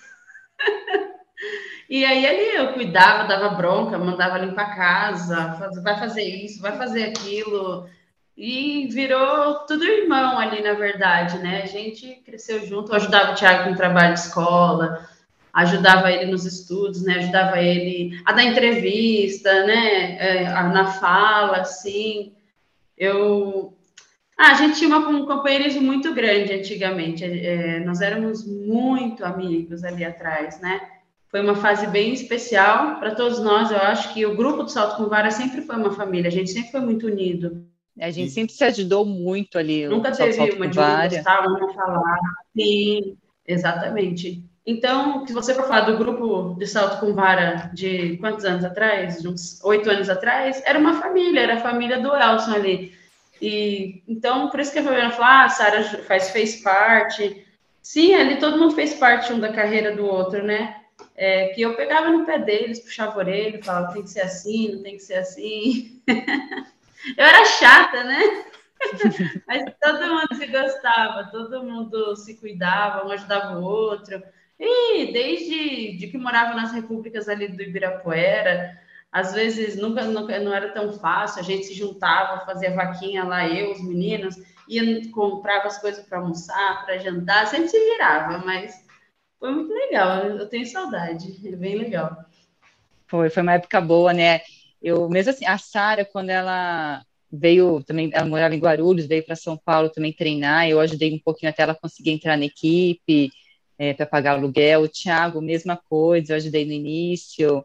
e 1.89 2.05
aí 2.05 2.27
ali 2.27 2.57
eu 2.57 2.73
cuidava, 2.73 3.29
dava 3.29 3.51
bronca, 3.51 3.97
mandava 3.97 4.39
limpar 4.39 4.73
a 4.73 4.75
casa, 4.75 5.53
faz, 5.53 5.81
vai 5.85 5.97
fazer 5.97 6.25
isso, 6.25 6.61
vai 6.61 6.77
fazer 6.77 7.05
aquilo. 7.05 7.89
E 8.37 8.89
virou 8.89 9.61
tudo 9.67 9.85
irmão 9.85 10.37
ali, 10.37 10.61
na 10.61 10.73
verdade, 10.73 11.39
né? 11.39 11.63
A 11.63 11.67
gente 11.67 12.23
cresceu 12.27 12.67
junto, 12.67 12.91
eu 12.91 12.97
ajudava 12.97 13.33
o 13.33 13.35
Thiago 13.37 13.69
com 13.69 13.77
trabalho 13.77 14.15
de 14.15 14.21
escola, 14.21 15.09
ajudava 15.53 16.11
ele 16.11 16.33
nos 16.33 16.45
estudos, 16.45 17.05
né? 17.05 17.19
Ajudava 17.19 17.61
ele 17.61 18.21
a 18.25 18.33
dar 18.33 18.43
entrevista, 18.43 19.65
né? 19.65 20.17
É, 20.19 20.45
na 20.51 20.87
fala, 20.87 21.59
assim. 21.59 22.35
Eu. 22.97 23.77
Ah, 24.37 24.51
a 24.51 24.55
gente 24.55 24.79
tinha 24.79 24.97
um 24.97 25.27
companheirismo 25.27 25.83
muito 25.83 26.13
grande 26.13 26.53
antigamente. 26.53 27.25
É, 27.25 27.81
nós 27.81 28.01
éramos 28.01 28.45
muito 28.47 29.25
amigos 29.25 29.85
ali 29.85 30.05
atrás, 30.05 30.61
né? 30.61 30.81
Foi 31.29 31.41
uma 31.41 31.55
fase 31.57 31.87
bem 31.87 32.13
especial 32.13 32.99
para 32.99 33.15
todos 33.15 33.41
nós. 33.41 33.71
Eu 33.71 33.79
acho 33.79 34.13
que 34.13 34.25
o 34.27 34.37
grupo 34.37 34.65
do 34.65 34.71
Salto 34.71 34.97
com 34.97 35.09
Vara 35.09 35.31
sempre 35.31 35.63
foi 35.63 35.77
uma 35.77 35.93
família. 35.93 36.29
A 36.29 36.33
gente 36.33 36.51
sempre 36.51 36.71
foi 36.71 36.81
muito 36.81 37.07
unido. 37.07 37.67
A 38.01 38.11
gente 38.11 38.31
sempre 38.31 38.53
se 38.53 38.65
ajudou 38.65 39.05
muito 39.05 39.57
ali. 39.57 39.87
Nunca 39.87 40.11
teve 40.11 40.41
uma 40.53 40.69
de 40.69 40.79
um 40.79 40.83
gostar, 40.83 41.47
uma 41.47 41.73
falar. 41.75 42.19
Sim, 42.57 43.17
exatamente. 43.47 44.45
Então, 44.67 45.27
se 45.27 45.33
você 45.33 45.53
for 45.55 45.65
falar 45.65 45.83
do 45.83 45.99
grupo 45.99 46.55
de 46.59 46.67
salto 46.67 46.99
com 46.99 47.13
vara 47.13 47.71
de 47.75 48.17
quantos 48.17 48.45
anos 48.47 48.65
atrás? 48.65 49.21
De 49.21 49.29
uns 49.29 49.63
oito 49.63 49.91
anos 49.91 50.09
atrás, 50.09 50.63
era 50.65 50.79
uma 50.79 51.01
família, 51.01 51.41
era 51.41 51.55
a 51.55 51.61
família 51.61 52.01
do 52.01 52.15
Elson 52.15 52.55
ali. 52.55 52.97
E 53.43 54.03
então, 54.09 54.49
por 54.49 54.61
isso 54.61 54.73
que 54.73 54.79
a 54.79 54.83
Fabiana 54.83 55.11
falou, 55.11 55.27
ah, 55.27 55.45
a 55.45 55.49
Sara 55.51 55.85
faz, 56.05 56.31
fez 56.31 56.63
parte. 56.63 57.47
Sim, 57.83 58.15
ali 58.15 58.39
todo 58.39 58.57
mundo 58.57 58.75
fez 58.75 58.95
parte 58.95 59.33
um 59.33 59.39
da 59.39 59.53
carreira 59.53 59.95
do 59.95 60.07
outro, 60.07 60.43
né? 60.43 60.77
É, 61.15 61.49
que 61.49 61.61
eu 61.61 61.77
pegava 61.77 62.09
no 62.09 62.25
pé 62.25 62.39
deles, 62.39 62.81
puxava 62.81 63.13
a 63.13 63.19
orelha, 63.19 63.63
falava, 63.63 63.93
tem 63.93 64.03
que 64.03 64.11
ser 64.11 64.23
assim, 64.23 64.75
não 64.75 64.83
tem 64.83 64.97
que 64.97 65.03
ser 65.03 65.15
assim. 65.15 66.01
eu 66.09 67.25
era 67.25 67.45
chata, 67.45 68.03
né? 68.05 68.45
Mas 69.47 69.65
todo 69.83 70.09
mundo 70.09 70.35
se 70.35 70.47
gostava, 70.47 71.29
todo 71.31 71.63
mundo 71.63 72.17
se 72.17 72.35
cuidava, 72.37 73.07
um 73.07 73.11
ajudava 73.11 73.59
o 73.59 73.63
outro. 73.63 74.23
E 74.59 75.13
desde 75.13 75.97
de 75.97 76.07
que 76.09 76.19
morava 76.19 76.55
nas 76.55 76.73
repúblicas 76.73 77.29
ali 77.29 77.49
do 77.49 77.63
Ibirapuera, 77.63 78.79
às 79.11 79.33
vezes 79.33 79.77
nunca, 79.77 80.05
nunca 80.05 80.39
não 80.41 80.53
era 80.53 80.71
tão 80.71 80.93
fácil, 80.93 81.41
a 81.41 81.45
gente 81.45 81.67
se 81.67 81.75
juntava, 81.75 82.45
fazia 82.45 82.75
vaquinha 82.75 83.25
lá, 83.25 83.49
eu, 83.49 83.73
os 83.73 83.83
meninos, 83.83 84.37
ia 84.69 85.11
comprava 85.13 85.67
as 85.67 85.81
coisas 85.81 86.05
para 86.05 86.19
almoçar, 86.19 86.85
para 86.85 86.99
jantar, 86.99 87.47
sempre 87.47 87.69
se 87.69 87.79
virava, 87.79 88.39
mas 88.39 88.85
foi 89.39 89.53
muito 89.53 89.73
legal, 89.73 90.25
eu 90.25 90.49
tenho 90.49 90.67
saudade, 90.67 91.41
é 91.47 91.57
bem 91.57 91.77
legal. 91.77 92.25
Foi, 93.07 93.31
foi 93.31 93.43
uma 93.43 93.55
época 93.55 93.81
boa, 93.81 94.13
né? 94.13 94.41
Eu 94.83 95.09
mesmo 95.09 95.31
assim, 95.31 95.47
a 95.47 95.59
Sara, 95.59 96.05
quando 96.05 96.31
ela 96.31 97.05
veio 97.31 97.83
também, 97.85 98.11
ela 98.13 98.27
morava 98.27 98.55
em 98.55 98.61
Guarulhos, 98.61 99.07
veio 99.07 99.25
para 99.25 99.37
São 99.37 99.57
Paulo 99.57 99.91
também 99.91 100.13
treinar, 100.13 100.69
eu 100.69 100.81
ajudei 100.81 101.13
um 101.13 101.19
pouquinho 101.19 101.51
até 101.51 101.63
ela 101.63 101.75
conseguir 101.75 102.11
entrar 102.11 102.37
na 102.37 102.47
equipe, 102.47 103.31
é, 103.79 103.93
para 103.93 104.07
pagar 104.07 104.33
aluguel, 104.33 104.83
o 104.83 104.89
Thiago, 104.89 105.41
mesma 105.41 105.77
coisa, 105.77 106.33
eu 106.33 106.37
ajudei 106.37 106.65
no 106.65 106.73
início, 106.73 107.65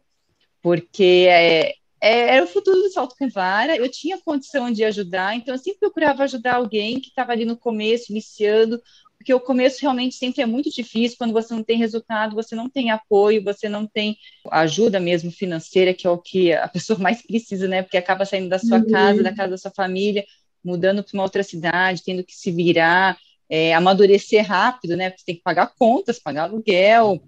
porque 0.62 1.28
é, 1.30 1.74
é, 2.02 2.36
era 2.36 2.44
o 2.44 2.48
futuro 2.48 2.82
do 2.82 2.92
salto 2.92 3.16
com 3.18 3.30
vara, 3.30 3.76
eu 3.76 3.90
tinha 3.90 4.18
condição 4.18 4.72
de 4.72 4.84
ajudar, 4.84 5.36
então 5.36 5.54
eu 5.54 5.60
sempre 5.60 5.80
procurava 5.80 6.24
ajudar 6.24 6.56
alguém 6.56 7.00
que 7.00 7.10
estava 7.10 7.32
ali 7.32 7.46
no 7.46 7.58
começo, 7.58 8.12
iniciando, 8.12 8.82
porque 9.18 9.34
o 9.34 9.40
começo 9.40 9.82
realmente 9.82 10.16
sempre 10.16 10.42
é 10.42 10.46
muito 10.46 10.70
difícil, 10.70 11.18
quando 11.18 11.34
você 11.34 11.54
não 11.54 11.62
tem 11.62 11.78
resultado, 11.78 12.36
você 12.36 12.56
não 12.56 12.70
tem 12.70 12.90
apoio, 12.90 13.44
você 13.44 13.68
não 13.68 13.86
tem 13.86 14.18
ajuda 14.50 14.98
mesmo 14.98 15.30
financeira, 15.30 15.94
que 15.94 16.08
é 16.08 16.10
o 16.10 16.18
que 16.18 16.54
a 16.54 16.68
pessoa 16.70 16.98
mais 16.98 17.22
precisa, 17.22 17.68
né? 17.68 17.84
Porque 17.84 17.98
acaba 17.98 18.24
saindo 18.24 18.48
da 18.48 18.58
sua 18.58 18.78
uhum. 18.78 18.88
casa, 18.90 19.22
da 19.22 19.36
casa 19.36 19.50
da 19.50 19.58
sua 19.58 19.72
família, 19.72 20.26
mudando 20.64 21.04
para 21.04 21.14
uma 21.14 21.24
outra 21.24 21.44
cidade, 21.44 22.02
tendo 22.02 22.24
que 22.24 22.34
se 22.34 22.50
virar, 22.50 23.18
é, 23.50 23.74
amadurecer 23.74 24.46
rápido, 24.46 24.96
né? 24.96 25.12
Você 25.12 25.26
tem 25.26 25.36
que 25.36 25.42
pagar 25.42 25.74
contas, 25.78 26.20
pagar 26.20 26.44
aluguel, 26.44 27.22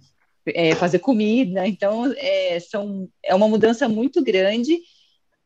é, 0.48 0.76
fazer 0.76 1.00
comida, 1.00 1.68
então 1.68 2.12
é, 2.18 2.60
são, 2.60 3.10
é 3.24 3.34
uma 3.34 3.48
mudança 3.48 3.88
muito 3.90 4.24
grande 4.24 4.80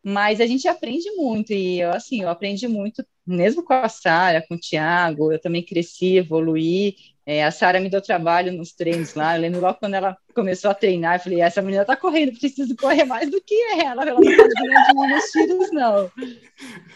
mas 0.08 0.40
a 0.40 0.46
gente 0.46 0.68
aprende 0.68 1.10
muito, 1.16 1.52
e 1.52 1.82
eu, 1.82 1.90
assim, 1.90 2.22
eu 2.22 2.30
aprendi 2.30 2.68
muito, 2.68 3.04
mesmo 3.26 3.64
com 3.64 3.74
a 3.74 3.90
Sara, 3.90 4.46
com 4.48 4.54
o 4.54 4.60
Tiago, 4.60 5.32
eu 5.32 5.42
também 5.42 5.64
cresci, 5.64 6.18
evoluí, 6.18 6.96
é, 7.26 7.44
a 7.44 7.50
Sara 7.50 7.80
me 7.80 7.90
deu 7.90 8.00
trabalho 8.00 8.54
nos 8.54 8.72
treinos 8.72 9.16
lá, 9.16 9.36
eu 9.36 9.42
lembro 9.42 9.62
logo 9.62 9.80
quando 9.80 9.96
ela 9.96 10.16
começou 10.36 10.70
a 10.70 10.76
treinar, 10.76 11.16
eu 11.16 11.20
falei, 11.22 11.42
essa 11.42 11.60
menina 11.60 11.84
tá 11.84 11.96
correndo, 11.96 12.38
preciso 12.38 12.76
correr 12.76 13.04
mais 13.04 13.32
do 13.32 13.42
que 13.42 13.56
ela, 13.82 14.04
ela 14.04 14.06
não 14.06 14.18
pode 14.18 14.54
ganhar 14.54 14.94
nos 14.94 15.32
tiros, 15.32 15.72
não. 15.72 16.12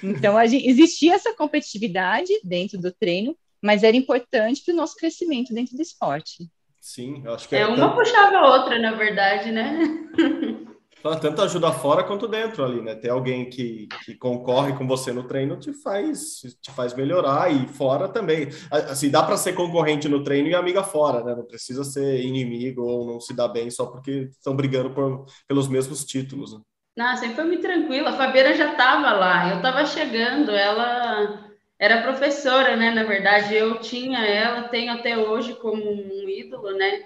Então, 0.03 0.47
gente, 0.47 0.69
existia 0.69 1.15
essa 1.15 1.33
competitividade 1.33 2.31
dentro 2.43 2.77
do 2.77 2.91
treino, 2.91 3.35
mas 3.61 3.83
era 3.83 3.95
importante 3.95 4.63
para 4.63 4.73
o 4.73 4.77
nosso 4.77 4.95
crescimento 4.95 5.53
dentro 5.53 5.75
do 5.75 5.81
esporte. 5.81 6.49
Sim, 6.79 7.23
acho 7.27 7.47
que 7.47 7.55
é. 7.55 7.61
é 7.61 7.67
uma 7.67 7.93
puxava 7.93 8.37
a 8.37 8.55
outra, 8.55 8.79
na 8.79 8.93
verdade, 8.93 9.51
né? 9.51 9.79
tanto 11.21 11.41
ajuda 11.41 11.71
fora 11.71 12.03
quanto 12.03 12.27
dentro 12.27 12.63
ali, 12.63 12.81
né? 12.81 12.93
Ter 12.95 13.09
alguém 13.09 13.49
que, 13.49 13.87
que 14.03 14.15
concorre 14.15 14.73
com 14.73 14.85
você 14.85 15.13
no 15.13 15.23
treino 15.23 15.57
te 15.57 15.71
faz 15.71 16.41
te 16.61 16.71
faz 16.71 16.93
melhorar 16.93 17.51
e 17.51 17.67
fora 17.67 18.09
também. 18.09 18.49
Assim, 18.69 19.09
dá 19.09 19.23
para 19.23 19.37
ser 19.37 19.53
concorrente 19.53 20.09
no 20.09 20.23
treino 20.23 20.49
e 20.49 20.55
amiga 20.55 20.83
fora, 20.83 21.23
né? 21.23 21.35
Não 21.35 21.45
precisa 21.45 21.83
ser 21.83 22.21
inimigo 22.21 22.81
ou 22.81 23.05
não 23.05 23.19
se 23.19 23.33
dar 23.33 23.47
bem 23.47 23.69
só 23.69 23.85
porque 23.85 24.29
estão 24.31 24.55
brigando 24.55 24.91
por, 24.91 25.25
pelos 25.47 25.67
mesmos 25.67 26.03
títulos. 26.03 26.53
Né? 26.53 26.59
Não, 26.97 27.15
sempre 27.15 27.35
foi 27.35 27.45
muito 27.45 27.61
tranquila. 27.61 28.09
A 28.09 28.17
Fabiana 28.17 28.53
já 28.53 28.71
estava 28.71 29.13
lá, 29.13 29.51
eu 29.51 29.57
estava 29.57 29.85
chegando, 29.85 30.51
ela 30.51 31.48
era 31.79 32.01
professora, 32.01 32.75
né? 32.75 32.91
Na 32.91 33.03
verdade, 33.03 33.55
eu 33.55 33.79
tinha 33.79 34.19
ela, 34.19 34.63
tenho 34.63 34.91
até 34.91 35.17
hoje 35.17 35.53
como 35.55 35.81
um 35.81 36.27
ídolo, 36.27 36.71
né? 36.71 37.03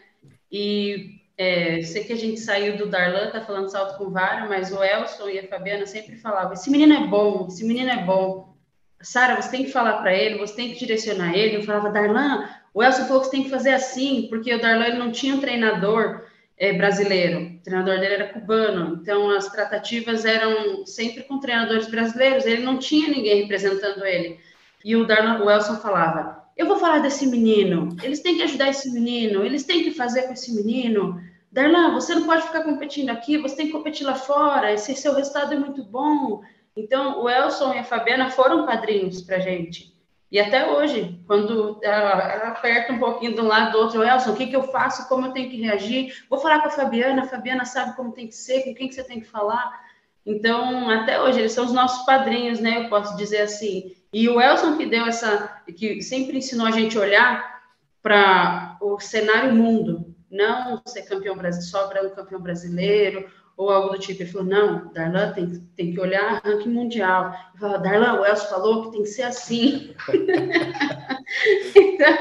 E 0.51 1.21
é, 1.38 1.82
sei 1.84 2.03
que 2.03 2.13
a 2.13 2.17
gente 2.17 2.39
saiu 2.39 2.76
do 2.76 2.88
Darlan, 2.88 3.30
tá 3.30 3.41
falando 3.41 3.69
salto 3.69 3.97
com 3.97 4.09
vara, 4.09 4.47
mas 4.47 4.74
o 4.74 4.84
Elson 4.84 5.30
e 5.30 5.39
a 5.39 5.47
Fabiana 5.47 5.86
sempre 5.86 6.15
falavam: 6.15 6.53
esse 6.53 6.71
menino 6.71 6.93
é 6.93 7.07
bom, 7.07 7.47
esse 7.47 7.63
menino 7.63 7.91
é 7.91 8.03
bom. 8.03 8.51
Sara, 8.99 9.39
você 9.39 9.51
tem 9.51 9.65
que 9.65 9.71
falar 9.71 10.01
para 10.01 10.13
ele, 10.13 10.39
você 10.39 10.55
tem 10.55 10.71
que 10.71 10.80
direcionar 10.80 11.36
ele. 11.38 11.57
Eu 11.57 11.63
falava, 11.63 11.91
Darlan, 11.91 12.49
o 12.74 12.82
Elson 12.82 13.05
falou 13.05 13.19
que 13.19 13.28
você 13.28 13.32
tem 13.32 13.43
que 13.43 13.49
fazer 13.49 13.71
assim, 13.71 14.28
porque 14.30 14.53
o 14.53 14.61
Darlan 14.61 14.88
ele 14.88 14.97
não 14.97 15.11
tinha 15.11 15.36
um 15.36 15.41
treinador 15.41 16.24
é, 16.57 16.74
brasileiro, 16.74 17.41
o 17.41 17.59
treinador 17.63 17.99
dele 17.99 18.13
era 18.13 18.30
cubano, 18.30 18.99
então 19.01 19.30
as 19.30 19.49
tratativas 19.49 20.24
eram 20.24 20.86
sempre 20.86 21.24
com 21.24 21.39
treinadores 21.39 21.88
brasileiros, 21.89 22.45
ele 22.45 22.63
não 22.63 22.78
tinha 22.78 23.09
ninguém 23.09 23.41
representando 23.41 24.05
ele. 24.05 24.39
E 24.84 24.95
o, 24.95 25.05
Darlan, 25.05 25.43
o 25.43 25.49
Elson 25.49 25.77
falava: 25.77 26.43
eu 26.55 26.67
vou 26.67 26.77
falar 26.77 26.99
desse 26.99 27.25
menino, 27.25 27.95
eles 28.03 28.21
têm 28.21 28.36
que 28.36 28.43
ajudar 28.43 28.69
esse 28.69 28.91
menino, 28.91 29.43
eles 29.43 29.63
têm 29.63 29.84
que 29.84 29.91
fazer 29.91 30.23
com 30.23 30.34
esse 30.34 30.53
menino. 30.53 31.19
Darlan, 31.51 31.93
você 31.93 32.13
não 32.15 32.25
pode 32.25 32.43
ficar 32.43 32.63
competindo 32.63 33.09
aqui, 33.09 33.38
você 33.38 33.55
tem 33.55 33.65
que 33.67 33.71
competir 33.71 34.05
lá 34.05 34.15
fora, 34.15 34.71
esse 34.71 34.95
seu 34.95 35.15
resultado 35.15 35.53
é 35.53 35.57
muito 35.57 35.84
bom. 35.84 36.41
Então, 36.75 37.21
o 37.21 37.29
Elson 37.29 37.73
e 37.73 37.79
a 37.79 37.84
Fabiana 37.84 38.29
foram 38.29 38.65
padrinhos 38.65 39.21
para 39.21 39.39
gente. 39.39 39.93
E 40.31 40.39
até 40.39 40.67
hoje, 40.67 41.19
quando 41.27 41.79
ela, 41.84 42.47
aperta 42.47 42.91
um 42.91 42.97
pouquinho 42.97 43.36
de 43.36 43.41
um 43.41 43.47
lado 43.47 43.71
do 43.71 43.77
outro, 43.77 44.03
Elson, 44.03 44.31
o 44.31 44.36
que, 44.36 44.47
que 44.47 44.55
eu 44.55 44.63
faço, 44.63 45.07
como 45.07 45.27
eu 45.27 45.31
tenho 45.31 45.49
que 45.49 45.61
reagir? 45.61 46.23
Vou 46.27 46.39
falar 46.39 46.61
com 46.61 46.69
a 46.69 46.71
Fabiana, 46.71 47.21
a 47.21 47.27
Fabiana 47.27 47.65
sabe 47.65 47.95
como 47.95 48.11
tem 48.11 48.27
que 48.27 48.36
ser, 48.36 48.63
com 48.63 48.73
quem 48.73 48.88
que 48.88 48.95
você 48.95 49.03
tem 49.03 49.19
que 49.19 49.27
falar. 49.27 49.79
Então, 50.25 50.89
até 50.89 51.21
hoje, 51.21 51.39
eles 51.39 51.51
são 51.51 51.65
os 51.65 51.71
nossos 51.71 52.03
padrinhos, 52.03 52.59
né? 52.59 52.86
Eu 52.86 52.89
posso 52.89 53.15
dizer 53.15 53.41
assim. 53.41 53.95
E 54.14 54.30
o 54.30 54.39
Elson 54.39 54.78
que 54.78 54.86
deu 54.86 55.07
essa, 55.07 55.61
que 55.76 56.01
sempre 56.01 56.38
ensinou 56.38 56.68
a 56.68 56.72
gente 56.72 56.97
olhar 56.97 57.61
para 58.01 58.78
o 58.80 58.99
cenário 58.99 59.53
mundo, 59.53 60.14
não 60.30 60.82
ser 60.86 61.03
campeão 61.03 61.36
brasileiro, 61.36 61.72
só 61.72 61.89
um 62.05 62.16
campeão 62.16 62.41
brasileiro 62.41 63.28
ou 63.55 63.70
algo 63.70 63.89
do 63.89 63.99
tipo. 63.99 64.22
Ele 64.22 64.32
falou, 64.32 64.47
não, 64.47 64.93
Darlan 64.93 65.32
tem, 65.34 65.59
tem 65.76 65.93
que 65.93 65.99
olhar 65.99 66.41
ranking 66.43 66.70
mundial. 66.70 67.34
Eu 67.53 67.59
falava, 67.59 67.84
Darlan, 67.84 68.20
o 68.20 68.26
Elson 68.26 68.47
falou 68.47 68.84
que 68.84 68.91
tem 68.91 69.03
que 69.03 69.09
ser 69.09 69.24
assim. 69.24 69.95
então, 71.76 72.18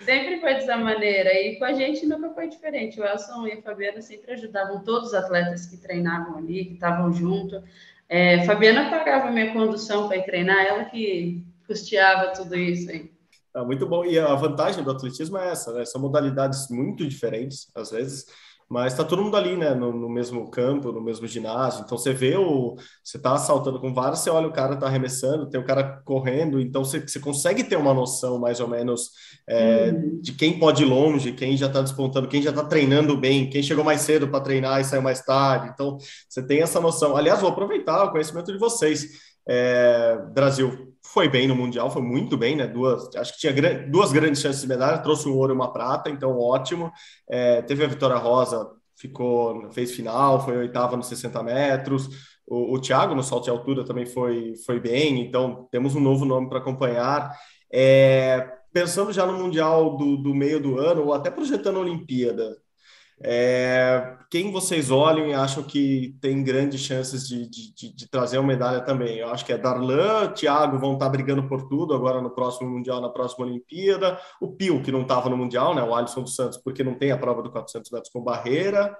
sempre 0.00 0.40
foi 0.40 0.54
dessa 0.54 0.76
maneira. 0.76 1.32
E 1.32 1.58
com 1.58 1.64
a 1.64 1.72
gente 1.72 2.06
nunca 2.06 2.30
foi 2.30 2.48
diferente. 2.48 3.00
O 3.00 3.04
Elson 3.04 3.46
e 3.46 3.52
a 3.52 3.62
Fabiana 3.62 4.00
sempre 4.00 4.32
ajudavam 4.32 4.84
todos 4.84 5.08
os 5.08 5.14
atletas 5.14 5.66
que 5.66 5.76
treinavam 5.76 6.38
ali, 6.38 6.66
que 6.66 6.74
estavam 6.74 7.12
junto. 7.12 7.62
É, 8.08 8.44
Fabiana 8.44 8.90
pagava 8.90 9.30
minha 9.30 9.52
condução 9.52 10.08
para 10.08 10.22
treinar, 10.22 10.64
ela 10.64 10.84
que 10.84 11.44
custeava 11.66 12.32
tudo 12.32 12.54
isso 12.56 12.90
aí. 12.90 13.10
Ah, 13.54 13.64
muito 13.64 13.86
bom. 13.86 14.04
E 14.04 14.18
a 14.18 14.34
vantagem 14.34 14.82
do 14.82 14.90
atletismo 14.90 15.38
é 15.38 15.50
essa, 15.50 15.72
né? 15.72 15.84
São 15.84 16.00
modalidades 16.00 16.68
muito 16.68 17.06
diferentes, 17.06 17.70
às 17.74 17.90
vezes, 17.90 18.26
mas 18.68 18.92
está 18.92 19.04
todo 19.04 19.22
mundo 19.22 19.36
ali, 19.36 19.56
né, 19.56 19.74
no, 19.74 19.92
no, 19.92 20.08
mesmo 20.08 20.50
campo, 20.50 20.90
no 20.90 21.00
mesmo 21.00 21.26
ginásio. 21.26 21.82
Então 21.84 21.98
você 21.98 22.12
vê 22.12 22.36
o, 22.36 22.76
você 23.02 23.16
está 23.16 23.36
saltando 23.36 23.80
com 23.80 23.92
vários, 23.92 24.20
você 24.20 24.30
olha 24.30 24.48
o 24.48 24.52
cara 24.52 24.74
está 24.74 24.86
arremessando, 24.86 25.48
tem 25.48 25.60
o 25.60 25.64
cara 25.64 26.02
correndo, 26.04 26.60
então 26.60 26.84
você, 26.84 27.00
você 27.00 27.20
consegue 27.20 27.64
ter 27.64 27.76
uma 27.76 27.92
noção 27.92 28.38
mais 28.38 28.60
ou 28.60 28.68
menos 28.68 29.10
é, 29.46 29.90
uhum. 29.90 30.20
de 30.20 30.32
quem 30.32 30.58
pode 30.58 30.82
ir 30.82 30.86
longe, 30.86 31.32
quem 31.32 31.56
já 31.56 31.66
está 31.66 31.82
despontando, 31.82 32.28
quem 32.28 32.42
já 32.42 32.50
está 32.50 32.64
treinando 32.64 33.16
bem, 33.16 33.48
quem 33.50 33.62
chegou 33.62 33.84
mais 33.84 34.00
cedo 34.00 34.28
para 34.28 34.40
treinar 34.40 34.80
e 34.80 34.84
saiu 34.84 35.02
mais 35.02 35.22
tarde. 35.22 35.70
Então 35.72 35.98
você 36.28 36.44
tem 36.46 36.60
essa 36.60 36.80
noção. 36.80 37.16
Aliás, 37.16 37.40
vou 37.40 37.50
aproveitar 37.50 38.04
o 38.04 38.10
conhecimento 38.10 38.52
de 38.52 38.58
vocês. 38.58 39.33
É, 39.46 40.16
Brasil 40.32 40.94
foi 41.02 41.28
bem 41.28 41.46
no 41.46 41.54
Mundial, 41.54 41.90
foi 41.90 42.02
muito 42.02 42.36
bem, 42.36 42.56
né? 42.56 42.66
Duas, 42.66 43.14
acho 43.14 43.34
que 43.34 43.38
tinha 43.38 43.88
duas 43.88 44.10
grandes 44.12 44.40
chances 44.40 44.62
de 44.62 44.68
medalha, 44.68 44.98
trouxe 44.98 45.28
um 45.28 45.36
ouro 45.36 45.52
e 45.52 45.56
uma 45.56 45.72
prata, 45.72 46.10
então 46.10 46.38
ótimo. 46.38 46.90
É, 47.28 47.62
teve 47.62 47.84
a 47.84 47.88
Vitória 47.88 48.16
Rosa, 48.16 48.68
ficou, 48.96 49.70
fez 49.70 49.92
final, 49.92 50.44
foi 50.44 50.56
oitava 50.56 50.96
nos 50.96 51.06
60 51.06 51.42
metros. 51.42 52.08
O, 52.46 52.74
o 52.74 52.80
Thiago 52.80 53.14
no 53.14 53.22
salto 53.22 53.44
de 53.44 53.50
altura 53.50 53.84
também 53.84 54.06
foi, 54.06 54.54
foi 54.66 54.80
bem, 54.80 55.20
então 55.20 55.68
temos 55.70 55.94
um 55.94 56.00
novo 56.00 56.24
nome 56.24 56.48
para 56.48 56.58
acompanhar. 56.58 57.32
É, 57.72 58.50
pensando 58.72 59.12
já 59.12 59.26
no 59.26 59.38
Mundial 59.38 59.96
do, 59.96 60.16
do 60.16 60.34
meio 60.34 60.60
do 60.60 60.78
ano, 60.78 61.04
ou 61.04 61.14
até 61.14 61.30
projetando 61.30 61.76
a 61.76 61.80
Olimpíada, 61.80 62.56
é, 63.26 64.18
quem 64.30 64.52
vocês 64.52 64.90
olham 64.90 65.28
e 65.28 65.32
acham 65.32 65.62
que 65.62 66.14
tem 66.20 66.44
grandes 66.44 66.82
chances 66.82 67.26
de, 67.26 67.48
de, 67.48 67.94
de, 67.94 68.08
trazer 68.10 68.36
uma 68.36 68.48
medalha 68.48 68.82
também? 68.82 69.16
Eu 69.16 69.28
acho 69.28 69.46
que 69.46 69.52
é 69.52 69.56
Darlan, 69.56 70.30
Thiago 70.32 70.78
vão 70.78 70.92
estar 70.92 71.08
brigando 71.08 71.48
por 71.48 71.66
tudo 71.66 71.94
agora 71.94 72.20
no 72.20 72.34
próximo 72.34 72.68
Mundial, 72.68 73.00
na 73.00 73.08
próxima 73.08 73.46
Olimpíada. 73.46 74.20
O 74.38 74.52
Pio, 74.52 74.82
que 74.82 74.92
não 74.92 75.02
estava 75.02 75.30
no 75.30 75.38
Mundial, 75.38 75.74
né? 75.74 75.82
O 75.82 75.94
Alisson 75.94 76.22
dos 76.22 76.36
Santos, 76.36 76.58
porque 76.58 76.84
não 76.84 76.98
tem 76.98 77.12
a 77.12 77.16
prova 77.16 77.42
do 77.42 77.50
400 77.50 77.90
metros 77.90 78.12
com 78.12 78.22
barreira. 78.22 78.94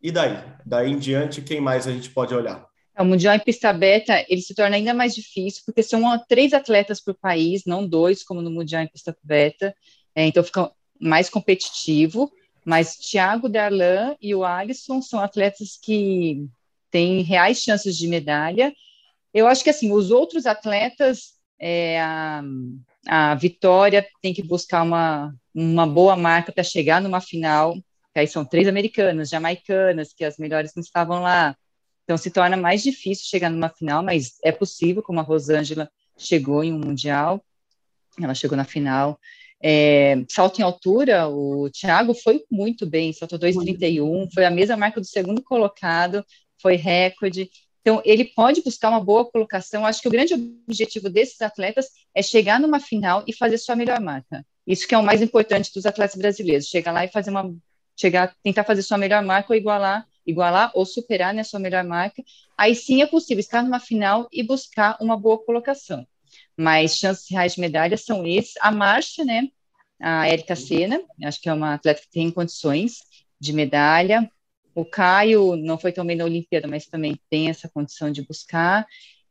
E 0.00 0.12
daí? 0.12 0.38
Daí 0.64 0.92
em 0.92 0.98
diante, 0.98 1.42
quem 1.42 1.60
mais 1.60 1.88
a 1.88 1.90
gente 1.90 2.10
pode 2.10 2.32
olhar? 2.32 2.64
O 2.96 3.04
Mundial 3.04 3.34
em 3.34 3.40
pista 3.40 3.72
beta, 3.72 4.24
ele 4.28 4.42
se 4.42 4.54
torna 4.54 4.76
ainda 4.76 4.94
mais 4.94 5.16
difícil, 5.16 5.62
porque 5.66 5.82
são 5.82 6.02
três 6.28 6.52
atletas 6.52 7.00
por 7.00 7.14
país, 7.14 7.62
não 7.66 7.84
dois, 7.84 8.22
como 8.22 8.40
no 8.40 8.50
Mundial 8.50 8.82
em 8.82 8.88
pista 8.88 9.16
beta, 9.20 9.74
é, 10.14 10.26
então 10.26 10.44
fica 10.44 10.70
mais 11.00 11.28
competitivo, 11.28 12.30
mas 12.64 12.96
Thiago 12.96 13.48
Darlan 13.48 14.16
e 14.20 14.34
o 14.34 14.44
Alisson 14.44 15.02
são 15.02 15.20
atletas 15.20 15.78
que 15.80 16.46
têm 16.90 17.22
reais 17.22 17.58
chances 17.60 17.96
de 17.96 18.06
medalha. 18.06 18.72
Eu 19.34 19.46
acho 19.46 19.64
que, 19.64 19.70
assim, 19.70 19.92
os 19.92 20.10
outros 20.10 20.46
atletas, 20.46 21.32
é, 21.58 22.00
a, 22.00 22.42
a 23.08 23.34
Vitória 23.34 24.06
tem 24.20 24.32
que 24.32 24.42
buscar 24.42 24.82
uma, 24.82 25.34
uma 25.54 25.86
boa 25.86 26.16
marca 26.16 26.52
para 26.52 26.62
chegar 26.62 27.00
numa 27.00 27.20
final, 27.20 27.76
aí 28.14 28.26
são 28.26 28.44
três 28.44 28.68
americanas, 28.68 29.30
jamaicanas, 29.30 30.12
que 30.12 30.24
as 30.24 30.36
melhores 30.36 30.74
não 30.74 30.82
estavam 30.82 31.22
lá, 31.22 31.56
então 32.04 32.16
se 32.16 32.30
torna 32.30 32.56
mais 32.56 32.82
difícil 32.82 33.24
chegar 33.26 33.48
numa 33.48 33.70
final, 33.70 34.02
mas 34.02 34.38
é 34.42 34.52
possível, 34.52 35.02
como 35.02 35.20
a 35.20 35.22
Rosângela 35.22 35.90
chegou 36.16 36.62
em 36.62 36.72
um 36.72 36.78
mundial, 36.78 37.42
ela 38.20 38.34
chegou 38.34 38.56
na 38.56 38.64
final. 38.64 39.18
É, 39.62 40.24
salto 40.28 40.58
em 40.58 40.62
altura, 40.62 41.28
o 41.28 41.70
Thiago 41.70 42.14
foi 42.14 42.44
muito 42.50 42.84
bem, 42.84 43.12
saltou 43.12 43.38
2,31, 43.38 44.28
foi 44.34 44.44
a 44.44 44.50
mesma 44.50 44.76
marca 44.76 45.00
do 45.00 45.06
segundo 45.06 45.42
colocado, 45.42 46.24
foi 46.60 46.74
recorde. 46.74 47.48
Então, 47.80 48.02
ele 48.04 48.24
pode 48.24 48.62
buscar 48.62 48.90
uma 48.90 49.02
boa 49.02 49.24
colocação. 49.24 49.86
Acho 49.86 50.00
que 50.02 50.08
o 50.08 50.10
grande 50.10 50.34
objetivo 50.34 51.08
desses 51.08 51.40
atletas 51.40 51.86
é 52.14 52.22
chegar 52.22 52.60
numa 52.60 52.80
final 52.80 53.24
e 53.26 53.32
fazer 53.32 53.58
sua 53.58 53.76
melhor 53.76 54.00
marca. 54.00 54.44
Isso 54.66 54.86
que 54.86 54.94
é 54.94 54.98
o 54.98 55.02
mais 55.02 55.22
importante 55.22 55.72
dos 55.74 55.86
atletas 55.86 56.16
brasileiros, 56.16 56.66
chegar 56.66 56.92
lá 56.92 57.04
e 57.04 57.08
fazer 57.08 57.30
uma, 57.30 57.54
chegar, 57.98 58.34
tentar 58.42 58.64
fazer 58.64 58.82
sua 58.82 58.98
melhor 58.98 59.22
marca 59.22 59.52
ou 59.52 59.56
igualar 59.56 60.06
igualar 60.26 60.70
ou 60.74 60.86
superar 60.86 61.34
né, 61.34 61.42
sua 61.42 61.60
melhor 61.60 61.84
marca, 61.84 62.22
aí 62.56 62.74
sim 62.74 63.02
é 63.02 63.06
possível 63.06 63.40
estar 63.40 63.62
numa 63.62 63.80
final 63.80 64.28
e 64.32 64.42
buscar 64.42 64.96
uma 65.00 65.16
boa 65.16 65.38
colocação. 65.38 66.06
Mas 66.62 66.96
chances 66.96 67.28
reais 67.28 67.54
de 67.54 67.60
medalha 67.60 67.96
são 67.96 68.24
esses. 68.24 68.54
A 68.60 68.70
Márcia, 68.70 69.24
né, 69.24 69.48
a 70.00 70.28
Érica 70.28 70.54
Sena, 70.54 71.00
acho 71.24 71.40
que 71.40 71.48
é 71.48 71.52
uma 71.52 71.74
atleta 71.74 72.00
que 72.00 72.10
tem 72.10 72.30
condições 72.30 72.98
de 73.40 73.52
medalha. 73.52 74.30
O 74.72 74.84
Caio 74.84 75.56
não 75.56 75.76
foi 75.76 75.90
tão 75.90 76.06
bem 76.06 76.16
na 76.16 76.24
Olimpíada, 76.24 76.68
mas 76.68 76.86
também 76.86 77.18
tem 77.28 77.50
essa 77.50 77.68
condição 77.68 78.12
de 78.12 78.22
buscar. 78.22 78.86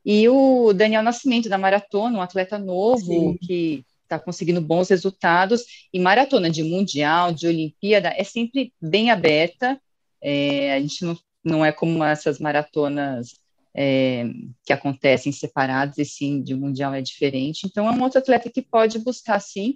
E 0.05 0.27
o 0.27 0.73
Daniel 0.73 1.03
Nascimento, 1.03 1.47
da 1.47 1.57
maratona, 1.57 2.17
um 2.17 2.21
atleta 2.21 2.59
novo 2.59 2.99
Sim. 3.05 3.37
que 3.37 3.85
está 4.03 4.19
conseguindo 4.19 4.59
bons 4.59 4.89
resultados. 4.89 5.63
E 5.93 5.99
maratona 5.99 6.49
de 6.49 6.63
mundial, 6.63 7.31
de 7.31 7.47
Olimpíada, 7.47 8.09
é 8.09 8.25
sempre 8.25 8.73
bem 8.81 9.09
aberta. 9.09 9.79
É, 10.21 10.73
a 10.73 10.79
gente 10.81 11.05
não, 11.05 11.17
não 11.43 11.65
é 11.65 11.71
como 11.71 12.03
essas 12.03 12.39
maratonas 12.39 13.40
é, 13.75 14.25
que 14.65 14.73
acontecem 14.73 15.31
separadas, 15.31 15.97
e 15.97 16.05
sim, 16.05 16.41
de 16.41 16.55
mundial 16.55 16.93
é 16.93 17.01
diferente. 17.01 17.65
Então, 17.65 17.87
é 17.87 17.91
um 17.91 18.01
outro 18.01 18.19
atleta 18.19 18.49
que 18.49 18.61
pode 18.61 18.99
buscar, 18.99 19.39
sim. 19.39 19.75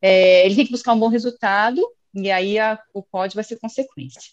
É, 0.00 0.44
ele 0.44 0.56
tem 0.56 0.66
que 0.66 0.72
buscar 0.72 0.92
um 0.92 0.98
bom 0.98 1.08
resultado, 1.08 1.80
e 2.14 2.30
aí 2.30 2.58
a, 2.58 2.78
o 2.92 3.02
pódio 3.02 3.36
vai 3.36 3.44
ser 3.44 3.58
consequência. 3.58 4.32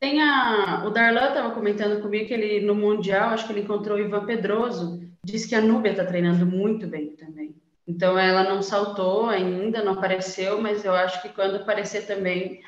Tem 0.00 0.20
a, 0.20 0.84
o 0.84 0.90
Darlan 0.90 1.28
estava 1.28 1.54
comentando 1.54 2.02
comigo 2.02 2.26
que 2.26 2.34
ele, 2.34 2.66
no 2.66 2.74
Mundial, 2.74 3.30
acho 3.30 3.46
que 3.46 3.52
ele 3.52 3.60
encontrou 3.60 3.96
o 3.96 4.00
Ivan 4.00 4.26
Pedroso, 4.26 5.00
disse 5.24 5.48
que 5.48 5.54
a 5.54 5.60
Núbia 5.60 5.92
está 5.92 6.04
treinando 6.04 6.44
muito 6.44 6.88
bem 6.88 7.14
também. 7.14 7.54
Então, 7.86 8.18
ela 8.18 8.42
não 8.44 8.62
saltou 8.62 9.26
ainda, 9.26 9.82
não 9.84 9.92
apareceu, 9.92 10.60
mas 10.60 10.84
eu 10.84 10.92
acho 10.92 11.20
que 11.22 11.28
quando 11.28 11.56
aparecer 11.56 12.06
também 12.06 12.60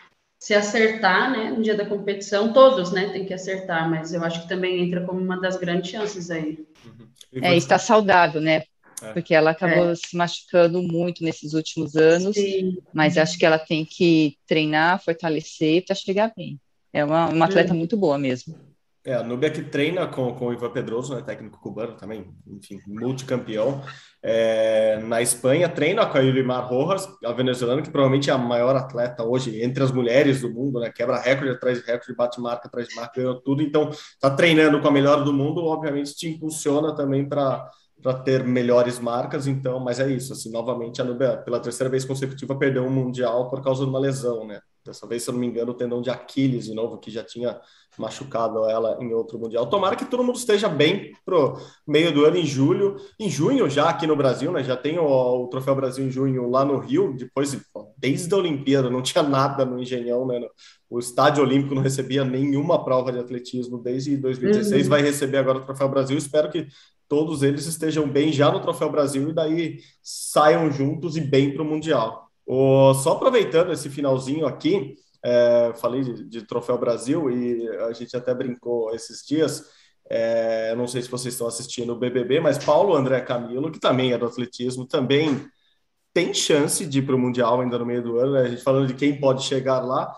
se 0.45 0.53
acertar, 0.53 1.31
né, 1.31 1.51
no 1.53 1.63
dia 1.63 1.75
da 1.75 1.87
competição, 1.87 2.53
todos, 2.53 2.93
né, 2.93 3.09
tem 3.09 3.25
que 3.25 3.33
acertar, 3.33 3.89
mas 3.89 4.13
eu 4.13 4.23
acho 4.23 4.43
que 4.43 4.49
também 4.49 4.85
entra 4.85 5.01
como 5.01 5.19
uma 5.19 5.41
das 5.41 5.57
grandes 5.57 5.91
chances 5.91 6.31
aí. 6.31 6.63
Uhum. 6.85 7.43
É, 7.43 7.57
está 7.57 7.79
saudável, 7.79 8.43
né, 8.43 8.63
é. 9.03 9.13
porque 9.15 9.35
ela 9.35 9.53
acabou 9.53 9.93
é. 9.93 9.95
se 9.95 10.15
machucando 10.15 10.83
muito 10.83 11.25
nesses 11.25 11.55
últimos 11.55 11.97
anos, 11.97 12.35
Sim. 12.37 12.77
mas 12.93 13.17
acho 13.17 13.39
que 13.39 13.47
ela 13.47 13.59
tem 13.59 13.87
que 13.87 14.37
treinar, 14.47 15.03
fortalecer 15.03 15.83
para 15.87 15.97
chegar 15.97 16.31
bem. 16.37 16.61
É 16.93 17.03
uma, 17.03 17.29
uma 17.29 17.47
atleta 17.47 17.73
uhum. 17.73 17.79
muito 17.79 17.97
boa 17.97 18.19
mesmo. 18.19 18.55
É, 19.03 19.15
a 19.15 19.23
Nubia 19.23 19.51
que 19.51 19.63
treina 19.63 20.07
com, 20.07 20.35
com 20.35 20.49
o 20.49 20.53
Ivan 20.53 20.73
Pedroso, 20.73 21.15
né, 21.15 21.23
técnico 21.23 21.59
cubano 21.59 21.97
também, 21.97 22.27
enfim, 22.47 22.81
multicampeão. 22.87 23.83
É, 24.27 24.99
na 25.01 25.21
Espanha, 25.21 25.69
treina 25.69 26.07
com 26.07 26.17
a 26.17 26.21
Yulimar 26.23 26.67
Rojas, 26.67 27.07
a 27.23 27.31
venezuelana, 27.33 27.83
que 27.83 27.91
provavelmente 27.91 28.31
é 28.31 28.33
a 28.33 28.39
maior 28.39 28.75
atleta 28.75 29.23
hoje 29.23 29.63
entre 29.63 29.85
as 29.85 29.93
mulheres 29.93 30.41
do 30.41 30.51
mundo, 30.51 30.81
né? 30.81 30.91
Quebra 30.91 31.21
recorde 31.21 31.51
atrás 31.51 31.79
de 31.79 31.85
recorde, 31.85 32.15
bate 32.17 32.41
marca 32.41 32.67
atrás 32.67 32.89
de 32.89 32.95
marca, 32.97 33.21
ganhou 33.21 33.39
tudo. 33.43 33.61
Então, 33.63 33.91
tá 34.19 34.31
treinando 34.31 34.81
com 34.81 34.89
a 34.89 34.91
melhor 34.91 35.23
do 35.25 35.31
mundo, 35.31 35.63
obviamente 35.67 36.17
te 36.17 36.27
impulsiona 36.27 36.97
também 36.97 37.29
para 37.29 37.71
para 38.03 38.13
ter 38.19 38.45
melhores 38.45 38.99
marcas, 38.99 39.47
então, 39.47 39.81
mas 39.81 39.99
é 39.99 40.11
isso, 40.11 40.35
assim, 40.35 40.51
novamente 40.51 41.01
a 41.01 41.05
Nubia, 41.05 41.39
pela 41.39 41.59
terceira 41.59 41.89
vez 41.89 42.05
consecutiva, 42.05 42.55
perdeu 42.55 42.85
um 42.85 42.91
mundial 42.91 43.49
por 43.49 43.63
causa 43.63 43.83
de 43.83 43.89
uma 43.89 43.99
lesão, 43.99 44.47
né? 44.47 44.61
Dessa 44.85 45.07
vez, 45.07 45.23
se 45.23 45.31
eu 45.31 45.33
não 45.33 45.41
me 45.41 45.47
engano, 45.47 45.73
o 45.73 45.75
tendão 45.75 46.03
de 46.03 46.11
Aquiles 46.11 46.67
de 46.67 46.75
novo, 46.75 46.99
que 46.99 47.11
já 47.11 47.25
tinha 47.25 47.59
machucado 47.99 48.69
ela 48.69 48.99
em 49.01 49.13
outro 49.13 49.39
mundial. 49.39 49.67
Tomara 49.67 49.97
que 49.97 50.05
todo 50.05 50.25
mundo 50.25 50.37
esteja 50.37 50.69
bem 50.69 51.13
pro 51.25 51.59
meio 51.87 52.13
do 52.13 52.25
ano 52.25 52.37
em 52.37 52.47
julho, 52.47 52.97
em 53.19 53.29
junho 53.29 53.69
já 53.69 53.89
aqui 53.89 54.07
no 54.07 54.17
Brasil, 54.17 54.51
né? 54.53 54.63
Já 54.63 54.77
tem 54.77 54.99
o, 54.99 55.05
o 55.05 55.49
Troféu 55.49 55.75
Brasil 55.75 56.05
em 56.05 56.11
junho 56.11 56.51
lá 56.51 56.65
no 56.65 56.79
Rio. 56.79 57.15
Depois, 57.17 57.57
desde 57.97 58.33
a 58.35 58.39
Olimpíada, 58.39 58.91
não 58.91 59.01
tinha 59.03 59.23
nada 59.23 59.65
no 59.65 59.81
Engenhão, 59.81 60.27
né? 60.27 60.41
O 60.89 60.99
Estádio 60.99 61.43
Olímpico 61.43 61.75
não 61.75 61.83
recebia 61.83 62.25
nenhuma 62.25 62.85
prova 62.85 63.13
de 63.13 63.19
atletismo 63.19 63.79
desde 63.79 64.17
2016. 64.17 64.85
Uhum. 64.85 64.91
Vai 64.91 65.03
receber 65.03 65.39
agora 65.39 65.59
o 65.59 65.65
Troféu 65.65 65.89
Brasil. 65.89 66.17
Espero 66.17 66.51
que 66.51 66.67
todos 67.09 67.43
eles 67.43 67.67
estejam 67.67 68.09
bem 68.09 68.33
já 68.33 68.51
no 68.51 68.61
Troféu 68.61 68.91
Brasil 68.91 69.29
e 69.29 69.33
daí 69.33 69.79
saiam 70.03 70.71
juntos 70.71 71.17
e 71.17 71.21
bem 71.21 71.53
para 71.53 71.63
o 71.63 71.65
Mundial. 71.65 72.29
O, 72.47 72.93
só 72.95 73.13
aproveitando 73.13 73.73
esse 73.73 73.89
finalzinho 73.89 74.47
aqui, 74.47 74.97
é, 75.25 75.73
falei 75.77 76.03
de, 76.03 76.25
de, 76.25 76.43
Troféu 76.43 76.77
Brasil 76.77 77.31
e 77.31 77.67
a 77.79 77.93
gente 77.93 78.15
até 78.15 78.35
brincou 78.35 78.95
esses 78.95 79.25
dias. 79.25 79.65
É, 80.11 80.75
não 80.77 80.87
sei 80.87 81.01
se 81.01 81.11
vocês 81.11 81.33
estão 81.33 81.47
assistindo 81.47 81.95
o 81.95 81.99
BBB, 81.99 82.41
mas 82.41 82.63
Paulo 82.63 82.95
André 82.95 83.23
Camilo, 83.23 83.73
que 83.73 83.81
também 83.81 84.13
é 84.13 84.19
do 84.19 84.27
atletismo, 84.27 84.87
também 84.87 85.49
tem 86.13 86.35
chance 86.35 86.85
de 86.85 86.99
ir 86.99 87.03
para 87.07 87.17
o 87.17 87.19
Mundial 87.19 87.61
ainda 87.61 87.79
no 87.79 87.87
meio 87.87 88.03
do 88.03 88.19
ano. 88.19 88.33
Né? 88.33 88.43
A 88.43 88.49
gente 88.49 88.63
falando 88.63 88.87
de 88.87 88.95
quem 88.95 89.19
pode 89.19 89.43
chegar 89.45 89.81
lá, 89.81 90.15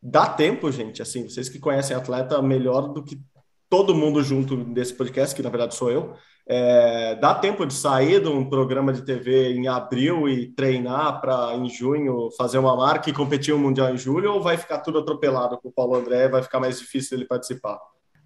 dá 0.00 0.26
tempo, 0.26 0.70
gente. 0.70 1.02
Assim, 1.02 1.28
vocês 1.28 1.48
que 1.48 1.58
conhecem 1.58 1.96
atleta 1.96 2.40
melhor 2.40 2.92
do 2.92 3.02
que 3.02 3.20
todo 3.68 3.94
mundo 3.94 4.22
junto 4.22 4.56
desse 4.56 4.94
podcast, 4.94 5.34
que 5.34 5.42
na 5.42 5.50
verdade 5.50 5.74
sou 5.74 5.90
eu. 5.90 6.14
É, 6.46 7.14
dá 7.14 7.34
tempo 7.34 7.64
de 7.64 7.72
sair 7.72 8.20
de 8.20 8.28
um 8.28 8.48
programa 8.48 8.92
de 8.92 9.02
TV 9.02 9.54
em 9.54 9.66
abril 9.66 10.28
e 10.28 10.48
treinar 10.48 11.18
para 11.20 11.54
em 11.54 11.70
junho 11.70 12.30
fazer 12.36 12.58
uma 12.58 12.76
marca 12.76 13.08
e 13.08 13.14
competir 13.14 13.54
o 13.54 13.58
Mundial 13.58 13.94
em 13.94 13.96
julho 13.96 14.34
ou 14.34 14.42
vai 14.42 14.58
ficar 14.58 14.80
tudo 14.80 14.98
atropelado 14.98 15.58
com 15.58 15.68
o 15.68 15.72
Paulo 15.72 15.94
André 15.94 16.28
vai 16.28 16.42
ficar 16.42 16.60
mais 16.60 16.78
difícil 16.78 17.16
ele 17.16 17.26
participar? 17.26 17.78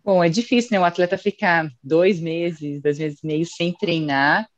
Bom, 0.05 0.25
é 0.25 0.29
difícil, 0.29 0.71
né? 0.73 0.81
O 0.81 0.85
atleta 0.85 1.16
ficar 1.16 1.71
dois 1.83 2.19
meses, 2.19 2.83
dois 2.83 2.99
meses 2.99 3.21
e 3.23 3.27
meio 3.27 3.47
sem 3.47 3.73
treinar, 3.73 4.49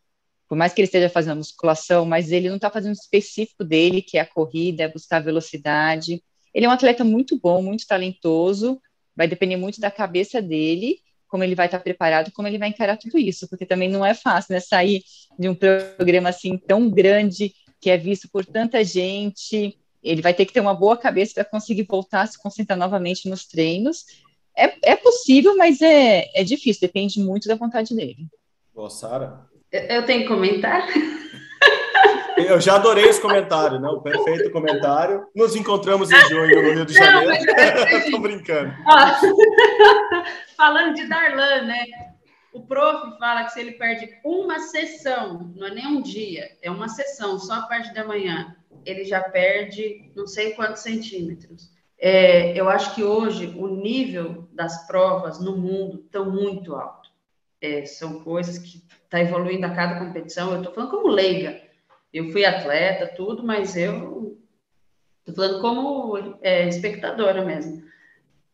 por 0.49 0.57
mais 0.57 0.73
que 0.73 0.81
ele 0.81 0.87
esteja 0.87 1.11
fazendo 1.11 1.39
musculação, 1.39 2.07
mas 2.07 2.33
ele 2.33 2.49
não 2.49 2.57
está 2.57 2.71
fazendo 2.71 2.95
o 2.95 2.99
específico 2.99 3.63
dele, 3.63 4.01
que 4.01 4.17
é 4.17 4.23
a 4.23 4.27
corrida, 4.27 4.85
é 4.85 4.89
buscar 4.89 5.21
velocidade. 5.21 6.23
Ele 6.55 6.65
é 6.65 6.69
um 6.69 6.73
atleta 6.73 7.05
muito 7.05 7.39
bom, 7.39 7.63
muito 7.63 7.87
talentoso, 7.87 8.81
vai 9.15 9.29
depender 9.29 9.57
muito 9.57 9.81
da 9.81 9.91
cabeça 9.91 10.41
dele 10.41 10.99
como 11.31 11.45
ele 11.45 11.55
vai 11.55 11.67
estar 11.67 11.79
preparado, 11.79 12.33
como 12.33 12.49
ele 12.49 12.59
vai 12.59 12.69
encarar 12.69 12.97
tudo 12.97 13.17
isso, 13.17 13.49
porque 13.49 13.65
também 13.65 13.89
não 13.89 14.05
é 14.05 14.13
fácil, 14.13 14.53
né, 14.53 14.61
sair 14.61 15.03
de 15.39 15.49
um 15.49 15.55
programa 15.55 16.29
assim 16.29 16.59
tão 16.59 16.91
grande, 16.91 17.55
que 17.81 17.89
é 17.89 17.97
visto 17.97 18.29
por 18.31 18.45
tanta 18.45 18.85
gente, 18.85 19.79
ele 20.03 20.21
vai 20.21 20.35
ter 20.35 20.45
que 20.45 20.53
ter 20.53 20.61
uma 20.61 20.75
boa 20.75 20.97
cabeça 20.97 21.35
para 21.35 21.45
conseguir 21.45 21.85
voltar 21.85 22.23
a 22.23 22.27
se 22.27 22.39
concentrar 22.39 22.79
novamente 22.79 23.29
nos 23.29 23.47
treinos. 23.47 24.05
É, 24.57 24.93
é 24.93 24.97
possível, 24.97 25.57
mas 25.57 25.81
é, 25.81 26.29
é 26.35 26.45
difícil, 26.45 26.81
depende 26.81 27.21
muito 27.21 27.49
da 27.49 27.55
vontade 27.55 27.95
dele. 27.95 28.27
Boa, 28.75 28.91
Sara? 28.91 29.47
Eu 29.73 30.05
tenho 30.05 30.23
que 30.23 30.29
comentar? 30.29 30.87
Eu 32.47 32.61
já 32.61 32.77
adorei 32.77 33.05
esse 33.05 33.21
comentário, 33.21 33.81
né? 33.81 33.89
O 33.89 34.01
perfeito 34.01 34.51
comentário. 34.51 35.27
Nos 35.35 35.57
encontramos 35.57 36.11
em 36.11 36.29
junho 36.29 36.63
no 36.63 36.73
Rio 36.73 36.87
de 36.87 36.95
Janeiro. 36.95 37.33
Estou 37.33 38.19
é 38.19 38.21
brincando. 38.23 38.73
falando 40.57 40.95
de 40.95 41.07
Darlan, 41.09 41.63
né? 41.63 41.85
O 42.53 42.67
prof 42.67 43.19
fala 43.19 43.45
que 43.45 43.53
se 43.53 43.61
ele 43.61 43.73
perde 43.73 44.11
uma 44.25 44.59
sessão, 44.59 45.53
não 45.55 45.69
é 45.69 45.71
nem 45.71 45.87
um 45.87 46.03
dia, 46.03 46.51
é 46.61 46.71
uma 46.71 46.89
sessão, 46.89 47.39
só 47.39 47.55
a 47.55 47.63
parte 47.63 47.95
da 47.95 48.05
manhã, 48.05 48.57
ele 48.85 49.05
já 49.05 49.21
perde 49.23 50.11
não 50.17 50.27
sei 50.27 50.53
quantos 50.55 50.83
centímetros. 50.83 51.71
É, 51.99 52.59
eu 52.59 52.69
acho 52.69 52.95
que 52.95 53.05
hoje 53.05 53.55
o 53.57 53.69
nível 53.69 54.49
das 54.53 54.87
provas 54.87 55.39
no 55.39 55.57
mundo 55.57 56.03
estão 56.05 56.31
muito 56.31 56.75
alto. 56.75 57.11
É, 57.61 57.85
são 57.85 58.25
coisas 58.25 58.59
que 58.59 58.83
está 59.05 59.21
evoluindo 59.21 59.67
a 59.67 59.75
cada 59.75 59.99
competição. 59.99 60.51
Eu 60.51 60.59
estou 60.59 60.73
falando 60.73 60.91
como 60.91 61.09
leiga. 61.09 61.61
Eu 62.13 62.31
fui 62.33 62.45
atleta, 62.45 63.07
tudo, 63.07 63.43
mas 63.43 63.77
eu 63.77 64.39
estou 65.27 65.35
falando 65.35 65.61
como 65.61 66.39
é, 66.43 66.67
espectadora 66.69 67.45
mesmo. 67.45 67.83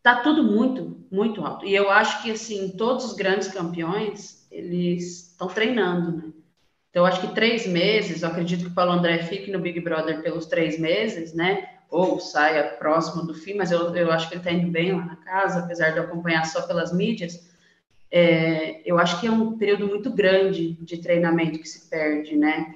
Tá 0.03 0.21
tudo 0.21 0.43
muito 0.43 0.97
muito 1.11 1.43
alto. 1.43 1.65
E 1.65 1.73
eu 1.73 1.89
acho 1.89 2.21
que, 2.21 2.31
assim, 2.31 2.75
todos 2.77 3.05
os 3.05 3.13
grandes 3.13 3.47
campeões, 3.47 4.45
eles 4.51 5.31
estão 5.31 5.47
treinando, 5.47 6.17
né? 6.17 6.33
Então, 6.89 7.03
eu 7.03 7.05
acho 7.05 7.21
que 7.21 7.33
três 7.33 7.67
meses, 7.67 8.21
eu 8.21 8.29
acredito 8.29 8.65
que 8.65 8.71
o 8.71 8.73
Paulo 8.73 8.93
André 8.93 9.19
fique 9.19 9.51
no 9.51 9.59
Big 9.59 9.79
Brother 9.79 10.21
pelos 10.21 10.45
três 10.45 10.79
meses, 10.79 11.33
né? 11.33 11.69
Ou 11.89 12.19
saia 12.19 12.63
próximo 12.63 13.25
do 13.25 13.33
fim, 13.33 13.53
mas 13.53 13.71
eu, 13.71 13.95
eu 13.95 14.11
acho 14.11 14.27
que 14.27 14.35
ele 14.35 14.41
está 14.41 14.51
indo 14.51 14.71
bem 14.71 14.93
lá 14.93 15.05
na 15.05 15.15
casa, 15.17 15.59
apesar 15.59 15.91
de 15.91 15.97
eu 15.97 16.03
acompanhar 16.03 16.45
só 16.45 16.61
pelas 16.63 16.91
mídias. 16.93 17.49
É, 18.09 18.81
eu 18.89 18.97
acho 18.97 19.19
que 19.19 19.27
é 19.27 19.31
um 19.31 19.57
período 19.57 19.87
muito 19.87 20.09
grande 20.09 20.73
de 20.73 20.97
treinamento 20.97 21.59
que 21.59 21.67
se 21.67 21.89
perde, 21.89 22.35
né? 22.35 22.75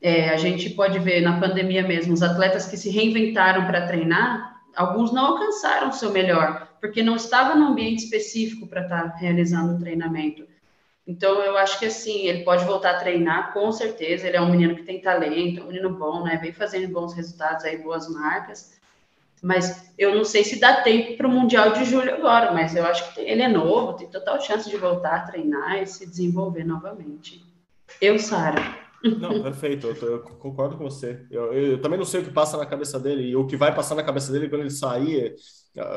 É, 0.00 0.30
a 0.30 0.36
gente 0.36 0.70
pode 0.70 0.98
ver 0.98 1.20
na 1.20 1.40
pandemia 1.40 1.82
mesmo, 1.82 2.14
os 2.14 2.22
atletas 2.22 2.66
que 2.66 2.76
se 2.76 2.88
reinventaram 2.88 3.66
para 3.66 3.86
treinar, 3.86 4.62
alguns 4.76 5.12
não 5.12 5.26
alcançaram 5.26 5.88
o 5.88 5.92
seu 5.92 6.10
melhor, 6.12 6.68
porque 6.80 7.02
não 7.02 7.16
estava 7.16 7.54
no 7.56 7.68
ambiente 7.68 8.04
específico 8.04 8.66
para 8.66 8.82
estar 8.82 9.10
tá 9.10 9.16
realizando 9.16 9.74
um 9.74 9.78
treinamento. 9.80 10.46
Então, 11.08 11.40
eu 11.40 11.56
acho 11.56 11.78
que 11.78 11.86
assim, 11.86 12.26
ele 12.26 12.44
pode 12.44 12.66
voltar 12.66 12.90
a 12.90 12.98
treinar, 12.98 13.54
com 13.54 13.72
certeza. 13.72 14.28
Ele 14.28 14.36
é 14.36 14.40
um 14.42 14.50
menino 14.50 14.76
que 14.76 14.82
tem 14.82 15.00
talento, 15.00 15.62
um 15.62 15.68
menino 15.68 15.88
bom, 15.88 16.22
né? 16.22 16.36
Vem 16.36 16.52
fazendo 16.52 16.92
bons 16.92 17.14
resultados 17.14 17.64
aí, 17.64 17.78
boas 17.78 18.06
marcas. 18.12 18.78
Mas 19.42 19.90
eu 19.96 20.14
não 20.14 20.22
sei 20.22 20.44
se 20.44 20.60
dá 20.60 20.82
tempo 20.82 21.16
para 21.16 21.26
o 21.26 21.30
Mundial 21.30 21.72
de 21.72 21.84
Julho 21.84 22.14
agora, 22.14 22.52
mas 22.52 22.76
eu 22.76 22.84
acho 22.84 23.14
que 23.14 23.22
ele 23.22 23.40
é 23.40 23.48
novo, 23.48 23.94
tem 23.94 24.06
total 24.08 24.38
chance 24.40 24.68
de 24.68 24.76
voltar 24.76 25.14
a 25.14 25.20
treinar 25.20 25.82
e 25.82 25.86
se 25.86 26.06
desenvolver 26.06 26.64
novamente. 26.64 27.42
Eu, 28.02 28.18
Sara. 28.18 28.87
Não, 29.02 29.42
perfeito, 29.42 29.86
eu, 29.86 29.94
eu 30.08 30.22
concordo 30.22 30.76
com 30.76 30.84
você. 30.84 31.24
Eu, 31.30 31.52
eu, 31.52 31.80
também 31.80 31.98
não 31.98 32.04
sei 32.04 32.20
o 32.20 32.24
que 32.24 32.32
passa 32.32 32.56
na 32.56 32.66
cabeça 32.66 32.98
dele, 32.98 33.28
e 33.28 33.36
o 33.36 33.46
que 33.46 33.56
vai 33.56 33.74
passar 33.74 33.94
na 33.94 34.02
cabeça 34.02 34.32
dele 34.32 34.48
quando 34.48 34.62
ele 34.62 34.70
sair, 34.70 35.34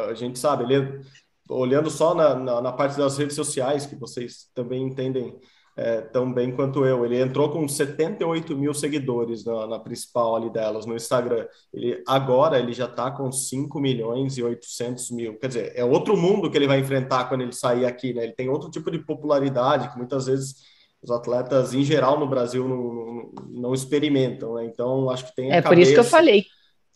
a 0.10 0.14
gente 0.14 0.38
sabe, 0.38 0.64
ele 0.64 1.02
olhando 1.50 1.90
só 1.90 2.14
na, 2.14 2.36
na, 2.36 2.62
na, 2.62 2.72
parte 2.72 2.98
das 2.98 3.18
redes 3.18 3.36
sociais, 3.36 3.86
que 3.86 3.96
vocês 3.96 4.50
também 4.54 4.84
entendem 4.84 5.36
é, 5.76 6.02
tão 6.02 6.32
bem 6.32 6.52
quanto 6.52 6.86
eu. 6.86 7.06
Ele 7.06 7.20
entrou 7.20 7.50
com 7.50 7.68
78 7.68 8.56
mil 8.56 8.74
seguidores 8.74 9.44
na, 9.44 9.68
na 9.68 9.80
principal 9.80 10.36
ali 10.36 10.50
delas, 10.50 10.86
no 10.86 10.96
Instagram. 10.96 11.46
Ele, 11.74 12.02
agora 12.08 12.60
ele 12.60 12.74
já 12.74 12.86
está 12.86 13.12
com 13.12 13.32
5 13.32 13.80
milhões 13.80 14.38
e 14.38 14.44
800 14.44 15.12
mil. 15.12 15.38
Quer 15.40 15.48
dizer, 15.48 15.74
é 15.76 15.84
outro 15.84 16.16
mundo 16.16 16.50
que 16.50 16.58
ele 16.58 16.68
vai 16.68 16.80
enfrentar 16.80 17.26
quando 17.26 17.42
ele 17.42 17.54
sair 17.54 17.86
aqui, 17.86 18.14
né? 18.14 18.24
Ele 18.24 18.34
tem 18.34 18.50
outro 18.50 18.70
tipo 18.70 18.90
de 18.92 19.00
popularidade 19.00 19.90
que 19.90 19.98
muitas 19.98 20.28
vezes 20.28 20.56
os 21.02 21.10
atletas 21.10 21.74
em 21.74 21.84
geral 21.84 22.20
no 22.20 22.28
Brasil 22.28 22.68
não, 22.68 22.94
não, 22.94 23.32
não 23.50 23.74
experimentam, 23.74 24.56
né? 24.56 24.66
Então 24.66 25.10
acho 25.10 25.26
que 25.26 25.36
tem 25.36 25.52
É 25.52 25.62
cabeça... 25.62 25.70
por 25.70 25.78
isso 25.80 25.94
que 25.94 26.00
eu 26.00 26.04
falei 26.04 26.46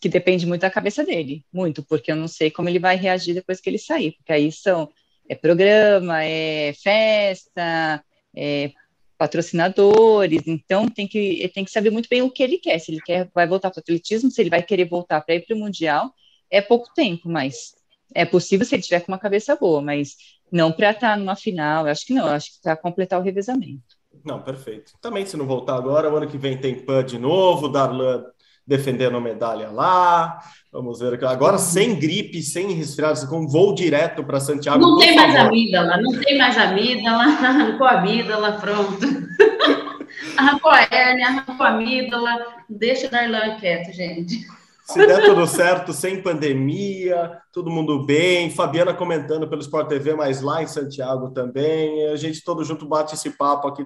que 0.00 0.08
depende 0.08 0.46
muito 0.46 0.60
da 0.60 0.70
cabeça 0.70 1.04
dele, 1.04 1.44
muito, 1.52 1.82
porque 1.82 2.12
eu 2.12 2.16
não 2.16 2.28
sei 2.28 2.50
como 2.50 2.68
ele 2.68 2.78
vai 2.78 2.96
reagir 2.96 3.34
depois 3.34 3.60
que 3.60 3.70
ele 3.70 3.78
sair, 3.78 4.12
porque 4.12 4.32
aí 4.32 4.52
são 4.52 4.88
é 5.28 5.34
programa, 5.34 6.22
é 6.22 6.72
festa, 6.74 8.04
é 8.34 8.70
patrocinadores, 9.18 10.42
então 10.46 10.88
tem 10.88 11.08
que 11.08 11.50
tem 11.54 11.64
que 11.64 11.70
saber 11.70 11.90
muito 11.90 12.08
bem 12.08 12.22
o 12.22 12.30
que 12.30 12.42
ele 12.42 12.58
quer, 12.58 12.78
se 12.78 12.92
ele 12.92 13.00
quer 13.00 13.28
vai 13.34 13.46
voltar 13.46 13.70
para 13.70 13.78
o 13.78 13.82
atletismo, 13.82 14.30
se 14.30 14.40
ele 14.40 14.50
vai 14.50 14.62
querer 14.62 14.84
voltar 14.84 15.20
para 15.22 15.34
ir 15.34 15.46
para 15.46 15.56
o 15.56 15.58
mundial, 15.58 16.12
é 16.50 16.60
pouco 16.60 16.92
tempo, 16.94 17.28
mas 17.28 17.74
é 18.14 18.24
possível 18.24 18.66
se 18.66 18.74
ele 18.74 18.82
tiver 18.82 19.00
com 19.00 19.10
uma 19.10 19.18
cabeça 19.18 19.56
boa, 19.56 19.80
mas 19.80 20.16
não 20.52 20.70
para 20.70 20.90
estar 20.90 21.12
tá 21.12 21.16
numa 21.16 21.34
final, 21.34 21.86
eu 21.86 21.92
acho 21.92 22.06
que 22.06 22.12
não, 22.12 22.26
eu 22.26 22.32
acho 22.34 22.52
que 22.52 22.62
para 22.62 22.76
completar 22.76 23.18
o 23.18 23.22
revezamento. 23.22 23.95
Não, 24.24 24.42
perfeito. 24.42 24.92
Também 25.00 25.24
se 25.26 25.36
não 25.36 25.46
voltar 25.46 25.76
agora, 25.76 26.10
o 26.10 26.16
ano 26.16 26.26
que 26.26 26.38
vem 26.38 26.56
tem 26.56 26.74
PAN 26.74 27.04
de 27.04 27.18
novo, 27.18 27.68
Darlan 27.68 28.24
defendendo 28.66 29.16
a 29.16 29.20
medalha 29.20 29.70
lá. 29.70 30.38
Vamos 30.72 30.98
ver 30.98 31.24
agora 31.24 31.56
sem 31.56 31.94
gripe, 31.98 32.42
sem 32.42 32.72
resfriado, 32.72 33.26
com 33.28 33.46
voo 33.46 33.74
direto 33.74 34.24
para 34.24 34.40
Santiago. 34.40 34.80
Não 34.80 34.98
tem 34.98 35.14
mais 35.14 35.32
favor. 35.32 35.48
amígdala, 35.48 35.96
não 35.98 36.20
tem 36.20 36.36
mais 36.36 36.58
amígdala, 36.58 37.22
arrancou 37.46 37.86
a 37.86 37.92
amígdala, 37.92 38.52
pronto. 38.52 39.06
arrancou 40.36 40.70
a 40.70 40.82
hérnia, 40.90 41.28
arrancou 41.28 41.64
a 41.64 41.68
amígdala, 41.70 42.46
deixa 42.68 43.06
o 43.06 43.10
Darlan 43.10 43.56
quieto, 43.56 43.92
gente. 43.92 44.44
Se 44.86 45.04
der 45.04 45.24
tudo 45.24 45.46
certo, 45.48 45.92
sem 45.92 46.22
pandemia, 46.22 47.40
todo 47.52 47.70
mundo 47.70 48.06
bem. 48.06 48.50
Fabiana 48.50 48.94
comentando 48.94 49.48
pelo 49.48 49.60
Sport 49.60 49.88
TV, 49.88 50.14
mas 50.14 50.40
lá 50.40 50.62
em 50.62 50.66
Santiago 50.68 51.30
também. 51.30 52.06
A 52.06 52.14
gente 52.14 52.44
todo 52.44 52.62
junto 52.62 52.86
bate 52.86 53.14
esse 53.14 53.30
papo 53.30 53.66
aqui, 53.66 53.84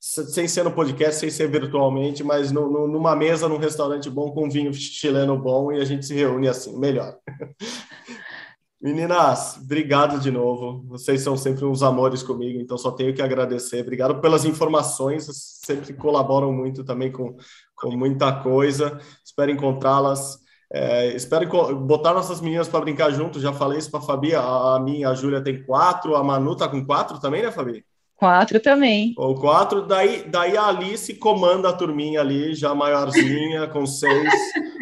sem 0.00 0.48
ser 0.48 0.64
no 0.64 0.72
podcast, 0.72 1.20
sem 1.20 1.28
ser 1.28 1.48
virtualmente, 1.48 2.24
mas 2.24 2.50
no, 2.50 2.70
no, 2.70 2.88
numa 2.88 3.14
mesa, 3.14 3.46
num 3.46 3.58
restaurante 3.58 4.08
bom, 4.08 4.32
com 4.32 4.48
vinho 4.48 4.72
chileno 4.72 5.36
bom, 5.36 5.70
e 5.70 5.82
a 5.82 5.84
gente 5.84 6.06
se 6.06 6.14
reúne 6.14 6.48
assim, 6.48 6.78
melhor. 6.78 7.14
Meninas, 8.80 9.56
obrigado 9.56 10.20
de 10.20 10.30
novo. 10.30 10.84
Vocês 10.86 11.20
são 11.20 11.36
sempre 11.36 11.64
uns 11.64 11.82
amores 11.82 12.22
comigo, 12.22 12.60
então 12.60 12.78
só 12.78 12.92
tenho 12.92 13.12
que 13.12 13.20
agradecer. 13.20 13.80
Obrigado 13.80 14.20
pelas 14.20 14.44
informações, 14.44 15.26
sempre 15.64 15.92
colaboram 15.94 16.52
muito 16.52 16.84
também 16.84 17.10
com, 17.10 17.36
com 17.74 17.90
muita 17.90 18.32
coisa. 18.32 19.00
Espero 19.24 19.50
encontrá-las. 19.50 20.38
É, 20.72 21.08
espero 21.08 21.48
botar 21.74 22.14
nossas 22.14 22.40
meninas 22.40 22.68
para 22.68 22.80
brincar 22.80 23.10
junto. 23.10 23.40
Já 23.40 23.52
falei 23.52 23.78
isso 23.78 23.90
para 23.90 23.98
a 23.98 24.02
Fabi. 24.02 24.32
A, 24.34 24.42
a 24.76 24.80
minha, 24.80 25.08
a 25.08 25.14
Júlia 25.14 25.42
tem 25.42 25.60
quatro, 25.64 26.14
a 26.14 26.22
Manu 26.22 26.54
tá 26.54 26.68
com 26.68 26.84
quatro 26.84 27.18
também, 27.18 27.42
né, 27.42 27.50
Fabi? 27.50 27.84
Quatro 28.18 28.58
também. 28.58 29.14
Ou 29.16 29.36
quatro, 29.36 29.86
daí, 29.86 30.24
daí 30.28 30.56
a 30.56 30.66
Alice 30.66 31.14
comanda 31.14 31.68
a 31.68 31.72
turminha 31.72 32.20
ali, 32.20 32.52
já 32.52 32.74
maiorzinha, 32.74 33.68
com 33.68 33.86
seis, 33.86 34.32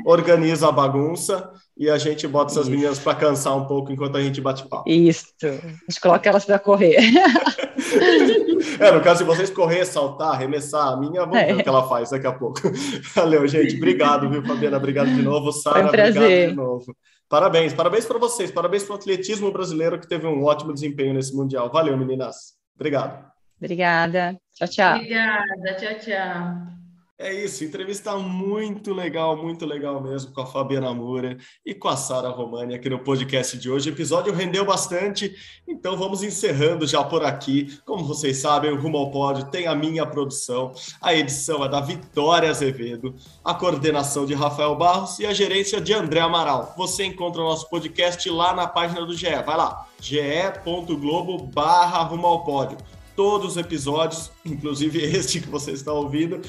organiza 0.06 0.68
a 0.68 0.72
bagunça 0.72 1.50
e 1.76 1.90
a 1.90 1.98
gente 1.98 2.28
bota 2.28 2.52
essas 2.52 2.62
Isso. 2.62 2.70
meninas 2.70 2.98
para 3.00 3.16
cansar 3.16 3.56
um 3.56 3.66
pouco 3.66 3.90
enquanto 3.90 4.16
a 4.16 4.22
gente 4.22 4.40
bate 4.40 4.66
papo. 4.68 4.88
Isso, 4.88 5.26
a 5.42 5.48
gente 5.48 6.00
coloca 6.00 6.28
elas 6.28 6.44
para 6.44 6.60
correr. 6.60 6.94
é, 8.78 8.92
no 8.92 9.00
caso 9.00 9.18
de 9.18 9.24
vocês 9.24 9.50
correr, 9.50 9.84
saltar, 9.84 10.34
arremessar, 10.34 10.92
a 10.92 10.96
minha, 10.96 11.22
vamos 11.22 11.36
é. 11.36 11.46
ver 11.46 11.54
o 11.54 11.62
que 11.62 11.68
ela 11.68 11.88
faz 11.88 12.10
daqui 12.10 12.26
a 12.26 12.32
pouco. 12.32 12.60
Valeu, 13.16 13.48
gente. 13.48 13.76
Obrigado, 13.76 14.30
viu, 14.30 14.44
Fabiana? 14.44 14.76
Obrigado 14.76 15.12
de 15.12 15.22
novo. 15.22 15.50
Sara, 15.50 15.84
um 15.84 15.88
obrigado 15.88 16.12
de 16.12 16.54
novo. 16.54 16.96
Parabéns, 17.28 17.74
parabéns 17.74 18.06
para 18.06 18.18
vocês, 18.18 18.52
parabéns 18.52 18.84
para 18.84 18.92
o 18.92 18.96
atletismo 18.96 19.50
brasileiro 19.50 19.98
que 19.98 20.06
teve 20.06 20.28
um 20.28 20.44
ótimo 20.44 20.72
desempenho 20.72 21.14
nesse 21.14 21.34
Mundial. 21.34 21.68
Valeu, 21.68 21.96
meninas. 21.96 22.54
Obrigado. 22.76 23.26
Obrigada. 23.60 24.38
Tchau, 24.54 24.68
tchau. 24.68 24.94
Obrigada. 24.94 25.76
Tchau, 25.76 25.98
tchau. 25.98 26.85
É 27.18 27.32
isso, 27.32 27.64
entrevista 27.64 28.14
muito 28.18 28.92
legal, 28.92 29.38
muito 29.38 29.64
legal 29.64 30.02
mesmo 30.02 30.34
com 30.34 30.42
a 30.42 30.46
Fabiana 30.46 30.92
Moura 30.92 31.38
e 31.64 31.74
com 31.74 31.88
a 31.88 31.96
Sara 31.96 32.28
Romani 32.28 32.74
aqui 32.74 32.90
no 32.90 32.98
podcast 32.98 33.56
de 33.56 33.70
hoje. 33.70 33.88
O 33.88 33.94
episódio 33.94 34.34
rendeu 34.34 34.66
bastante, 34.66 35.34
então 35.66 35.96
vamos 35.96 36.22
encerrando 36.22 36.86
já 36.86 37.02
por 37.02 37.24
aqui. 37.24 37.74
Como 37.86 38.04
vocês 38.04 38.36
sabem, 38.36 38.70
o 38.70 38.78
Rumo 38.78 38.98
ao 38.98 39.10
Pódio 39.10 39.46
tem 39.46 39.66
a 39.66 39.74
minha 39.74 40.04
produção, 40.04 40.74
a 41.00 41.14
edição 41.14 41.64
é 41.64 41.70
da 41.70 41.80
Vitória 41.80 42.50
Azevedo, 42.50 43.14
a 43.42 43.54
coordenação 43.54 44.26
de 44.26 44.34
Rafael 44.34 44.76
Barros 44.76 45.18
e 45.18 45.24
a 45.24 45.32
gerência 45.32 45.80
de 45.80 45.94
André 45.94 46.20
Amaral. 46.20 46.74
Você 46.76 47.06
encontra 47.06 47.40
o 47.40 47.48
nosso 47.48 47.70
podcast 47.70 48.28
lá 48.28 48.52
na 48.52 48.66
página 48.66 49.06
do 49.06 49.16
GE. 49.16 49.42
Vai 49.46 49.56
lá, 49.56 49.86
ge.globo 49.98 51.46
barra 51.46 52.02
Rumo 52.02 52.26
ao 52.26 52.44
Pódio 52.44 52.76
Todos 53.16 53.52
os 53.52 53.56
episódios, 53.56 54.30
inclusive 54.44 55.02
este 55.02 55.40
que 55.40 55.48
você 55.48 55.72
está 55.72 55.92
ouvindo, 55.92 56.40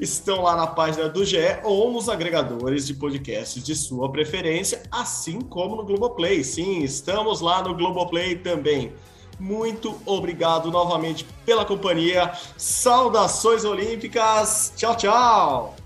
estão 0.00 0.42
lá 0.42 0.56
na 0.56 0.66
página 0.66 1.08
do 1.08 1.24
GE 1.24 1.60
ou 1.62 1.92
nos 1.92 2.08
agregadores 2.08 2.86
de 2.86 2.94
podcasts 2.94 3.62
de 3.62 3.76
sua 3.76 4.10
preferência, 4.10 4.82
assim 4.90 5.40
como 5.40 5.76
no 5.76 5.84
Globoplay. 5.84 6.42
Sim, 6.42 6.82
estamos 6.82 7.40
lá 7.40 7.62
no 7.62 7.74
Globoplay 7.74 8.36
também. 8.36 8.92
Muito 9.38 10.00
obrigado 10.06 10.70
novamente 10.70 11.26
pela 11.44 11.64
companhia. 11.64 12.32
Saudações 12.56 13.64
olímpicas. 13.64 14.72
Tchau, 14.76 14.96
tchau. 14.96 15.83